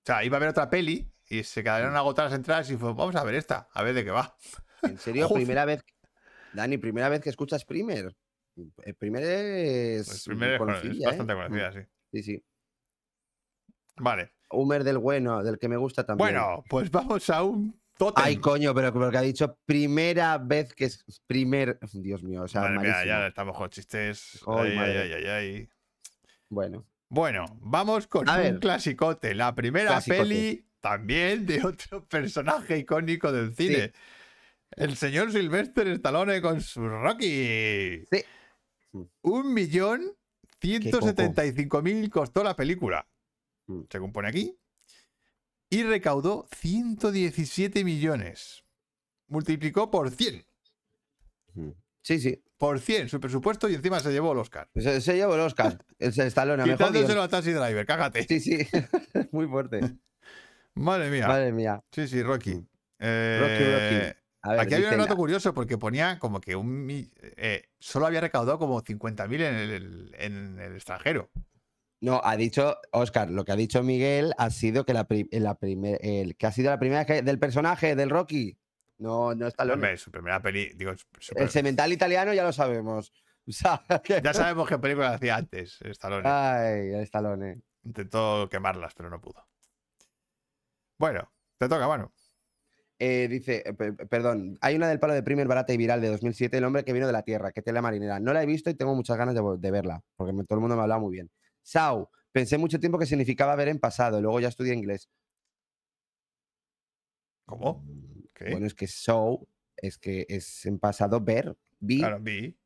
[0.07, 3.17] sea, iba a ver otra peli y se quedaron agotadas las entradas y fue, vamos
[3.17, 4.37] a ver esta, a ver de qué va.
[4.83, 5.85] En serio, primera vez.
[6.53, 8.17] Dani, primera vez que escuchas Primer.
[8.85, 10.07] El primer es.
[10.07, 11.09] Pues primero es, conocidilla, ¿eh?
[11.09, 11.81] bastante conocida, sí.
[12.13, 12.45] Sí, sí.
[13.99, 14.33] Vale.
[14.51, 16.31] Humer del bueno, del que me gusta también.
[16.31, 18.25] Bueno, pues vamos a un tótem.
[18.25, 21.79] Ay, coño, pero porque ha dicho primera vez que es primer.
[21.93, 24.41] Dios mío, o sea, Madre mía, ya estamos con chistes.
[24.47, 25.69] Ay, Ay, ay, ay, ay, ay.
[26.49, 28.59] Bueno, Bueno, vamos con A un ver.
[28.61, 29.35] clasicote.
[29.35, 30.23] La primera Clasicote.
[30.23, 33.93] peli también de otro personaje icónico del cine.
[34.71, 38.05] El señor Sylvester Stallone con su Rocky.
[38.11, 38.25] Sí.
[39.23, 40.13] Un millón
[40.61, 43.09] ciento setenta y cinco mil costó la película.
[43.67, 43.81] Mm.
[43.91, 44.57] Según pone aquí.
[45.69, 48.63] Y recaudó 117 millones.
[49.27, 50.47] Multiplicó por 100.
[51.55, 51.71] mm.
[52.01, 52.43] sí, sí.
[52.57, 54.71] Por 100 su presupuesto y encima se llevó el Oscar.
[54.77, 55.85] Se, se llevó el Oscar.
[55.99, 56.87] El Stallone, a mejor.
[56.87, 58.23] Quitándoselo a Taxi Driver, cágate.
[58.23, 58.59] Sí, sí.
[59.33, 59.81] Muy fuerte.
[60.77, 61.27] Madre mía.
[61.27, 61.83] Madre mía.
[61.91, 62.65] Sí, sí, Rocky.
[62.99, 63.65] Eh, Rocky,
[64.05, 64.17] Rocky.
[64.43, 66.87] A ver, Aquí había un dato curioso porque ponía como que un
[67.37, 71.31] eh, solo había recaudado como 50.000 en el, en el extranjero.
[72.01, 75.59] No, ha dicho, Oscar, lo que ha dicho Miguel ha sido que la, pri- la
[75.59, 78.57] primer- el, que ha sido la primera que- del personaje, del Rocky.
[78.99, 80.93] No, no está Hombre, su primera peli, digo,
[81.35, 83.13] El semental italiano ya lo sabemos.
[83.49, 86.29] O sea, que- ya sabemos qué película hacía antes, Stallone.
[86.29, 87.63] Ay, Stallone.
[87.85, 89.47] Intentó quemarlas, pero no pudo.
[90.99, 92.13] Bueno, te toca, bueno.
[92.99, 96.09] Eh, dice, eh, pe- perdón, hay una del palo de primer barata y viral de
[96.09, 98.19] 2007, El hombre que vino de la tierra, que tela marinera.
[98.21, 100.77] No la he visto y tengo muchas ganas de, verla, porque me- todo el mundo
[100.77, 101.31] me ha hablado muy bien.
[101.63, 105.11] Sau, pensé mucho tiempo que significaba ver en pasado, luego ya estudié inglés.
[107.45, 107.85] ¿Cómo?
[108.51, 109.47] Bueno, es que show
[109.77, 111.99] es que es en pasado ver, vi.
[111.99, 112.57] Claro, vi.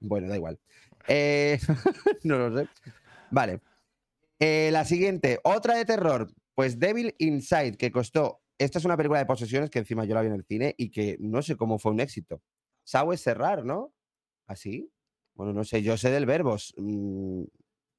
[0.00, 0.58] Bueno, da igual.
[1.08, 1.58] Eh,
[2.24, 2.68] no lo sé.
[3.30, 3.60] Vale.
[4.38, 6.30] Eh, la siguiente, otra de terror.
[6.56, 8.40] Pues Devil Inside, que costó.
[8.58, 10.90] Esta es una película de posesiones que encima yo la vi en el cine y
[10.90, 12.40] que no sé cómo fue un éxito.
[12.82, 13.92] Sau es cerrar, ¿no?
[14.46, 14.90] ¿Así?
[15.34, 16.56] Bueno, no sé, yo sé del verbo.
[16.78, 17.42] mm,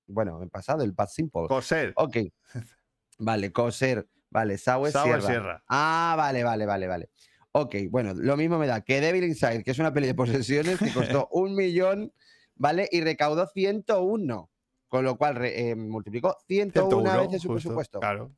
[0.08, 1.48] bueno, en pasado, el past simple.
[1.48, 1.94] Coser.
[1.98, 2.18] Ok.
[3.20, 4.08] Vale, coser.
[4.32, 5.28] Vale, Sau es Sau es sierra.
[5.28, 5.64] sierra.
[5.68, 7.10] Ah, vale, vale, vale, vale.
[7.52, 10.80] Ok, bueno, lo mismo me da que Devil Inside, que es una peli de posesiones
[10.80, 12.12] que costó un millón,
[12.56, 12.90] ¿vale?
[12.92, 14.50] Y recaudó 101.
[14.88, 18.00] Con lo cual eh, multiplicó 101, 101, veces su justo, presupuesto.
[18.00, 18.32] Claro.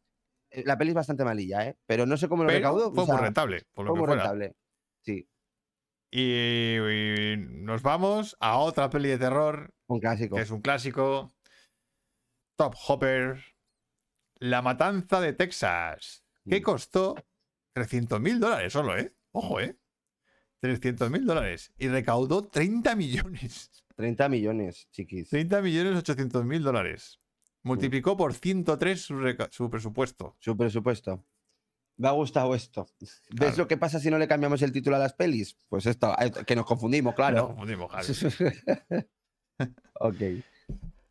[0.51, 1.77] Eh, La peli es bastante malilla, ¿eh?
[1.85, 2.91] Pero no sé cómo lo recaudó.
[2.93, 4.23] fue o muy rentable, por lo fue que muy fuera.
[4.23, 4.55] rentable.
[5.01, 5.29] Sí,
[6.11, 10.35] Y, y nos vamos a otra peli de terror, un clásico.
[10.35, 11.33] que es un clásico.
[12.57, 13.43] Top Hopper.
[14.39, 16.23] La Matanza de Texas.
[16.49, 16.63] Que Mm.
[16.63, 17.15] costó
[17.73, 19.13] 300 mil dólares solo, ¿eh?
[19.31, 19.77] Ojo, ¿eh?
[20.61, 21.71] 300 mil dólares.
[21.77, 23.85] Y recaudó 30 millones.
[23.95, 25.29] 30 millones, chiquis.
[25.29, 27.18] 30 millones 800 mil dólares.
[27.69, 29.01] Multiplicó por 103
[29.51, 30.35] su, presupuesto.
[30.39, 31.23] Su presupuesto.
[31.97, 32.87] Me ha gustado esto.
[33.31, 35.57] ¿Ves lo que pasa si no le cambiamos el título a las pelis?
[35.67, 36.15] Pues esto,
[36.47, 37.47] que nos confundimos, Nos claro.
[37.47, 39.05] confundimos, Javi.
[39.99, 40.15] ok.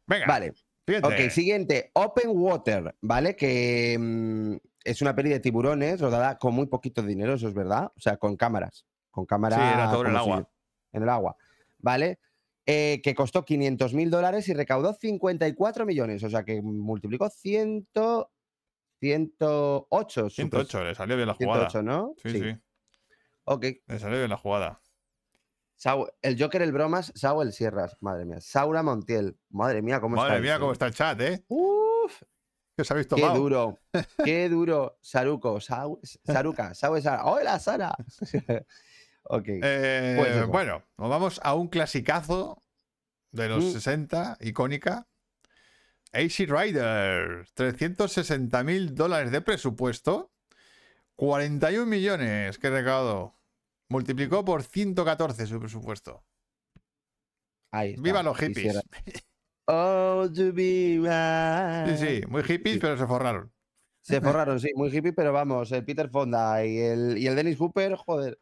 [0.07, 0.55] Venga, Vale.
[0.87, 1.25] siguiente.
[1.25, 1.91] Ok, siguiente.
[1.93, 3.37] Open Water, ¿vale?
[3.37, 7.93] Que mm, es una peli de tiburones rodada con muy poquito dinero, eso es verdad.
[7.97, 8.87] O sea, con cámaras.
[9.11, 9.57] Con cámara.
[9.57, 10.49] Sí, era todo en el agua.
[10.93, 11.37] en el agua.
[11.79, 12.19] ¿Vale?
[12.71, 16.23] Eh, que costó 500 mil dólares y recaudó 54 millones.
[16.23, 17.89] O sea, que multiplicó 100,
[19.01, 20.23] 108.
[20.25, 21.71] su 108, le salió bien la jugada.
[21.71, 22.15] 108, ¿no?
[22.23, 22.57] Sí, sí,
[23.45, 23.65] Ok.
[23.87, 24.83] le salió bien la jugada.
[25.77, 27.97] Sau- el Joker, el Bromas, Sau, el Sierras.
[28.01, 28.41] Madre mía.
[28.41, 29.39] Saura Montiel.
[29.49, 30.29] Madre mía, cómo está.
[30.29, 31.45] Madre mía, cómo está el chat, ¿eh?
[31.49, 32.21] Uf,
[32.77, 33.79] Que os habéis qué duro.
[34.25, 34.99] Qué duro.
[35.01, 35.61] Saruco.
[35.61, 36.75] Sau, Saruca.
[36.75, 37.25] Sau Sara.
[37.25, 37.95] ¡Hola, Sara!
[39.29, 39.45] ok.
[39.49, 42.63] Eh, Pues bueno, nos vamos a un clasicazo
[43.33, 43.71] de los Mm.
[43.73, 45.07] 60, icónica.
[46.13, 50.33] AC Rider, 360 mil dólares de presupuesto,
[51.17, 53.35] 41 millones que recaudó.
[53.91, 56.25] Multiplicó por 114 su presupuesto.
[57.71, 58.03] Ahí está.
[58.03, 58.81] ¡Viva los hippies!
[59.67, 61.97] Oh, to be Sí, right.
[61.99, 62.81] sí, muy hippies, Sí.
[62.81, 63.53] pero se forraron.
[64.01, 67.59] Se forraron, sí, muy hippie, pero vamos, el Peter Fonda y el, y el Dennis
[67.59, 68.39] Hooper, joder,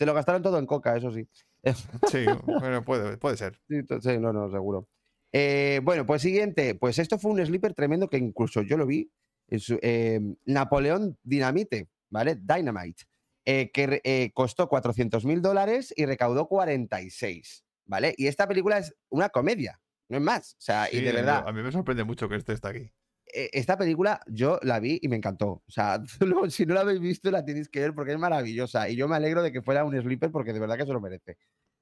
[0.00, 1.28] se lo gastaron todo en coca, eso sí.
[2.10, 3.60] Sí, bueno, puede, puede ser.
[3.68, 4.88] Sí, no, no, seguro.
[5.30, 9.12] Eh, bueno, pues siguiente, pues esto fue un sleeper tremendo que incluso yo lo vi.
[9.48, 12.36] en su- eh, Napoleón Dinamite, ¿vale?
[12.40, 13.02] Dynamite,
[13.44, 18.14] eh, que eh, costó 400 mil dólares y recaudó 46, ¿vale?
[18.16, 20.52] Y esta película es una comedia, no es más.
[20.54, 22.90] O sea, y de verdad, A mí me sorprende mucho que este esté aquí.
[23.34, 25.62] Eh, esta película yo la vi y me encantó.
[25.66, 26.02] O sea,
[26.50, 28.88] si no la habéis visto, la tenéis que ver porque es maravillosa.
[28.88, 31.00] Y yo me alegro de que fuera un sleeper porque de verdad que se lo
[31.00, 31.38] merece.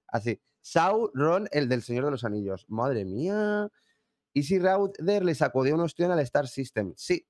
[0.07, 0.41] Así.
[0.61, 2.66] Sauron, el del Señor de los Anillos.
[2.69, 3.69] Madre mía.
[4.35, 6.93] Easy Router le sacudió un ostión al Star System.
[6.97, 7.27] Sí,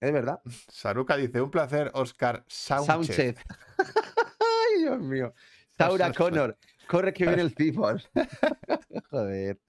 [0.00, 0.40] es verdad.
[0.68, 2.86] Saruka dice, un placer, Oscar Sánchez.
[2.86, 3.36] Sánchez.
[4.40, 5.34] Ay, Dios mío.
[5.78, 6.56] Saura Connor.
[6.88, 8.00] Corre que viene el Cibor.
[9.10, 9.60] Joder.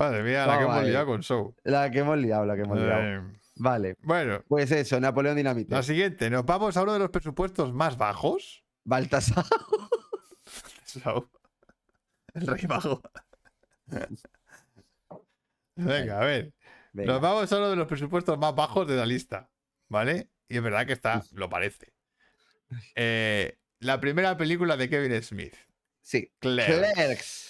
[0.00, 1.54] Madre mía, la que hemos liado con Show.
[1.62, 3.02] La que hemos liado, la que hemos liado.
[3.02, 3.20] Eh,
[3.56, 3.96] Vale.
[4.00, 5.74] bueno, Pues eso, Napoleón Dinamite.
[5.74, 6.30] la siguiente.
[6.30, 8.64] Nos vamos a uno de los presupuestos más bajos.
[8.84, 9.44] Baltasar.
[12.34, 13.02] El rey mago.
[15.76, 16.54] Venga, a ver.
[16.94, 17.12] Venga.
[17.12, 19.50] Nos vamos a uno de los presupuestos más bajos de la lista.
[19.88, 20.30] ¿Vale?
[20.48, 21.92] Y es verdad que está, lo parece.
[22.94, 25.54] Eh, la primera película de Kevin Smith.
[26.00, 26.32] Sí.
[26.38, 26.94] Clerks.
[26.94, 27.49] Clerks.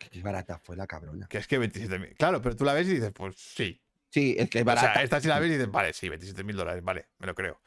[0.00, 1.26] Qué barata fue la cabrona.
[1.28, 2.16] Que es que 27.000.
[2.16, 3.80] Claro, pero tú la ves y dices, pues sí.
[4.08, 4.94] Sí, es que es O barata.
[4.94, 7.60] sea, esta sí la ves y dices, vale, sí, 27.000 dólares, vale, me lo creo.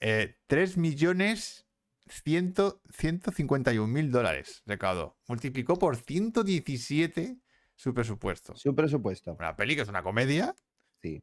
[0.00, 1.66] Eh, 3 millones
[2.08, 5.16] 100 151.000 dólares recaudó.
[5.28, 7.38] Multiplicó por 117
[7.74, 8.56] su presupuesto.
[8.56, 9.36] Su presupuesto.
[9.38, 10.54] Una peli que es una comedia.
[11.00, 11.22] Sí.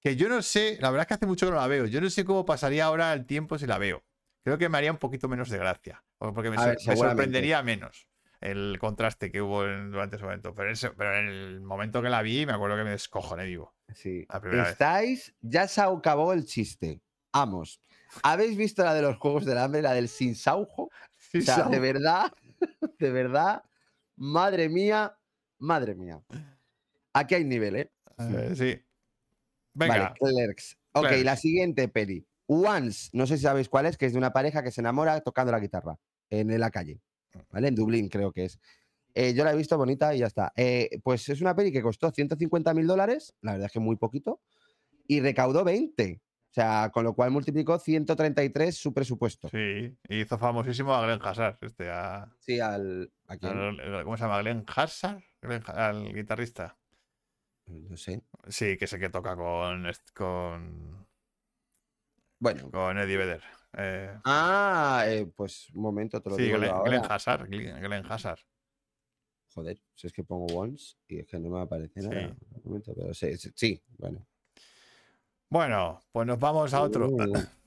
[0.00, 1.86] Que yo no sé, la verdad es que hace mucho que no la veo.
[1.86, 4.02] Yo no sé cómo pasaría ahora el tiempo si la veo.
[4.42, 6.02] Creo que me haría un poquito menos de gracia.
[6.18, 8.09] o Porque me, ver, sorprendería menos
[8.40, 10.54] el contraste que hubo en- durante ese momento.
[10.54, 13.44] Pero en, ese- pero en el momento que la vi, me acuerdo que me descojoné
[13.46, 13.74] vivo.
[13.94, 14.24] Sí.
[14.28, 14.72] La primera vez.
[14.72, 17.00] Estáis, ya se acabó el chiste.
[17.32, 17.80] Vamos.
[18.22, 20.90] ¿Habéis visto la de los Juegos del Hambre, la del sin saujo?
[21.16, 22.32] Sí, O sea, de verdad,
[22.98, 23.62] de verdad,
[24.16, 25.16] madre mía,
[25.58, 26.20] madre mía.
[27.12, 27.92] Aquí hay nivel, ¿eh?
[28.18, 28.82] Eh, sí.
[29.74, 30.76] Venga, Vale, Clerks.
[30.92, 31.24] Ok, Clerks.
[31.24, 32.26] la siguiente peli.
[32.46, 35.20] Once, no sé si sabéis cuál es, que es de una pareja que se enamora
[35.20, 35.96] tocando la guitarra
[36.30, 37.00] en la calle.
[37.50, 37.68] ¿Vale?
[37.68, 38.58] En Dublín, creo que es.
[39.14, 40.52] Eh, yo la he visto bonita y ya está.
[40.56, 43.96] Eh, pues es una peli que costó 150 mil dólares, la verdad es que muy
[43.96, 44.40] poquito,
[45.08, 46.20] y recaudó 20.
[46.22, 49.48] O sea, con lo cual multiplicó 133 su presupuesto.
[49.48, 49.96] sí.
[50.08, 51.56] Hizo famosísimo a Glenn Hassard.
[51.60, 53.12] Este, a, Sí, al.
[53.26, 54.40] ¿a al- ¿Cómo se llama?
[54.42, 55.20] ¿Glenn Hassard?
[55.40, 56.76] Glenn al guitarrista.
[57.66, 58.22] No sé.
[58.48, 61.06] Sí, que sé que toca con, con,
[62.40, 62.70] Bueno.
[62.72, 63.42] con Eddie Vedder.
[63.76, 66.90] Eh, Ah, eh, pues un momento, te lo sí, digo Glenn, ahora.
[67.46, 68.02] Glenn.
[69.52, 72.28] Joder, si es que pongo once y es que no me aparece nada.
[72.28, 72.34] Sí.
[72.52, 74.26] Un momento, pero sí, bueno.
[75.48, 77.08] Bueno, pues nos vamos a otro.
[77.08, 77.16] Uh,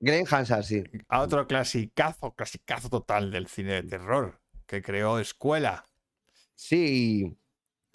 [0.00, 0.84] Glenn Hansard, sí.
[1.08, 5.84] A otro clasicazo, clasicazo total del cine de terror que creó Escuela.
[6.54, 7.38] Sí,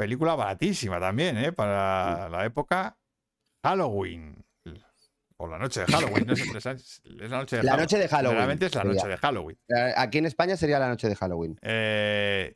[0.02, 1.52] Película baratísima también, ¿eh?
[1.52, 2.98] Para la época
[3.64, 4.44] Halloween.
[5.42, 6.28] O la noche de Halloween.
[6.28, 7.84] No es es la noche de La Halloween.
[7.84, 9.58] noche de Halloween, Realmente es la noche de Halloween.
[9.70, 11.58] eh, aquí en España sería la noche de Halloween.
[11.64, 12.56] Eh,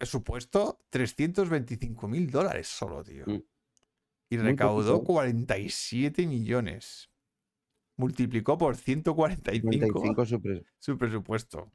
[0.00, 3.24] supuesto 325 mil dólares solo, tío.
[3.26, 3.42] Mm.
[4.30, 5.12] Y recaudó poquito.
[5.12, 7.10] 47 millones.
[7.96, 11.72] Multiplicó por 145 95 su su presupuesto.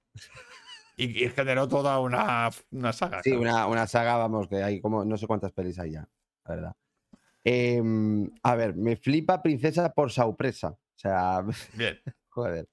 [0.96, 3.22] Y, y generó toda una, una saga.
[3.22, 6.08] Sí, una, una saga, vamos, que hay como no sé cuántas pelis hay ya,
[6.46, 6.76] la verdad.
[7.48, 10.70] Em, a ver, me flipa Princesa por sorpresa.
[10.70, 11.44] O sea,
[11.74, 12.00] Bien.
[12.30, 12.68] joder.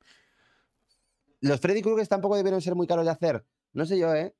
[1.41, 3.45] Los Freddy Krueger tampoco debieron ser muy caros de hacer.
[3.75, 4.35] No sé yo, ¿eh?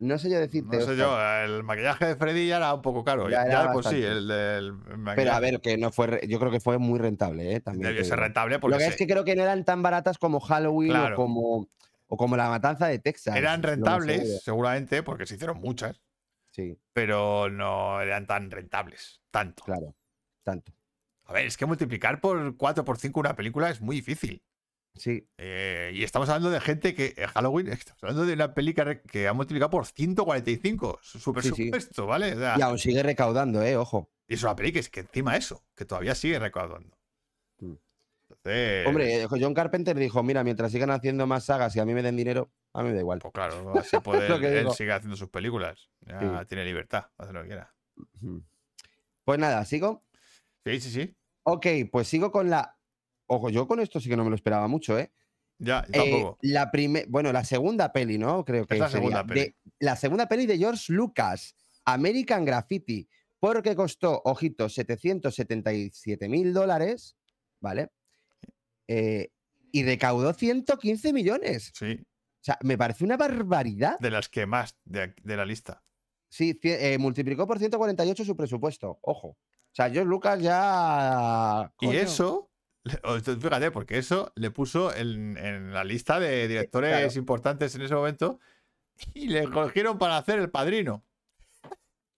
[0.00, 0.78] No sé yo decirte.
[0.78, 3.30] No sé yo, el maquillaje de Freddy ya era un poco caro.
[3.30, 6.20] Ya Ya, por sí, el del Pero a maquillaje ver, que no fue.
[6.28, 7.60] Yo creo que fue muy rentable, ¿eh?
[7.60, 10.18] También debió ser rentable porque Lo que es que creo que no eran tan baratas
[10.18, 11.14] como Halloween Claro.
[11.14, 11.68] o como.
[12.06, 13.34] O como la matanza de Texas.
[13.34, 16.02] eran rentables, seguramente, porque se hicieron muchas,
[16.54, 19.20] Sí, pero no eran tan rentables.
[19.30, 19.64] Tanto.
[19.64, 19.96] claro.
[20.44, 20.72] Tanto.
[21.24, 24.42] A ver, es que multiplicar por 4 por 5 una película es muy difícil.
[24.94, 25.26] Sí.
[25.38, 27.14] Eh, y estamos hablando de gente que.
[27.16, 31.40] eh, Halloween, estamos hablando de una peli que, ha multiplicado por 145 su, su Sí,
[31.42, 31.50] sí.
[31.70, 32.34] presupuesto, ¿vale?
[32.34, 33.76] O sea, Y aún sigue recaudando, ¿eh?
[33.76, 34.10] Ojo.
[34.28, 36.96] y es una peli que es que encima eso, que todavía sigue recaudando.
[38.28, 38.86] Entonces.
[38.86, 42.02] Hombre, eh, John Carpenter dijo: Mira, mientras sigan haciendo más sagas y a mí me
[42.02, 43.18] den dinero, a mí me da igual.
[43.20, 44.26] Pues claro, así puede.
[44.60, 45.88] Él, sigue haciendo sus películas.
[46.00, 46.46] Ya Sí.
[46.48, 47.74] tiene libertad, hace lo que quiera.
[49.24, 50.04] Pues nada, ¿sigo?
[50.64, 51.16] Sí, sí, sí.
[51.44, 52.76] Ok, pues sigo con la.
[53.26, 55.12] Ojo, yo con esto sí que no me lo esperaba mucho, ¿eh?
[55.58, 56.38] Ya, Eh, tampoco.
[56.42, 58.44] la primer, bueno, la segunda peli, ¿no?
[58.44, 59.00] Creo que Es la sería.
[59.08, 59.40] segunda peli.
[59.40, 67.16] De- la segunda peli de George Lucas, American Graffiti, porque costó, ojito, 777 mil dólares,
[67.60, 67.90] ¿vale?
[68.88, 69.30] Eh,
[69.72, 71.72] y recaudó 115 millones.
[71.74, 73.98] Sí, O sea, me parece una barbaridad.
[73.98, 75.82] de las que más de, de la lista.
[76.28, 78.98] Sí, eh, multiplicó por 148 su presupuesto.
[79.02, 79.28] Ojo.
[79.28, 79.36] O
[79.72, 81.72] sea, George Lucas ya.
[81.80, 82.50] Y eso,
[83.40, 87.12] fíjate, porque eso le puso en, en la lista de directores claro.
[87.18, 88.38] importantes en ese momento
[89.14, 91.04] y le cogieron para hacer el padrino.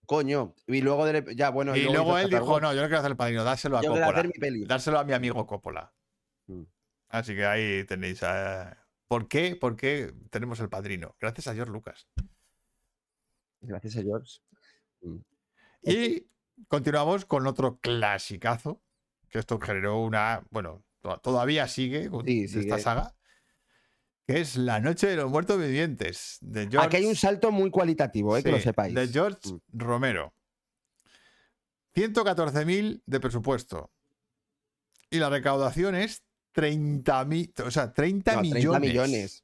[0.05, 0.53] Coño.
[0.67, 1.75] Y luego, de- ya, bueno.
[1.75, 2.59] y luego él dijo.
[2.61, 4.07] No, yo no quiero hacer el padrino, dárselo a Yo Coppola.
[4.07, 4.65] hacer mi peli.
[4.65, 5.93] Dárselo a mi amigo Coppola.
[7.09, 8.21] Así que ahí tenéis.
[8.23, 8.77] a-
[9.07, 9.55] ¿Por qué?
[9.55, 11.15] ¿Por qué tenemos el padrino?
[11.19, 12.07] Gracias a George Lucas.
[13.61, 14.39] Gracias a George.
[15.01, 15.17] Mm.
[15.83, 16.27] Y
[16.67, 18.81] continuamos con otro clasicazo,
[19.29, 23.15] que esto generó una, bueno, to- todavía sigue Sí, esta saga,
[24.25, 27.71] que es La Noche de los Muertos Vivientes, de George, Aquí hay un salto muy
[27.71, 28.93] cualitativo, eh, que lo sepáis.
[28.93, 29.79] de George Mm.
[29.79, 30.33] Romero.
[31.95, 33.91] 114.000 de presupuesto.
[35.09, 36.23] Y la recaudación es
[36.57, 38.81] 30.000, o sea, 30 No, 30 millones.
[38.89, 39.43] millones.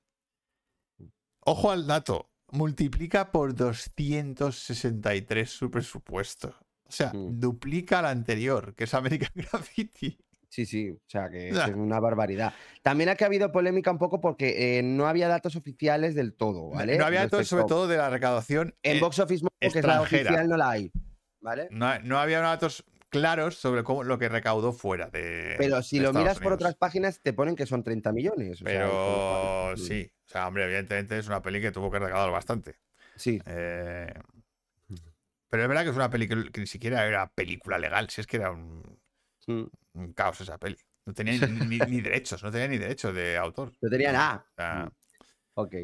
[1.46, 6.56] Ojo al dato, multiplica por 263 su presupuesto.
[6.88, 7.40] O sea, Mm.
[7.40, 10.18] duplica al anterior, que es American Graffiti.
[10.50, 12.54] Sí, sí, o sea que es una barbaridad.
[12.84, 16.70] También aquí ha habido polémica un poco porque eh, no había datos oficiales del todo,
[16.70, 16.96] ¿vale?
[17.00, 18.76] No había datos, sobre todo, de la recaudación.
[18.84, 20.92] En eh, Box Office Mojo, que es la oficial, no la hay,
[21.42, 21.68] ¿vale?
[21.72, 25.56] no, no había datos claros sobre cómo, lo que recaudó fuera de.
[25.58, 28.62] Pero si de lo Estados miras por otras páginas, te ponen que son 30 millones.
[28.62, 32.00] o Pero cual, mm, sí, o sea, hombre, evidentemente es una peli que tuvo que
[32.00, 32.76] recaudar bastante.
[33.16, 34.12] Sí, Eh,
[35.50, 38.22] pero es verdad que es una peli que, que ni siquiera era película legal, si
[38.22, 39.00] es que era un,
[39.48, 39.64] mm,
[39.94, 40.78] un caos esa peli.
[41.06, 43.72] No tenía ni, derechos, no tenía ni derechos de autor.
[43.80, 44.46] no tenía nada.
[44.56, 44.92] Sea,
[45.56, 45.76] Ok.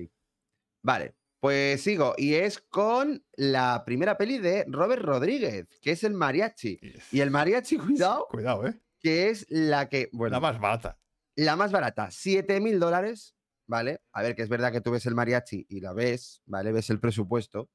[0.81, 2.13] Vale, pues sigo.
[2.17, 6.79] Y es con la primera peli de Robert Rodríguez, que es el mariachi.
[6.81, 8.79] y- Y el mariachi, cuidado, Cuidado, ¿eh?
[8.99, 10.99] que es la que, bueno, La más barata.
[11.35, 13.35] la más barata, 7 mil dólares,
[13.67, 14.01] ¿vale?
[14.11, 16.71] A ver, que es verdad que tú ves el mariachi y la ves, ¿vale?
[16.71, 17.69] Ves el presupuesto.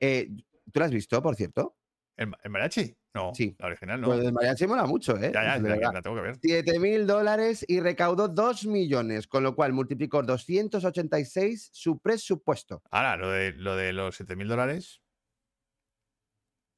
[0.00, 0.30] Eh,
[0.72, 1.76] ¿Tú la has visto, por cierto?
[2.16, 2.96] ¿El, el mariachi?
[3.14, 3.54] No, Sí.
[3.60, 4.08] la original no.
[4.08, 5.30] Pues el mariachi mola mucho, ¿eh?
[5.32, 5.92] ya, ya, De la, verdad.
[5.94, 6.36] la tengo que ver.
[6.42, 12.82] 7 mil dólares y recaudó 2 millones, con lo cual multiplicó 286 su presupuesto.
[12.90, 15.00] Ahora, lo de, lo de los 7.000 dólares,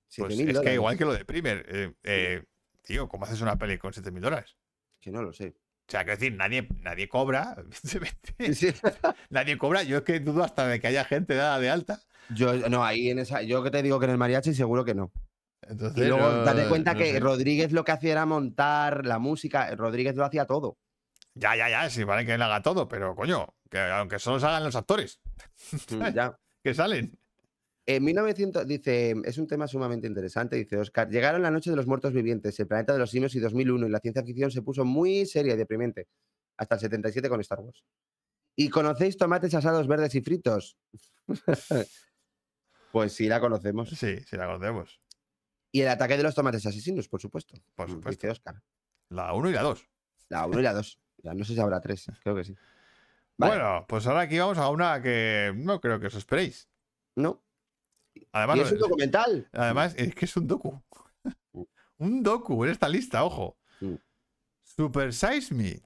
[0.09, 0.71] 7 pues mil es dólares.
[0.71, 1.65] que igual que lo de Primer.
[1.69, 2.45] eh, eh,
[2.83, 4.57] tío, ¿cómo haces una peli con 7.000 dólares?
[5.01, 5.55] Que no lo sé.
[5.89, 8.55] O sea, quiero decir, nadie, nadie cobra, evidentemente.
[8.55, 8.69] Sí.
[9.31, 9.85] Nadie cobra.
[9.85, 12.03] Yo es que dudo hasta de que haya gente dada de alta.
[12.29, 13.41] Yo, no, ahí en esa.
[13.43, 15.13] Yo que te digo que en el mariachi seguro que no.
[15.69, 17.21] Entonces, Y luego no- date cuenta no que sé.
[17.21, 19.75] Rodríguez lo que hacía era montar la música.
[19.75, 20.79] Rodríguez lo hacía todo.
[21.35, 24.47] Ya, ya, ya, sí, vale que él haga todo, pero coño, que aunque solo se
[24.47, 25.21] hagan los actores
[25.91, 26.39] Mm, ya.
[26.63, 27.19] que salen.
[27.89, 31.09] En 1900, dice, es un tema sumamente interesante, dice Oscar.
[31.09, 33.91] Llegaron la noche de los muertos vivientes, el planeta de los simios y 2001, y
[33.91, 36.09] la ciencia ficción se puso muy seria y deprimente.
[36.57, 37.85] hasta el 77 con Star Wars.
[38.57, 40.79] ¿Y conocéis tomates asados verdes y fritos?
[42.93, 43.91] pues sí, la conocemos.
[43.91, 45.01] Sí, sí la conocemos.
[45.73, 47.55] Y el ataque de los tomates asesinos, por supuesto.
[47.75, 48.27] Por mm, supuesto.
[48.27, 48.63] Dice Oscar.
[49.09, 49.89] La 1 y la 2.
[50.29, 51.01] La 1 y la 2.
[51.23, 52.57] Ya no sé si habrá 3, creo que sí.
[53.37, 53.57] Vale.
[53.57, 56.69] Bueno, pues ahora aquí vamos a una que no creo que os esperéis.
[57.15, 57.43] No.
[58.33, 59.49] Además, y es un documental.
[59.53, 60.83] además es que es un docu.
[61.53, 61.63] Mm.
[61.99, 63.59] un docu en esta lista, ojo.
[63.81, 63.95] Mm.
[64.63, 65.83] Super Size Me.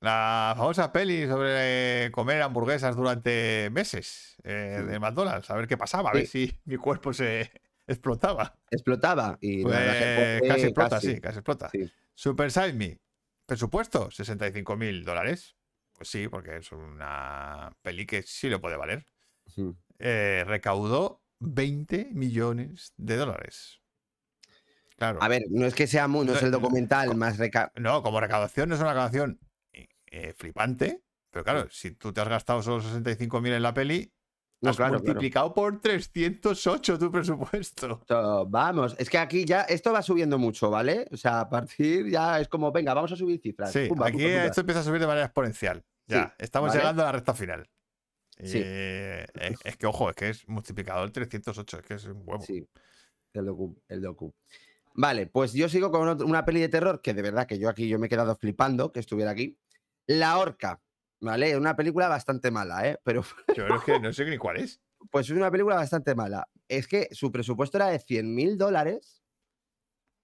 [0.00, 5.50] La famosa peli sobre comer hamburguesas durante meses eh, de McDonald's.
[5.50, 7.50] A ver qué pasaba, a ver si mi cuerpo se
[7.88, 8.56] explotaba.
[8.70, 9.38] Explotaba.
[9.40, 11.14] Y Pues casi explota, casi.
[11.14, 11.68] sí, casi explota.
[11.70, 11.90] Sí.
[12.14, 12.98] Super Size Me.
[13.46, 15.56] Presupuesto, 65 mil dólares.
[15.94, 19.04] Pues sí, porque es una peli que sí lo puede valer.
[19.98, 23.80] Eh, recaudó 20 millones de dólares.
[24.96, 25.18] Claro.
[25.22, 27.72] A ver, no es que sea muy, no es el No, documental más reca...
[27.76, 29.40] No, como recaudación no es una recaudación
[29.72, 31.02] eh, eh, flipante.
[31.30, 34.12] Pero claro, si tú te has gastado solo 65 mil en la peli,
[34.60, 35.04] No, has claro, claro.
[35.04, 38.00] multiplicado por 308 tu presupuesto.
[38.48, 41.06] Vamos, es que aquí ya esto va subiendo mucho, ¿vale?
[41.12, 43.70] O sea, a partir ya es como, venga, vamos a subir cifras.
[43.72, 44.44] Sí, Pumba, aquí pumba, pumba.
[44.46, 45.84] esto empieza a subir de manera exponencial.
[46.06, 46.80] Ya, Sí, estamos ¿vale?
[46.80, 47.68] llegando a la recta final.
[48.42, 48.60] Sí.
[48.64, 52.22] Eh, es, es que, ojo, es que es multiplicado el 308, es que es un
[52.24, 52.42] huevo.
[52.42, 52.66] Sí,
[53.34, 54.34] el docu, el docu.
[54.94, 57.88] Vale, pues yo sigo con una peli de terror que de verdad que yo aquí
[57.88, 59.56] yo me he quedado flipando que estuviera aquí.
[60.06, 60.80] La Horca,
[61.20, 61.56] ¿vale?
[61.56, 62.98] Una película bastante mala, ¿eh?
[63.04, 63.22] Pero
[63.56, 64.80] Yo creo que no sé ni cuál es.
[65.10, 66.48] pues es una película bastante mala.
[66.68, 69.22] Es que su presupuesto era de 100 mil dólares.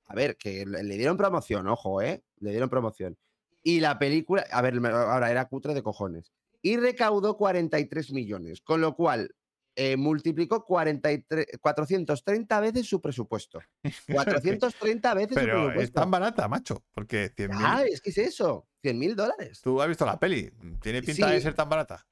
[0.06, 2.22] A ver, que le dieron promoción, ojo, ¿eh?
[2.38, 3.16] Le dieron promoción.
[3.62, 6.32] Y la película, a ver, ahora era cutre de cojones.
[6.60, 9.34] Y recaudó 43 millones, con lo cual
[9.76, 13.60] eh, multiplicó 43, 430 veces su presupuesto.
[14.08, 16.00] 430 veces su Pero es presupuesto.
[16.00, 17.60] tan barata, macho, porque 100 mil.
[17.62, 19.60] Ah, es que es eso, 100 mil dólares.
[19.62, 22.06] Tú has visto la peli, tiene pinta de ser tan barata.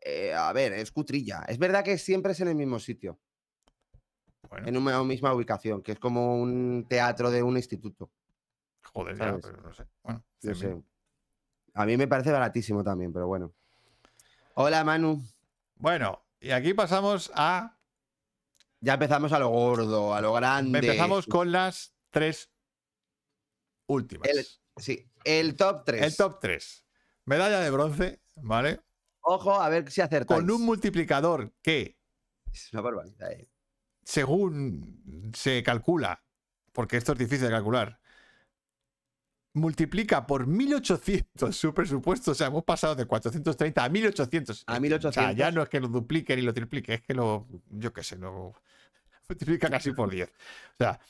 [0.00, 1.44] Eh, a ver, es cutrilla.
[1.48, 3.20] Es verdad que siempre es en el mismo sitio,
[4.48, 8.10] Bueno, en una misma ubicación, que es como un teatro de un instituto.
[8.92, 9.84] joder, ya, pero no sé.
[10.02, 10.54] Bueno, No 100.000.
[10.56, 10.82] sé.
[11.74, 13.52] A mí me parece baratísimo también, pero bueno.
[14.54, 15.22] Hola, Manu.
[15.76, 17.78] Bueno, y aquí pasamos a.
[18.80, 20.78] Ya empezamos a lo gordo, a lo grande.
[20.78, 22.50] Empezamos con las tres
[23.86, 24.28] últimas.
[24.28, 24.46] El-
[24.76, 26.02] Sí, el top 3.
[26.02, 26.84] El top 3.
[27.26, 28.80] Medalla de bronce, ¿vale?
[29.20, 30.40] Ojo, a ver si acertáis.
[30.40, 31.96] Con un multiplicador que,
[32.52, 33.48] Es una barbaridad, eh.
[34.02, 36.24] según se calcula,
[36.72, 38.00] porque esto es difícil de calcular,
[39.54, 42.32] multiplica por 1800 su presupuesto.
[42.32, 44.64] O sea, hemos pasado de 430 a 1800.
[44.66, 45.14] A O 1800.
[45.14, 48.02] sea, ya no es que lo duplique ni lo triplique, es que lo, yo qué
[48.02, 48.52] sé, lo
[49.28, 50.28] multiplica casi por 10.
[50.28, 50.32] O
[50.78, 51.00] sea,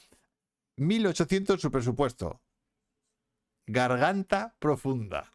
[0.76, 2.40] 1800 su presupuesto.
[3.66, 5.32] Garganta profunda,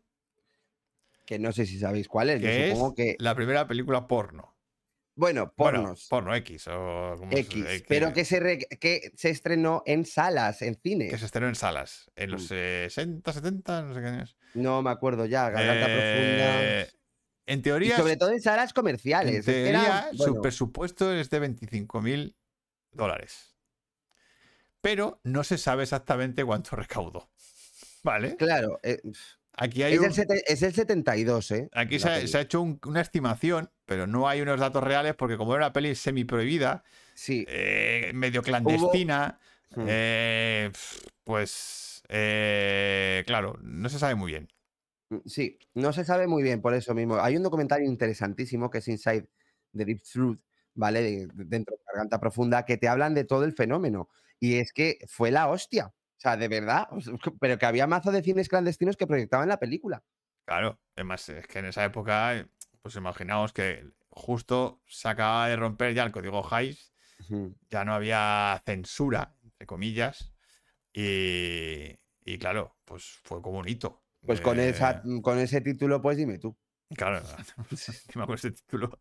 [1.26, 2.41] Que no sé si sabéis cuál es.
[2.41, 3.15] Yo que es supongo que.
[3.19, 4.56] la primera película porno.
[5.20, 6.08] Bueno, Bueno, pornos.
[6.08, 7.66] porno X o como X.
[7.68, 11.10] eh, Pero que se, re- que se estrenó en salas, en cine.
[11.10, 12.48] que se estrenó en salas en los Mm.
[12.48, 14.38] 60, 70, no sé qué años.
[14.54, 15.50] No me acuerdo ya.
[15.50, 17.00] Garganta Eh, profunda.
[17.48, 19.46] En Y teoría, sobre todo en salas comerciales.
[19.46, 22.38] en era- teoría, su presupuesto es de 25 mil
[22.94, 23.58] dólares.
[24.80, 27.30] Pero no se sabe exactamente cuánto recaudó.
[28.04, 28.38] ¿Vale?
[28.38, 29.02] Claro, eh,
[29.62, 31.70] Aquí hay es, un- el es el 72, ¿eh?
[31.74, 32.28] Aquí se ha, peli.
[32.30, 35.66] se ha hecho un- una estimación, pero no hay unos datos reales porque como era
[35.66, 36.84] una peli semi prohibida,
[37.16, 37.44] Sí.
[37.49, 39.40] eh, medio clandestina,
[39.76, 39.86] Hmm.
[39.88, 40.72] eh,
[41.24, 44.48] pues eh, claro, no se sabe muy bien.
[45.10, 47.16] Mm, Sí, no se sabe muy bien por eso mismo.
[47.20, 49.28] Hay un documental interesantísimo que es Inside
[49.76, 50.40] the Deep Truth,
[50.76, 51.02] ¿vale?
[51.02, 54.07] De- de- dentro de Garganta Profunda, que te hablan de todo el fenómeno.
[54.40, 55.88] Y es que fue la hostia.
[55.88, 56.88] O sea, de verdad.
[57.41, 60.03] Pero que había mazo de cines clandestinos que proyectaban la película.
[60.45, 62.48] Claro, además es que en esa época,
[62.81, 66.41] pues imaginaos que justo se acababa de romper ya el código
[67.19, 67.56] Ujú.
[67.69, 70.34] ya no había censura, entre comillas,
[70.93, 74.03] y, y claro, pues fue como un hito.
[74.26, 76.57] Pues con, esa, con ese título, pues dime tú.
[76.95, 77.22] Claro,
[77.72, 78.99] encima con ese título.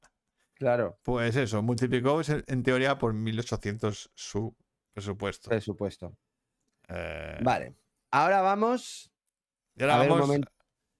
[0.55, 0.99] Claro.
[1.03, 4.55] Pues eso, multiplicó en en teoría por 1800 su
[4.93, 5.51] presupuesto.
[5.51, 6.17] Presupuesto.
[6.89, 7.75] Eh, Vale.
[8.11, 9.13] Ahora vamos.
[9.77, 10.51] Y ahora a ver, un momento.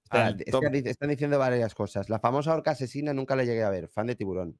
[0.09, 0.63] Espera, al es que top.
[0.71, 2.09] dice- están diciendo varias cosas.
[2.09, 3.87] La famosa orca asesina nunca la llegué a ver.
[3.89, 4.59] Fan de tiburón.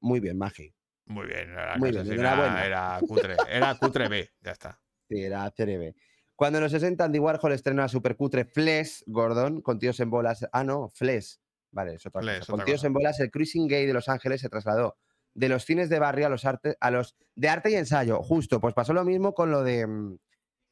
[0.00, 0.74] Muy bien, Magi.
[1.06, 4.80] Muy bien, era, Muy bien, era, era cutre, era cutre B, ya está.
[5.08, 5.94] Sí, era CRB.
[6.36, 10.46] Cuando en los 60 Andy Warhol estrenó a supercutre Flesh, Gordon, con tíos en bolas.
[10.52, 11.38] Ah, no, Flesh.
[11.70, 12.52] Vale, es otra Flesh, cosa.
[12.52, 14.96] Con tíos en bolas, el Cruising Gay de Los Ángeles se trasladó
[15.34, 18.22] de los cines de barrio a los, arte, a los de arte y ensayo.
[18.22, 20.16] Justo, pues pasó lo mismo con lo de mm,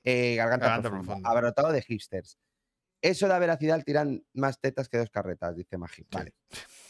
[0.04, 1.30] eh, Garganta, Garganta Profunda, Profunda.
[1.30, 2.38] abarrotado de hipsters.
[3.02, 6.06] Eso da veracidad al tiran más tetas que dos carretas, dice Magic.
[6.10, 6.16] Sí.
[6.16, 6.32] Vale.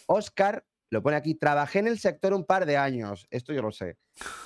[0.06, 1.34] Oscar lo pone aquí.
[1.34, 3.26] Trabajé en el sector un par de años.
[3.30, 3.96] Esto yo lo sé.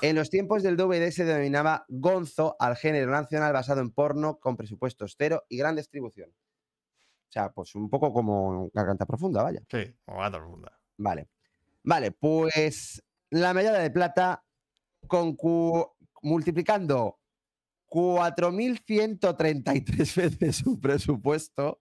[0.00, 4.56] En los tiempos del DVD se denominaba gonzo al género nacional basado en porno con
[4.56, 6.30] presupuestos cero y gran distribución.
[6.30, 9.60] O sea, pues un poco como garganta profunda, vaya.
[9.68, 10.78] Sí, como gata profunda.
[10.98, 11.28] Vale.
[11.82, 14.44] Vale, pues la medalla de plata
[15.08, 17.15] con cu- multiplicando
[17.96, 21.80] 4.133 veces su presupuesto,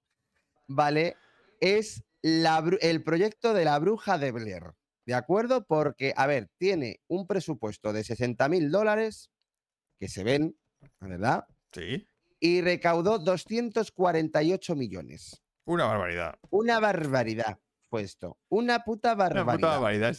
[0.67, 1.15] ¿vale?
[1.59, 4.63] Es la el proyecto de la bruja de Blair.
[5.05, 5.65] ¿De acuerdo?
[5.65, 9.29] Porque, a ver, tiene un presupuesto de 60.000 dólares,
[9.99, 10.57] que se ven,
[11.01, 11.45] ¿verdad?
[11.73, 12.07] Sí,
[12.39, 15.43] Y recaudó 248 millones.
[15.65, 16.39] una barbaridad.
[16.49, 17.59] Una barbaridad
[17.89, 18.37] fue esto.
[18.49, 19.53] Una puta Una barbaridad.
[19.55, 20.15] puta barbaridad.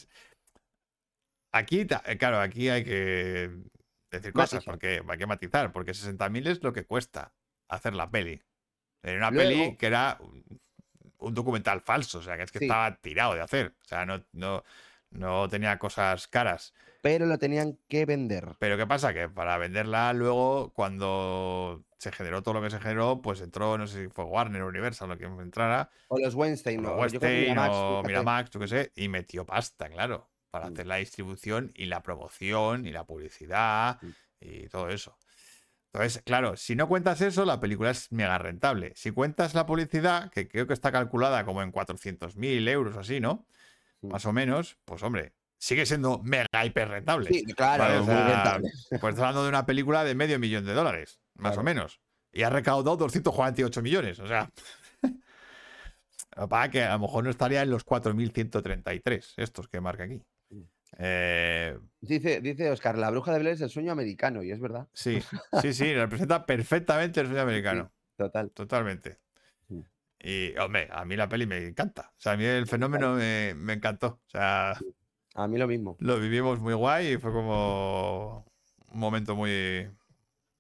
[1.52, 1.86] Aquí,
[2.18, 3.51] claro, aquí hay que
[4.17, 4.73] decir cosas, Matizar.
[4.75, 7.33] porque hay que matizar, porque 60.000 es lo que cuesta
[7.69, 8.43] hacer la peli.
[9.03, 10.61] Era una Luego- peli que era un,
[11.19, 12.65] un documental falso, o sea, que es que Sí.
[12.67, 13.75] estaba tirado de hacer.
[13.81, 14.63] O sea, no, no,
[15.11, 16.75] no tenía cosas caras.
[17.03, 18.57] Pero lo tenían que vender.
[18.59, 19.15] Pero ¿qué pasa?
[19.15, 23.87] Que para venderla luego, cuando se generó todo lo que se generó, pues entró, no
[23.87, 27.41] sé si fue Warner o Universal lo que entrara, O los Weinstein, o que Weinstein
[27.51, 28.03] Miramax, o.
[28.05, 30.73] Miramax, yo qué sé, y metió pasta, claro, para Mm.
[30.73, 34.09] hacer la distribución y la promoción y la publicidad Mm.
[34.40, 35.16] y todo eso.
[35.93, 38.93] Entonces, claro, si no cuentas eso, la película es mega rentable.
[38.97, 43.18] Si cuentas la publicidad, que creo que está calculada como en 400.000 euros o así,
[43.20, 43.47] ¿no?
[44.02, 44.09] Mm.
[44.12, 47.31] Más o menos, pues hombre, sigue siendo mega hiper rentable.
[47.31, 48.70] Sí, claro, Vale, o muy sea, rentable.
[49.01, 51.60] Pues estás hablando de una película de medio millón de dólares, más Claro.
[51.62, 52.01] o menos.
[52.31, 54.18] Y ha recaudado 248 millones.
[54.18, 54.51] O sea.
[56.36, 60.20] Es que a lo mejor no estaría en los 4.133, estos que marca aquí.
[60.98, 64.86] Eh, Dice, dice Oscar, la bruja de Blair es el sueño americano, y es verdad.
[64.93, 65.18] sí,
[65.62, 67.93] sí, sí, representa perfectamente el sueño americano.
[68.16, 68.51] Total.
[68.52, 69.18] Totalmente.
[69.68, 69.81] Mm.
[70.20, 72.12] Y, hombre, a mí la peli me encanta.
[72.16, 74.20] O sea, a mí el fenómeno me, me encantó.
[74.27, 74.78] O sea,
[75.35, 75.97] A mí lo mismo.
[76.01, 78.47] lo vivimos muy guay y fue como
[78.93, 79.90] un momento muy,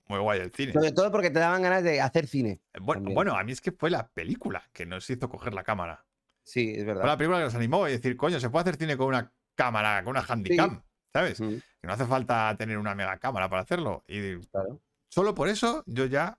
[0.08, 0.72] muy guay el cine.
[0.72, 2.60] Sobre todo porque te daban ganas de hacer cine.
[2.80, 3.14] Bueno, también.
[3.14, 6.04] bueno, a mí es que fue la película que nos hizo coger la cámara.
[6.42, 7.18] Sí, es Fue la verdad.
[7.18, 10.12] película que nos animó y decir, coño, se puede hacer cine con una cámara, con
[10.12, 11.40] una handicam, ¿sabes?
[11.40, 14.04] Mm, Que no hace falta tener una mega cámara para hacerlo.
[14.06, 14.80] Y claro.
[15.08, 16.38] solo por eso yo ya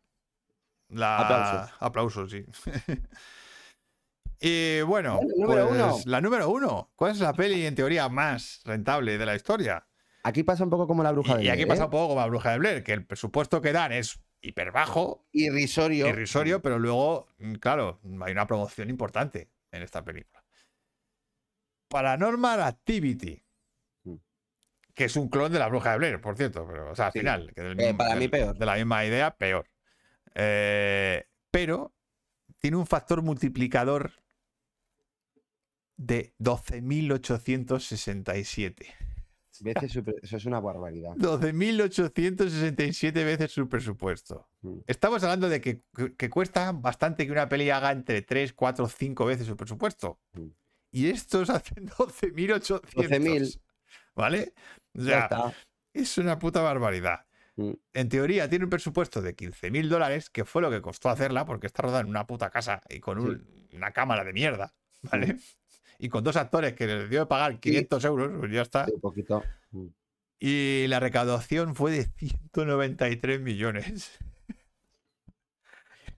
[0.89, 1.75] la Aplausos.
[1.81, 2.45] aplausos, sí.
[4.39, 5.97] y bueno, número pues, uno.
[6.05, 6.91] la número uno.
[6.95, 9.87] ¿Cuál es la peli en teoría más rentable de la historia?
[10.23, 11.85] Aquí pasa un poco como la bruja Y, de y aquí Blair, pasa ¿eh?
[11.85, 15.25] un poco como la bruja de Blair, que el presupuesto que dan es hiper bajo,
[15.31, 16.07] Irrisorio.
[16.07, 20.43] irrisorio, pero luego, mm, claro, hay una promoción importante en esta película.
[21.87, 23.43] Paranormal Activity,
[24.03, 24.15] Mm.
[24.93, 27.13] que es un clon de la bruja de Blair, por cierto, pero, o sea, al
[27.13, 27.19] Sí.
[27.19, 28.57] final, que del Eh, mismo- para mí del- peor.
[28.57, 29.69] de la misma idea, peor.
[30.35, 31.93] Eh, pero
[32.59, 34.11] tiene un factor multiplicador
[35.97, 38.93] de 12.867.
[39.59, 41.15] Veces super- Eso es una barbaridad.
[41.17, 44.47] 12.867 veces su presupuesto.
[44.61, 44.81] Mm.
[44.85, 48.87] Estamos hablando de que, que- que cuesta bastante que una peli haga entre 3, 4,
[48.87, 50.19] 5 veces su presupuesto.
[50.33, 50.49] Mm.
[50.97, 52.81] Y estos hacen 12.800.
[52.95, 53.59] 12.000.
[54.15, 54.53] ¿Vale?
[54.97, 55.53] O sea,
[55.93, 57.25] es una puta barbaridad.
[57.55, 57.71] Mm.
[57.93, 61.67] En teoría tiene un presupuesto de 15.000 dólares, que fue lo que costó hacerla, porque
[61.67, 65.37] está rodada en una puta casa y con un- una cámara de mierda, ¿vale?
[65.99, 68.85] Y con dos actores que les dio de pagar 500 euros, pues ya está.
[68.85, 69.43] Sí, poquito.
[69.71, 69.87] Mm.
[70.39, 74.17] Y la recaudación fue de 193 millones.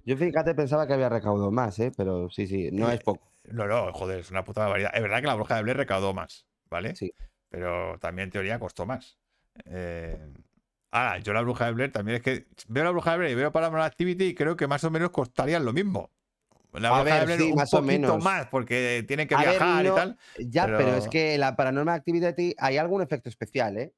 [0.06, 1.91] Yo fíjate, pensaba que había recaudado más, ¿eh?
[1.95, 3.28] pero sí, sí, no es poco.
[3.52, 4.92] No, no, joder, es una puta barbaridad.
[4.94, 6.96] Es verdad que la bruja de Blair recaudó más, ¿vale?
[6.96, 7.14] Sí.
[7.50, 9.18] Pero también en teoría costó más.
[9.66, 10.18] Eh,
[10.92, 13.36] Ahora, yo la bruja de Blair también es que veo la bruja de Blair y
[13.36, 16.12] veo Paranormal Activity y creo que más o menos costarían lo mismo.
[16.74, 18.24] La A bruja de Blair sí, un más o poquito menos.
[18.24, 20.18] más porque tienen que A ver, viajar no- y tal.
[20.50, 20.96] Ya, pero...
[20.96, 23.94] es que la Paranormal Activity hay algún efecto especial, ¿eh?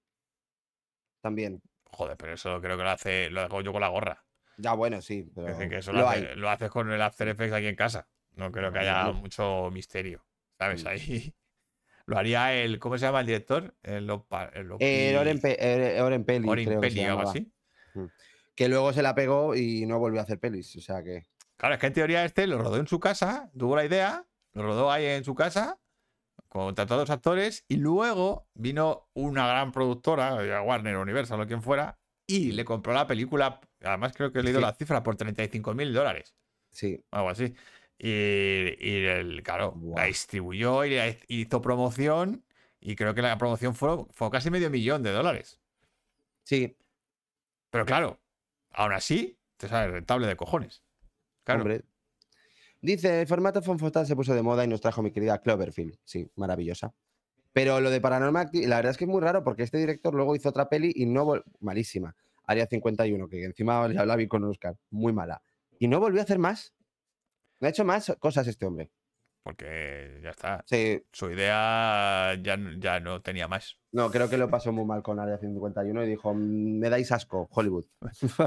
[1.22, 1.62] También.
[1.92, 4.24] Joder, pero eso creo que lo hace, lo hago yo con la gorra.
[4.58, 6.24] Ya, bueno, sí, pero Es decir, que eso lo lo, hay.
[6.24, 8.08] hace- lo haces con el After Effects aquí en casa.
[8.36, 10.24] No creo que haya mucho misterio.
[10.58, 10.84] ¿Sabes?
[10.84, 10.88] Mm.
[10.88, 11.34] Ahí
[12.06, 12.80] lo haría el.
[12.80, 13.76] ¿Cómo se llama el director?
[13.84, 17.52] El, Oren, Pe- Oren Peli, Oren creo que Peli, algo así.
[18.56, 20.76] Que luego se la pegó y no volvió a hacer pelis.
[20.76, 21.26] O sea que.
[21.58, 24.64] Claro, es que en teoría este lo rodó en su casa, tuvo la idea, lo
[24.64, 25.80] rodó ahí en su casa,
[26.48, 32.00] contrató a dos actores y luego vino una gran productora, Warner, Universal o quien fuera,
[32.28, 33.62] y le compró la película.
[33.84, 34.66] Además, creo que he leído Sí.
[34.66, 36.36] la cifra por 35 mil dólares.
[36.72, 37.04] Sí.
[37.12, 37.54] algo así.
[38.04, 38.08] Y,
[38.80, 42.44] y el, claro, la distribuyó y le hizo promoción.
[42.80, 45.60] Y creo que la promoción fue, fue casi medio millón de dólares.
[46.44, 46.76] Sí,
[47.70, 48.20] Pero claro,
[48.72, 50.84] aún así, te sale rentable de cojones.
[51.44, 51.62] Claro.
[51.62, 51.84] hombre.
[52.82, 56.00] Dice, el formato Fonfotal se puso de moda y nos trajo mi querida Cloverfield.
[56.04, 56.96] Sí, maravillosa.
[57.54, 60.36] Pero lo de Paranormal la verdad es que es muy raro porque este director luego
[60.36, 62.16] hizo otra peli y no vol- malísima.
[62.46, 65.44] Área 51, que encima la vi con Oscar, muy mala.
[65.78, 66.74] Y no volvió a hacer más.
[67.62, 68.92] No ha hecho más cosas este hombre.
[69.44, 70.64] Porque ya está.
[70.68, 73.78] Sí, Su idea ya, ya no tenía más.
[73.92, 77.12] no, creo que lo pasó muy mal con Área 51 y dijo, "Mm, me dais
[77.12, 77.86] asco, Hollywood.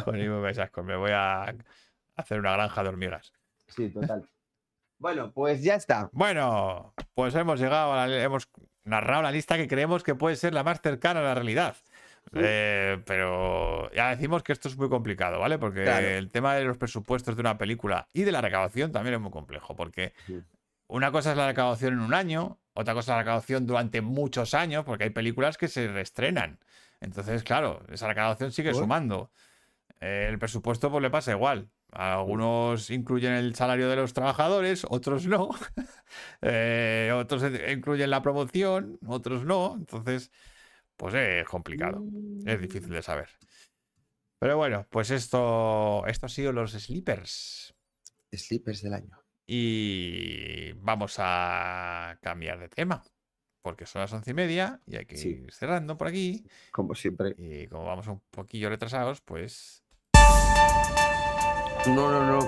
[0.07, 1.55] El mismo mensaje, me voy a
[2.17, 3.33] hacer una granja de hormigas.
[3.69, 4.29] Sí, total.
[4.99, 6.11] bueno, pues ya está.
[6.13, 8.49] Bueno, pues hemos llegado a la, hemos
[8.85, 11.75] narrado la lista que creemos que puede ser la más cercana a la realidad.
[12.37, 15.59] Eh, pero ya decimos que esto es muy complicado, ¿vale?
[15.59, 16.07] Porque Claro.
[16.07, 19.31] el tema de los presupuestos de una película y de la recaudación también es muy
[19.31, 20.13] complejo, porque
[20.89, 24.55] una cosa es la recaudación en un año, otra cosa es la recaudación durante muchos
[24.55, 26.59] años, porque hay películas que se reestrenan.
[27.01, 28.81] Entonces, claro, esa recaudación sigue ¿Por?
[28.83, 29.31] sumando.
[30.01, 31.69] Eh, el presupuesto pues le pasa igual.
[31.93, 35.51] Algunos incluyen el salario de los trabajadores, otros no.
[36.43, 39.75] Eh, otros en- incluyen la promoción, otros no.
[39.79, 40.31] Entonces,
[40.97, 42.03] pues es complicado.
[42.45, 43.29] Es difícil de saber.
[44.39, 47.75] Pero bueno, pues esto, esto ha sido los sleepers.
[48.33, 49.19] Sleepers del año.
[49.47, 53.03] Y vamos a cambiar de tema.
[53.63, 55.29] Porque son las once y media y hay que Sí.
[55.31, 56.45] ir cerrando por aquí.
[56.71, 57.35] Como siempre.
[57.39, 59.83] Y como vamos un poquillo retrasados, pues
[61.87, 62.41] No, no, no.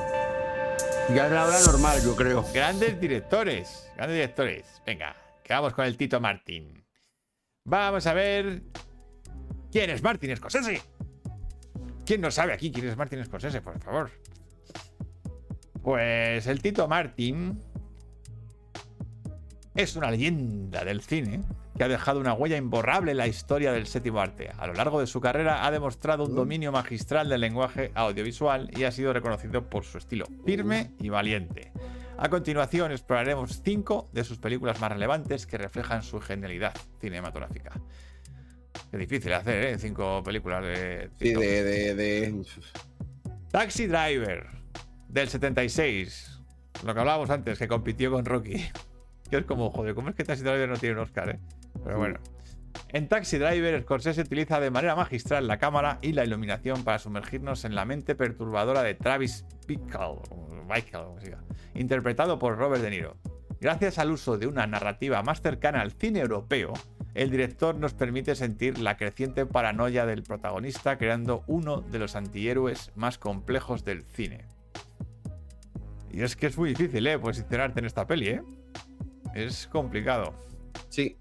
[1.15, 2.45] Ya es la hora normal, yo creo.
[2.53, 4.83] Grandes directores, grandes directores.
[4.85, 5.15] Venga,
[5.45, 6.86] que vamos con el Tito Martín.
[7.67, 8.63] Vamos a ver.
[9.73, 10.81] ¿Quién es Martin Scorsese?
[12.07, 14.11] ¿Quién no sabe aquí quién es Martin Scorsese, por favor?
[15.83, 17.61] Pues el Tito Martín
[19.75, 21.43] es una leyenda del cine
[21.77, 24.51] que ha dejado una huella imborrable en la historia del séptimo arte.
[24.57, 28.85] A lo largo de su carrera ha demostrado un dominio magistral del lenguaje audiovisual y
[28.85, 31.73] ha sido reconocido por su estilo firme y valiente.
[32.19, 37.73] A continuación exploraremos cinco de sus películas más relevantes que reflejan su genialidad cinematográfica.
[38.91, 39.79] Qué difícil hacer, ¿eh?
[39.79, 41.11] Cinco películas de...
[41.19, 42.45] Sí, de, de, de-
[43.51, 44.47] Taxi Driver,
[45.09, 46.41] del 76.
[46.85, 48.65] Lo que hablábamos antes, que compitió con Rocky.
[49.29, 51.41] Que es como, joder, ¿cómo es que Taxi Driver no tiene un Oscar, eh?
[51.83, 52.21] Pero bueno.
[52.89, 57.65] En Taxi Driver, Scorsese utiliza de manera magistral la cámara y la iluminación para sumergirnos
[57.65, 60.21] en la mente perturbadora de Travis Bickle,
[60.69, 61.37] Bickle, como se
[61.75, 63.17] interpretado por Robert De Niro.
[63.61, 66.73] Gracias al uso de una narrativa más cercana al cine europeo,
[67.17, 72.93] el director nos permite sentir la creciente paranoia del protagonista, creando uno de los antihéroes
[72.95, 74.45] más complejos del cine.
[76.11, 77.19] Y es que es muy difícil, ¿eh?
[77.19, 78.43] Posicionarte en esta peli, ¿eh?
[79.35, 80.35] Es complicado.
[80.91, 81.17] Sí.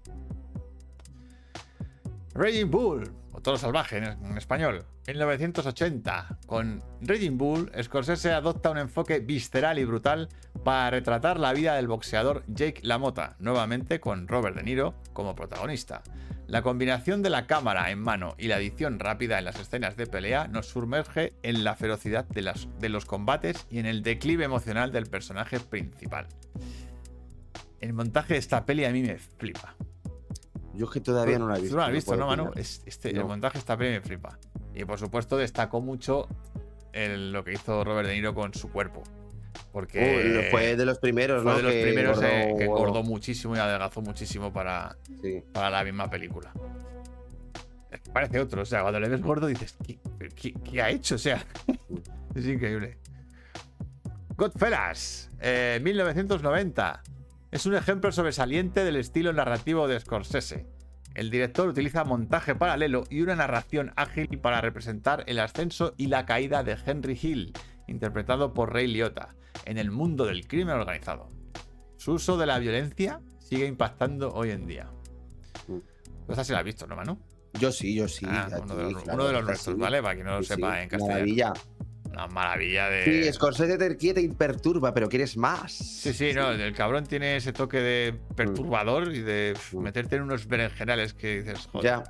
[2.36, 6.38] Raging Bull, o Toro Salvaje en, en español, 1980.
[6.46, 10.28] Con Raging Bull, Scorsese adopta un enfoque visceral y brutal
[10.62, 16.02] para retratar la vida del boxeador Jake LaMotta, nuevamente con Robert De Niro como protagonista.
[16.46, 20.06] La combinación de la cámara en mano y la edición rápida en las escenas de
[20.06, 24.92] pelea nos sumerge en la ferocidad de, de los combates y en el declive emocional
[24.92, 26.26] del personaje principal.
[27.80, 29.74] El montaje de esta peli a mí me flipa.
[30.76, 31.76] Yo es que todavía no la he visto.
[31.76, 32.50] no la has visto, ¿no, Manu?
[32.54, 34.38] este, El montaje esta peli me flipa.
[34.74, 36.28] Y por supuesto destacó mucho
[36.92, 39.02] el- lo que hizo Robert De Niro con su cuerpo.
[39.72, 41.56] Porque Uh, fue de los primeros, fue ¿no?
[41.58, 45.42] de los Que primeros eh, que engordó muchísimo y adelgazó muchísimo para, Sí.
[45.52, 46.52] para la misma película.
[48.12, 49.98] Parece otro, o sea, cuando le ves gordo dices, ¿qué,
[50.34, 51.14] qué- qué ha hecho?
[51.16, 51.44] O sea,
[52.34, 52.98] es increíble.
[54.36, 57.02] Godfellas, eh, 1990.
[57.56, 60.66] Es un ejemplo sobresaliente del estilo narrativo de Scorsese.
[61.14, 66.26] El director utiliza montaje paralelo y una narración ágil para representar el ascenso y la
[66.26, 67.54] caída de Henry Hill,
[67.86, 71.30] interpretado por Ray Liotta, en el mundo del crimen organizado.
[71.96, 74.90] Su uso de la violencia sigue impactando hoy en día.
[76.28, 77.18] Esta sí la has visto, ¿no, Manu?
[77.58, 78.26] Yo sí, yo sí.
[78.28, 79.80] Ah, uno, de los, claro, uno de los esta nuestros, sí.
[79.80, 80.02] ¿vale?
[80.02, 81.14] Para quien no lo sí, sepa en castellano.
[81.14, 81.52] Maravilla.
[82.16, 83.04] Una maravilla de.
[83.24, 85.72] Sí, Scorsese te quieta y perturba, pero quieres más.
[85.72, 89.78] Sí, sí, no, el cabrón tiene ese toque de perturbador y de Mm.
[89.80, 91.84] meterte en unos berenjenales que dices, joder.
[91.84, 92.04] Ya,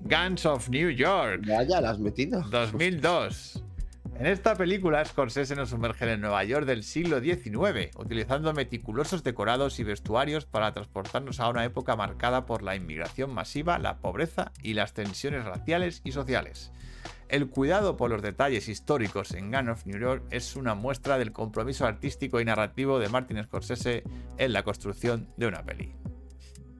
[0.00, 2.40] Guns of New York, ya, ya la has metido.
[2.42, 3.62] 2002.
[4.18, 9.22] En esta película, Scorsese nos sumerge en el Nueva York del siglo XIX, utilizando meticulosos
[9.24, 14.52] decorados y vestuarios para transportarnos a una época marcada por la inmigración masiva, la pobreza
[14.62, 16.72] y las tensiones raciales y sociales.
[17.28, 21.32] El cuidado por los detalles históricos en Gun of New York es una muestra del
[21.32, 24.04] compromiso artístico y narrativo de Martin Scorsese
[24.38, 25.92] en la construcción de una peli.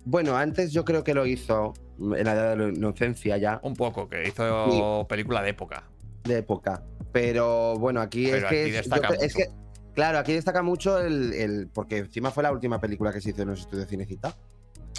[0.04, 3.74] Bueno, antes yo creo que lo hizo en la edad de la inocencia ya, Un
[3.74, 5.82] poco, que hizo película de época.
[6.22, 6.84] de época.
[7.10, 8.70] Pero bueno, aquí Pero es que.
[8.70, 9.48] yo destaca creo- es mucho.
[9.50, 13.30] que- Claro, aquí destaca mucho el, el- Porque encima fue la última película que se
[13.30, 14.36] hizo en los estudios Cinecita.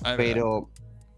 [0.04, 0.70] Ah, Pero.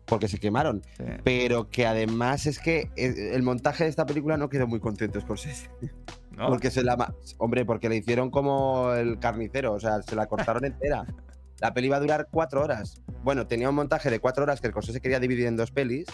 [0.10, 0.82] Porque se quemaron.
[0.98, 1.04] sí.
[1.24, 5.22] Pero que además es que eh, el montaje de esta película no quedó muy contento
[5.22, 5.70] Scorsese.
[6.38, 6.48] ¿No?
[6.50, 7.14] Porque se la.
[7.38, 9.74] Hombre, porque le hicieron como el carnicero.
[9.74, 11.06] O sea, se la cortaron entera.
[11.62, 13.02] La peli iba a durar cuatro horas.
[13.22, 16.06] Bueno, tenía un montaje de cuatro horas que el Scorsese quería dividir en dos pelis.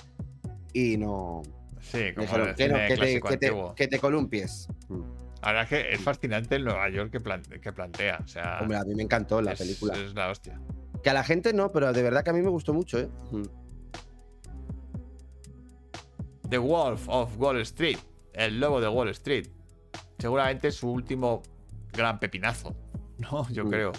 [0.74, 1.44] Y no.
[1.80, 4.68] Sí, como Dijeron que no, que te, que te- que te columpies.
[5.44, 8.18] La verdad es que es fascinante el Nueva York que, plante- que plantea.
[8.24, 9.94] O sea, Hombre, a mí me encantó la es, película.
[9.96, 10.60] es la hostia.
[11.04, 13.08] Que a la gente no, pero de verdad que a mí me gustó mucho, ¿eh?
[16.50, 17.98] The Wolf of Wall Street.
[18.34, 19.48] El lobo de Wall Street.
[20.20, 21.42] Seguramente su último
[21.92, 22.76] gran pepinazo.
[23.18, 23.70] No, yo Mm.
[23.70, 23.92] creo.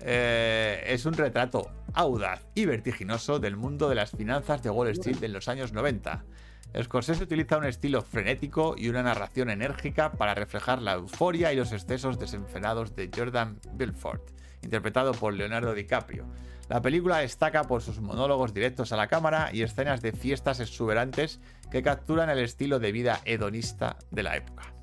[0.00, 5.22] Eh, es un retrato audaz y vertiginoso del mundo de las finanzas de Wall Street
[5.22, 6.24] en los años 90.
[6.82, 11.70] Scorsese utiliza un estilo frenético y una narración enérgica para reflejar la euforia y los
[11.72, 14.28] excesos desenfrenados de Jordan Belfort,
[14.62, 16.26] interpretado por Leonardo DiCaprio.
[16.68, 21.38] La película destaca por sus monólogos directos a la cámara y escenas de fiestas exuberantes
[21.70, 24.74] que capturan el estilo de vida hedonista de la época.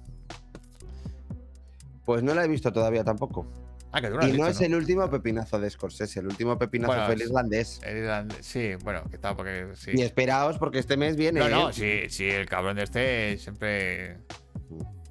[2.06, 3.48] Pues no la he visto todavía tampoco.
[3.94, 6.94] Ah, que tú Y no dicho, es el último pepinazo de Scorsese, el último pepinazo
[6.94, 7.82] Bueno, fue el irlandés.
[7.84, 9.92] El irlandés- Sí, bueno, que tal, porque sí.
[9.94, 11.42] Y esperaos porque este mes viene.
[11.42, 11.74] No, no, ¿eh?
[11.74, 14.18] sí, sí, el cabrón de este siempre.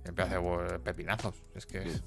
[0.03, 0.39] Siempre hace
[0.83, 1.43] pepinazos.
[1.55, 2.03] Es que es.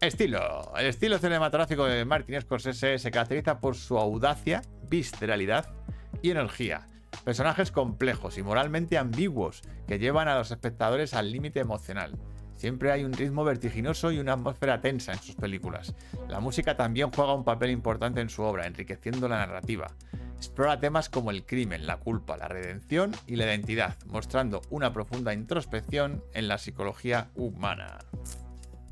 [0.00, 0.72] Estilo.
[0.76, 5.72] El estilo cinematográfico de Martin Scorsese se caracteriza por su audacia, visceralidad
[6.20, 6.88] y energía.
[7.22, 12.18] Personajes complejos y moralmente ambiguos que llevan a los espectadores al límite emocional.
[12.56, 15.94] Siempre hay un ritmo vertiginoso y una atmósfera tensa en sus películas.
[16.28, 19.88] La música también juega un papel importante en su obra, enriqueciendo la narrativa.
[20.36, 25.32] Explora temas como el crimen, la culpa, la redención y la identidad, mostrando una profunda
[25.32, 27.98] introspección en la psicología humana.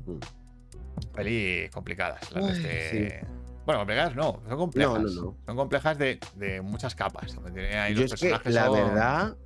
[0.05, 0.17] Mm.
[1.13, 3.42] Pelis complicadas, las de este.
[3.65, 4.93] Bueno, complicadas no, son complejas.
[4.93, 5.37] No, no, no.
[5.45, 7.35] Son complejas de, de muchas capas.
[7.77, 9.37] ahí Yo los es que la son- verdad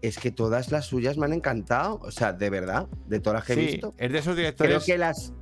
[0.00, 1.98] es que todas las suyas me han encantado.
[2.02, 3.94] O sea, de verdad, de todas las que he visto.
[3.98, 5.32] es de esos Creo directores que las.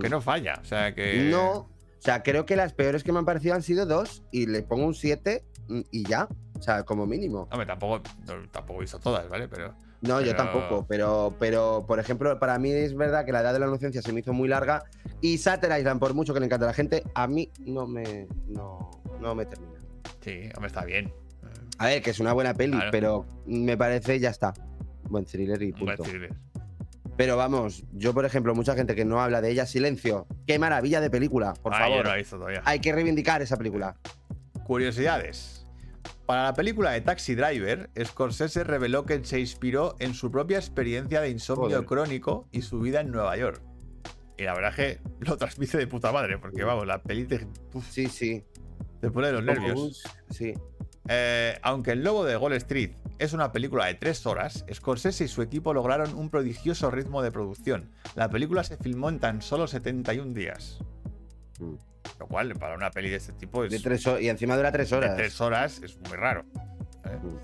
[0.00, 0.58] que no falla.
[0.60, 1.28] O sea, que.
[1.30, 1.50] No.
[1.52, 1.68] O
[2.06, 4.86] sea, creo que las peores que me han parecido han sido dos y le pongo
[4.86, 5.44] un 7
[5.90, 6.28] y ya.
[6.58, 7.48] O sea, como mínimo.
[7.50, 8.02] Hombre, tampoco,
[8.50, 9.48] tampoco he visto todas, ¿vale?
[9.48, 9.74] Pero.
[10.06, 13.58] No, yo tampoco, pero, pero por ejemplo, para mí es verdad que la edad de
[13.58, 14.84] la inocencia se me hizo muy larga
[15.20, 18.26] y Satter Island, por mucho que le encante a la gente, a mí no me,
[18.46, 19.80] no, no me termina.
[20.20, 21.12] Sí, hombre, está bien.
[21.78, 22.90] A ver, que es una buena peli, Claro.
[22.90, 24.54] pero me parece ya está.
[25.08, 26.02] Buen thriller y Un buen punto.
[26.10, 26.34] thriller.
[27.16, 30.26] Pero vamos, yo por ejemplo, mucha gente que no habla de ella, silencio.
[30.46, 31.98] Qué maravilla de película, por yo favor.
[32.04, 32.62] no la he visto todavía.
[32.64, 33.96] Hay que reivindicar esa película.
[34.64, 35.55] Curiosidades.
[36.26, 41.20] Para la película de Taxi Driver, Scorsese reveló que se inspiró en su propia experiencia
[41.20, 41.84] de insomnio Joder.
[41.84, 43.62] crónico y su vida en Nueva York.
[44.36, 47.46] Y la verdad es que lo transmite de puta madre, porque vamos, la peli te,
[47.72, 48.44] uf, Sí, sí.
[49.00, 50.02] te pone los nervios.
[50.30, 50.52] Sí.
[51.08, 52.90] Eh, aunque El Lobo de Wall Street
[53.20, 57.30] es una película de tres horas, Scorsese y su equipo lograron un prodigioso ritmo de
[57.30, 57.92] producción.
[58.16, 60.80] La película se filmó en tan solo 71 días.
[61.60, 61.74] Mm.
[62.18, 64.90] Lo cual, para una peli de este tipo, es De tres y encima dura tres
[64.90, 65.16] de horas.
[65.16, 66.44] tres horas es muy raro.
[67.04, 67.18] ¿eh?
[67.22, 67.36] Mm.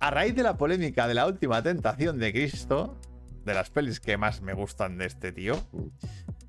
[0.00, 3.00] A raíz de la polémica de la última tentación de Cristo,
[3.44, 5.86] de las pelis que más me gustan de este tío, Mm.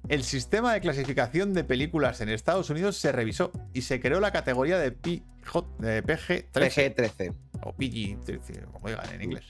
[0.10, 4.32] el sistema de clasificación de películas en Estados Unidos se revisó y se creó la
[4.32, 7.34] categoría de, de PG-13 PG-13.
[7.64, 9.46] o PG-13, como digan en inglés.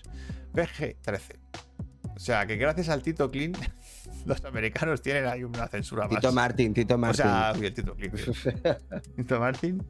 [0.54, 1.22] PG-13.
[2.16, 3.52] O sea, que gracias al Tito Clean,
[4.26, 6.16] los americanos tienen ahí una censura más.
[6.20, 7.24] Tito Martin, Tito O Martin.
[7.24, 8.12] sea, uy, el Tito tío.
[9.16, 9.86] Tito Martin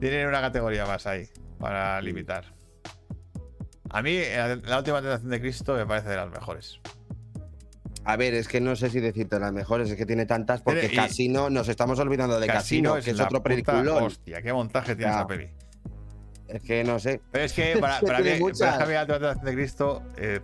[0.00, 1.28] tienen una categoría más ahí
[1.58, 2.44] para limitar.
[3.90, 6.80] A mí, la, la última tentación de Cristo me parece de las mejores.
[8.04, 10.86] A ver, es que no sé si decirte las mejores, es que tiene tantas, porque
[10.92, 14.04] y- Casino, nos estamos olvidando de Casino, que es otro peliculón.
[14.04, 15.48] Hostia, qué montaje tiene esa peli.
[16.48, 17.20] Es que no sé.
[17.32, 18.80] Pero es que para, para mí, Tiene pero es que muchas.
[18.80, 20.02] a mí la última tentación de Cristo.
[20.16, 20.40] eh,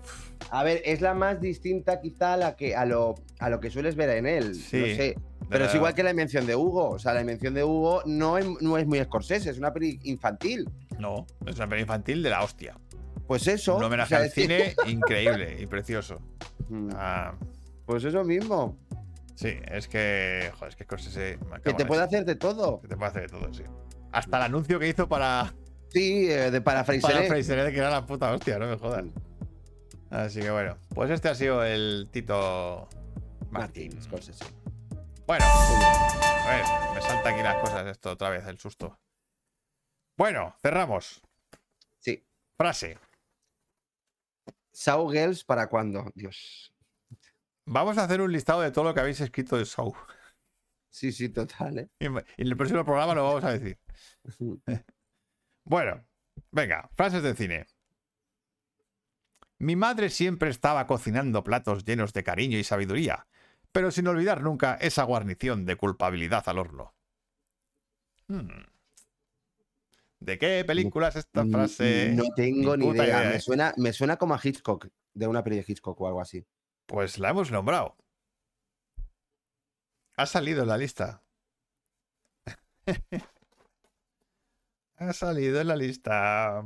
[0.51, 3.71] A ver, es la más distinta quizá a, la que, a, lo, a lo que
[3.71, 4.55] sueles ver en él.
[4.55, 5.17] Sí, no sé.
[5.49, 6.89] Pero es igual que la invención de Hugo.
[6.91, 9.99] O sea, la invención de Hugo no es, no es muy Scorsese, es una peli
[10.05, 10.69] infantil.
[10.99, 12.75] no, es una peli infantil de la hostia.
[13.27, 13.77] Pues eso.
[13.77, 16.21] Un o homenaje sea, al que- cine increíble y precioso.
[16.69, 17.35] Mm, Ah,
[17.87, 18.79] Pues eso mismo.
[19.35, 20.51] sí, es que.
[20.55, 21.39] Joder, es que Scorsese.
[21.63, 22.81] Que te puede hacer de todo.
[22.81, 23.63] Que te puede hacer de todo, sí.
[24.11, 25.53] Hasta el anuncio que hizo para,
[25.93, 27.27] Sí, eh, de para para Fraser.
[27.27, 29.05] Fraser, que era la puta hostia, no me jodas.
[30.11, 32.89] Así que bueno, pues este ha sido el Tito
[33.51, 34.01] Martín.
[34.03, 34.45] Scorsese.
[35.27, 38.99] Bueno, a ver, me salta aquí las cosas esto otra vez, el susto.
[40.17, 41.21] Bueno, cerramos.
[41.99, 42.25] Sí.
[42.57, 42.99] Frase.
[44.73, 46.11] Saw Girls, ¿para cuándo?
[46.15, 46.73] Dios.
[47.67, 49.95] Vamos a hacer un listado de todo lo que habéis escrito de Show.
[50.89, 51.91] Sí, sí, total, ¿eh?
[51.99, 53.79] Y en el próximo programa lo vamos a decir.
[55.65, 56.05] Bueno,
[56.51, 57.67] venga, frases de cine.
[59.59, 63.27] Mi madre siempre estaba cocinando platos llenos de cariño y sabiduría,
[63.71, 66.95] pero sin olvidar nunca esa guarnición de culpabilidad al horno.
[68.29, 68.49] Hmm.
[70.21, 72.13] ¿De qué película es esta Mm, frase?
[72.15, 73.41] No tengo ni idea, Me, ¿eh?
[73.41, 76.47] suena, me suena como a Hitchcock, de una peli de Hitchcock o algo así.
[76.87, 77.97] Pues la hemos nombrado.
[80.17, 81.23] Ha salido en la lista.
[84.97, 86.63] ha salido en la lista.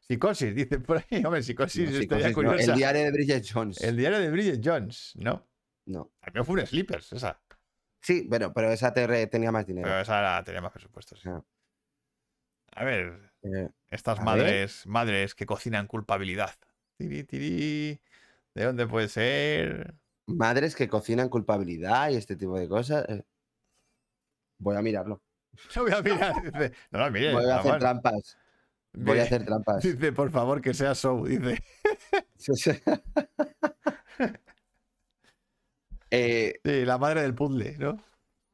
[0.00, 1.22] Psicosis, dice por ahí.
[1.24, 2.52] Hombre, psicosis No, psicosis no.
[2.54, 3.80] El diario de Bridget Jones.
[3.80, 5.46] El diario de Bridget Jones, ¿no?
[5.86, 6.12] No.
[6.20, 7.40] A mí fue un Sleepers, esa.
[8.00, 9.86] Sí, bueno, pero esa tenía más dinero.
[9.86, 11.24] Pero esa era- tenía más presupuestos.
[11.26, 11.42] Ah.
[12.74, 14.24] A ver, Eh, estas A ver.
[14.24, 16.54] madres, madres que cocinan culpabilidad.
[16.96, 18.00] Tiri, tiri.
[18.54, 19.94] ¿De dónde puede ser?
[20.28, 23.04] madres que cocinan culpabilidad y este tipo de cosas.
[23.08, 23.24] eh,
[24.58, 25.20] Voy a mirarlo.
[25.76, 26.42] No voy a mirar.
[26.42, 27.32] Dice, no lo mires.
[27.34, 28.38] Voy a hacer trampas.
[28.94, 29.82] Voy a hacer trampas.
[29.82, 31.24] Dice, por favor, que sea show.
[31.26, 31.62] Dice,
[36.10, 37.98] Eh, sí, la madre del puzzle, ¿no?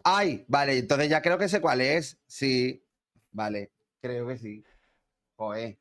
[0.05, 2.16] ay, vale, entonces ya creo que sé cuál es.
[2.27, 2.85] Sí,
[3.33, 4.65] vale, creo que sí.
[5.37, 5.77] Joder.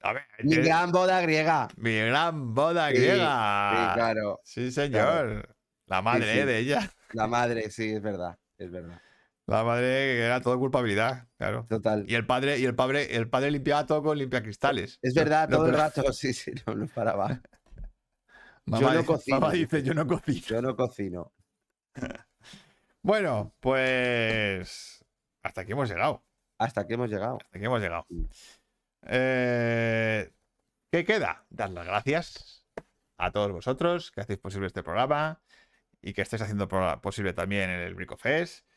[0.00, 1.68] A ver, Mi gran boda griega.
[1.76, 3.70] mi gran boda Sí, griega.
[3.70, 4.40] Sí, claro.
[4.42, 5.54] Sí, señor.
[5.86, 6.46] La madre sí.
[6.46, 6.90] de ella.
[7.12, 8.38] La madre, sí, es verdad.
[8.56, 9.00] Es verdad.
[9.48, 11.64] La madre era todo culpabilidad, claro.
[11.70, 12.04] Total.
[12.06, 14.98] Y el padre, y el padre, el padre limpiaba todo con limpiacristales.
[15.00, 16.02] Es verdad, no, todo el rato.
[16.12, 17.28] Sí, sí, no, no paraba.
[18.66, 20.46] Mamá, no dice- cocino, mamá dice, yo no cocino.
[20.46, 21.32] Yo no cocino.
[23.00, 25.02] Bueno, pues
[25.42, 26.24] hasta aquí hemos llegado.
[26.58, 27.38] Hasta que hemos llegado.
[27.40, 28.06] Hasta aquí hemos llegado.
[29.06, 30.30] Eh,
[30.90, 31.46] ¿Qué queda?
[31.48, 32.66] Dar las gracias
[33.16, 35.40] a todos vosotros que hacéis posible este programa
[36.02, 36.68] y que estáis haciendo
[37.00, 38.67] posible también el Bricofest.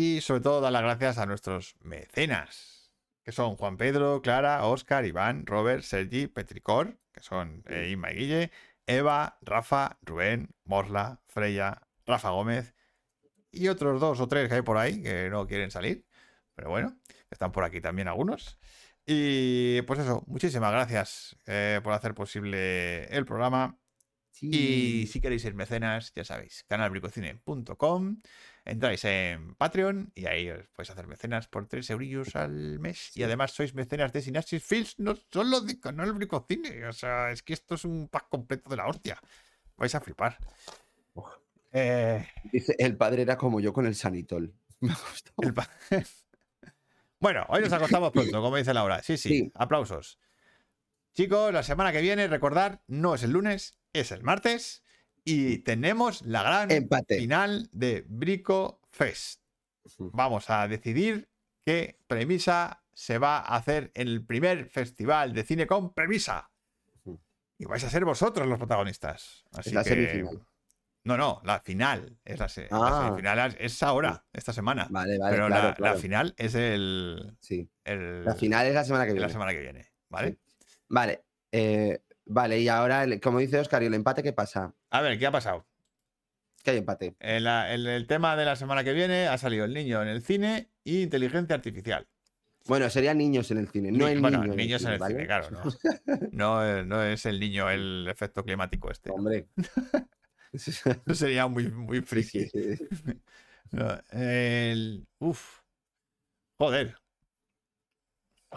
[0.00, 2.92] Y sobre todo dar las gracias a nuestros mecenas,
[3.24, 8.14] que son Juan Pedro, Clara, Oscar, Iván, Robert, Sergi, Petricor, que son eh, Inma y
[8.14, 8.52] Guille,
[8.86, 12.76] Eva, Rafa, Rubén, Morla, Freya, Rafa Gómez
[13.50, 16.06] y otros dos o tres que hay por ahí que no quieren salir.
[16.54, 16.96] Pero bueno,
[17.28, 18.56] están por aquí también algunos.
[19.04, 23.76] Y pues eso, muchísimas gracias eh, por hacer posible el programa.
[24.40, 28.18] Y si queréis ser mecenas, ya sabéis, canalbricocine.com.
[28.68, 33.16] Entráis en Patreon y ahí os podéis hacer mecenas por 3 eurillos al mes.
[33.16, 36.86] Y además sois mecenas de Synapsis Films, no solo de Canal Bricocine.
[36.86, 39.18] O sea, es que esto es un pack completo de la hostia.
[39.78, 40.36] Vais a flipar.
[41.72, 44.54] Eh, Dice, el padre era como yo con el sanitol.
[44.80, 44.92] Me
[45.42, 45.70] el pa-
[47.20, 49.02] bueno, hoy nos acostamos pronto, como dice Laura.
[49.02, 49.52] Sí, sí, Sí.
[49.54, 50.18] aplausos.
[51.14, 54.82] Chicos, la semana que viene, recordar, no es el lunes, es el martes.
[55.24, 57.18] Y tenemos la gran Empate.
[57.18, 59.42] final de Brico Fest.
[59.98, 61.28] Vamos a decidir
[61.64, 66.50] qué premisa se va a hacer en el primer festival de cine con premisa.
[67.58, 69.44] Y vais a ser vosotros los protagonistas.
[69.52, 69.90] Así la que...
[69.90, 70.46] semifinal.
[71.04, 72.18] No, no, la final.
[72.24, 73.04] Es la, se- la Ah.
[73.06, 74.86] semifinal es- ahora, esta semana.
[74.90, 77.68] Vale, vale, Pero claro, la, final es el, Sí.
[77.84, 79.26] el- La final es la semana que viene.
[79.26, 79.90] la semana que viene.
[80.08, 80.30] ¿Vale?
[80.32, 80.38] Sí.
[80.88, 81.24] Vale.
[81.50, 84.74] eh, vale, y ahora, como dice Oscar, ¿y el empate qué pasa?
[84.90, 85.66] A ver, ¿qué ha pasado?
[86.62, 87.14] Que hay empate.
[87.20, 90.22] En en el tema de la semana que viene ha salido el niño en el
[90.22, 92.06] cine y inteligencia artificial.
[92.66, 94.54] Bueno, serían niños en el cine, no Ni- el bueno, niño.
[94.54, 95.14] niños en el ¿vale?
[95.14, 95.48] cine, claro.
[95.50, 95.62] No,
[96.32, 99.10] no, es- no es el niño el efecto climático este.
[99.10, 99.48] Hombre.
[100.52, 102.46] Eso sería muy, muy friki.
[102.48, 102.88] sí, sí.
[103.70, 105.60] No, el- uf.
[106.58, 106.96] Joder.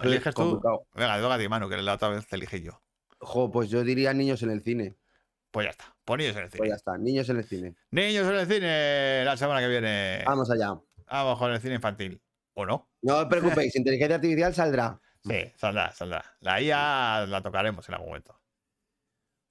[0.01, 0.41] ¿Eliges tú?
[0.41, 0.87] Complicado.
[0.95, 2.81] Venga, toca a Manu, que la otra vez te elegí yo.
[3.21, 4.97] Jo, pues yo diría niños en el cine.
[5.51, 5.95] Pues ya está.
[6.03, 6.57] Pon niños en el cine.
[6.57, 7.75] Pues ya está, niños en el cine.
[7.91, 10.23] Niños en el cine la semana que viene.
[10.25, 10.79] Vamos allá.
[11.09, 12.21] Vamos con el cine infantil.
[12.53, 12.89] ¿O no?
[13.01, 14.99] No os preocupéis, inteligencia artificial saldrá.
[15.23, 16.25] Sí, saldrá, saldrá.
[16.39, 18.41] La IA la tocaremos en algún momento.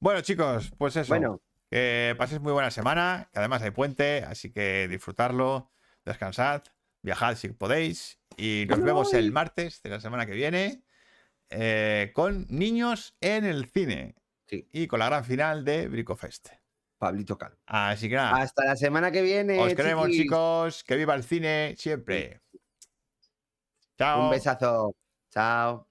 [0.00, 1.10] Bueno, chicos, pues eso.
[1.14, 1.40] Bueno,
[1.70, 5.70] Que paséis muy buena semana, que además hay puente, así que disfrutarlo,
[6.04, 6.62] descansad,
[7.02, 8.18] viajad si podéis.
[8.36, 10.82] Y nos vemos el martes de la semana que viene
[11.50, 14.14] eh, con niños en el cine.
[14.46, 14.66] Sí.
[14.72, 16.48] Y con la gran final de Bricofest.
[16.98, 17.56] Pablito Cal.
[17.66, 19.58] Así que nada, Hasta la semana que viene.
[19.58, 20.22] os queremos, chiquis.
[20.22, 20.84] chicos.
[20.84, 22.40] Que viva el cine siempre.
[23.96, 24.24] Chao.
[24.24, 24.94] Un besazo.
[25.30, 25.89] Chao.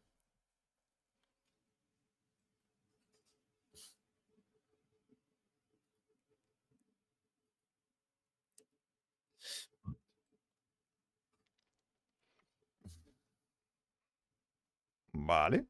[15.28, 15.68] Vale.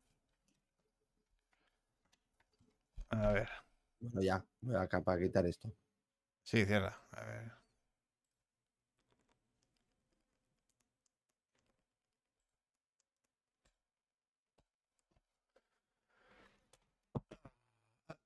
[3.10, 3.50] A ver.
[4.00, 5.72] Bueno, ya, voy acá para quitar esto.
[6.44, 6.98] Sí, cierra.
[7.12, 7.54] A ver.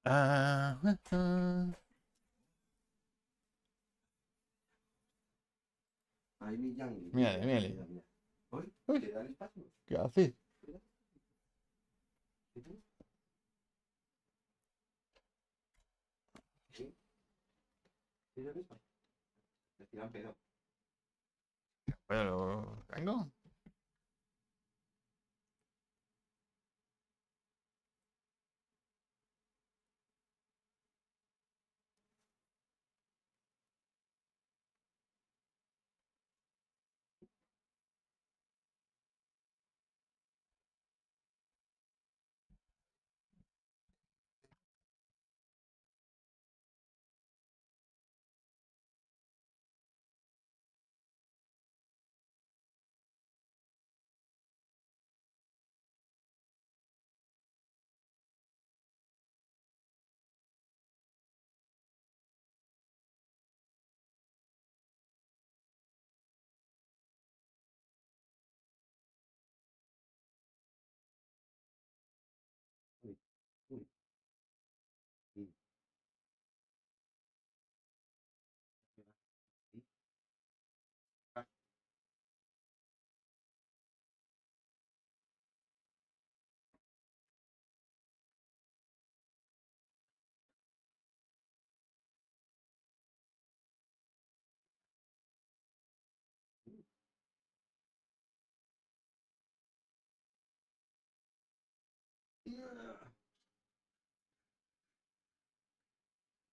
[0.06, 1.74] Ah, ah, ah.
[7.14, 8.04] Mírale, mírale.
[9.86, 10.34] ¿Qué haces?
[12.56, 12.84] ¿Sí?
[18.36, 18.84] ¿Te da el espacio?
[19.78, 20.36] Te tiran pedo.
[22.08, 23.32] Pero, ¿vengo?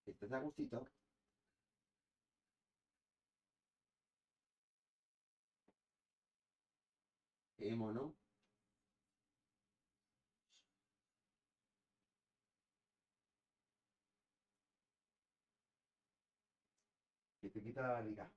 [0.07, 0.87] ¿Estás a gustito?
[7.57, 8.15] Qué mono.
[17.41, 18.31] Que te quita la barriga.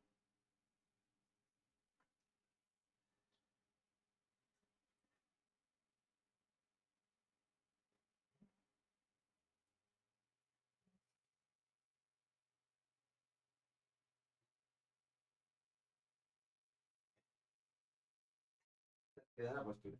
[19.41, 19.97] Da la postura.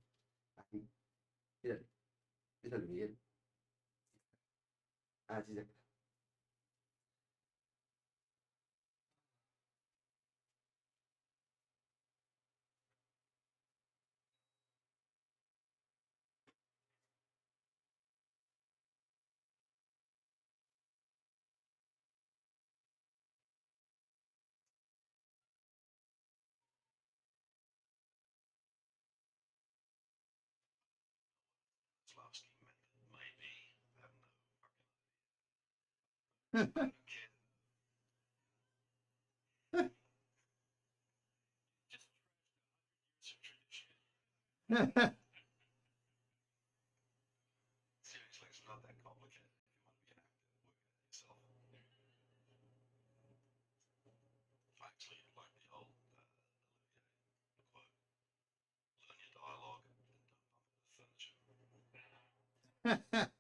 [0.56, 0.88] Así.
[1.64, 1.86] Mírale.
[2.64, 3.18] Mírale, Miguel.
[5.28, 5.83] Así se
[36.54, 36.78] Seriously,
[48.46, 49.50] it's not that complicated.
[51.10, 53.42] You want to be an actor, work at yourself.
[54.86, 56.22] Actually, like the old uh,
[57.74, 57.90] quote,
[59.10, 61.34] learn your dialogue and don't into
[62.86, 63.33] furniture.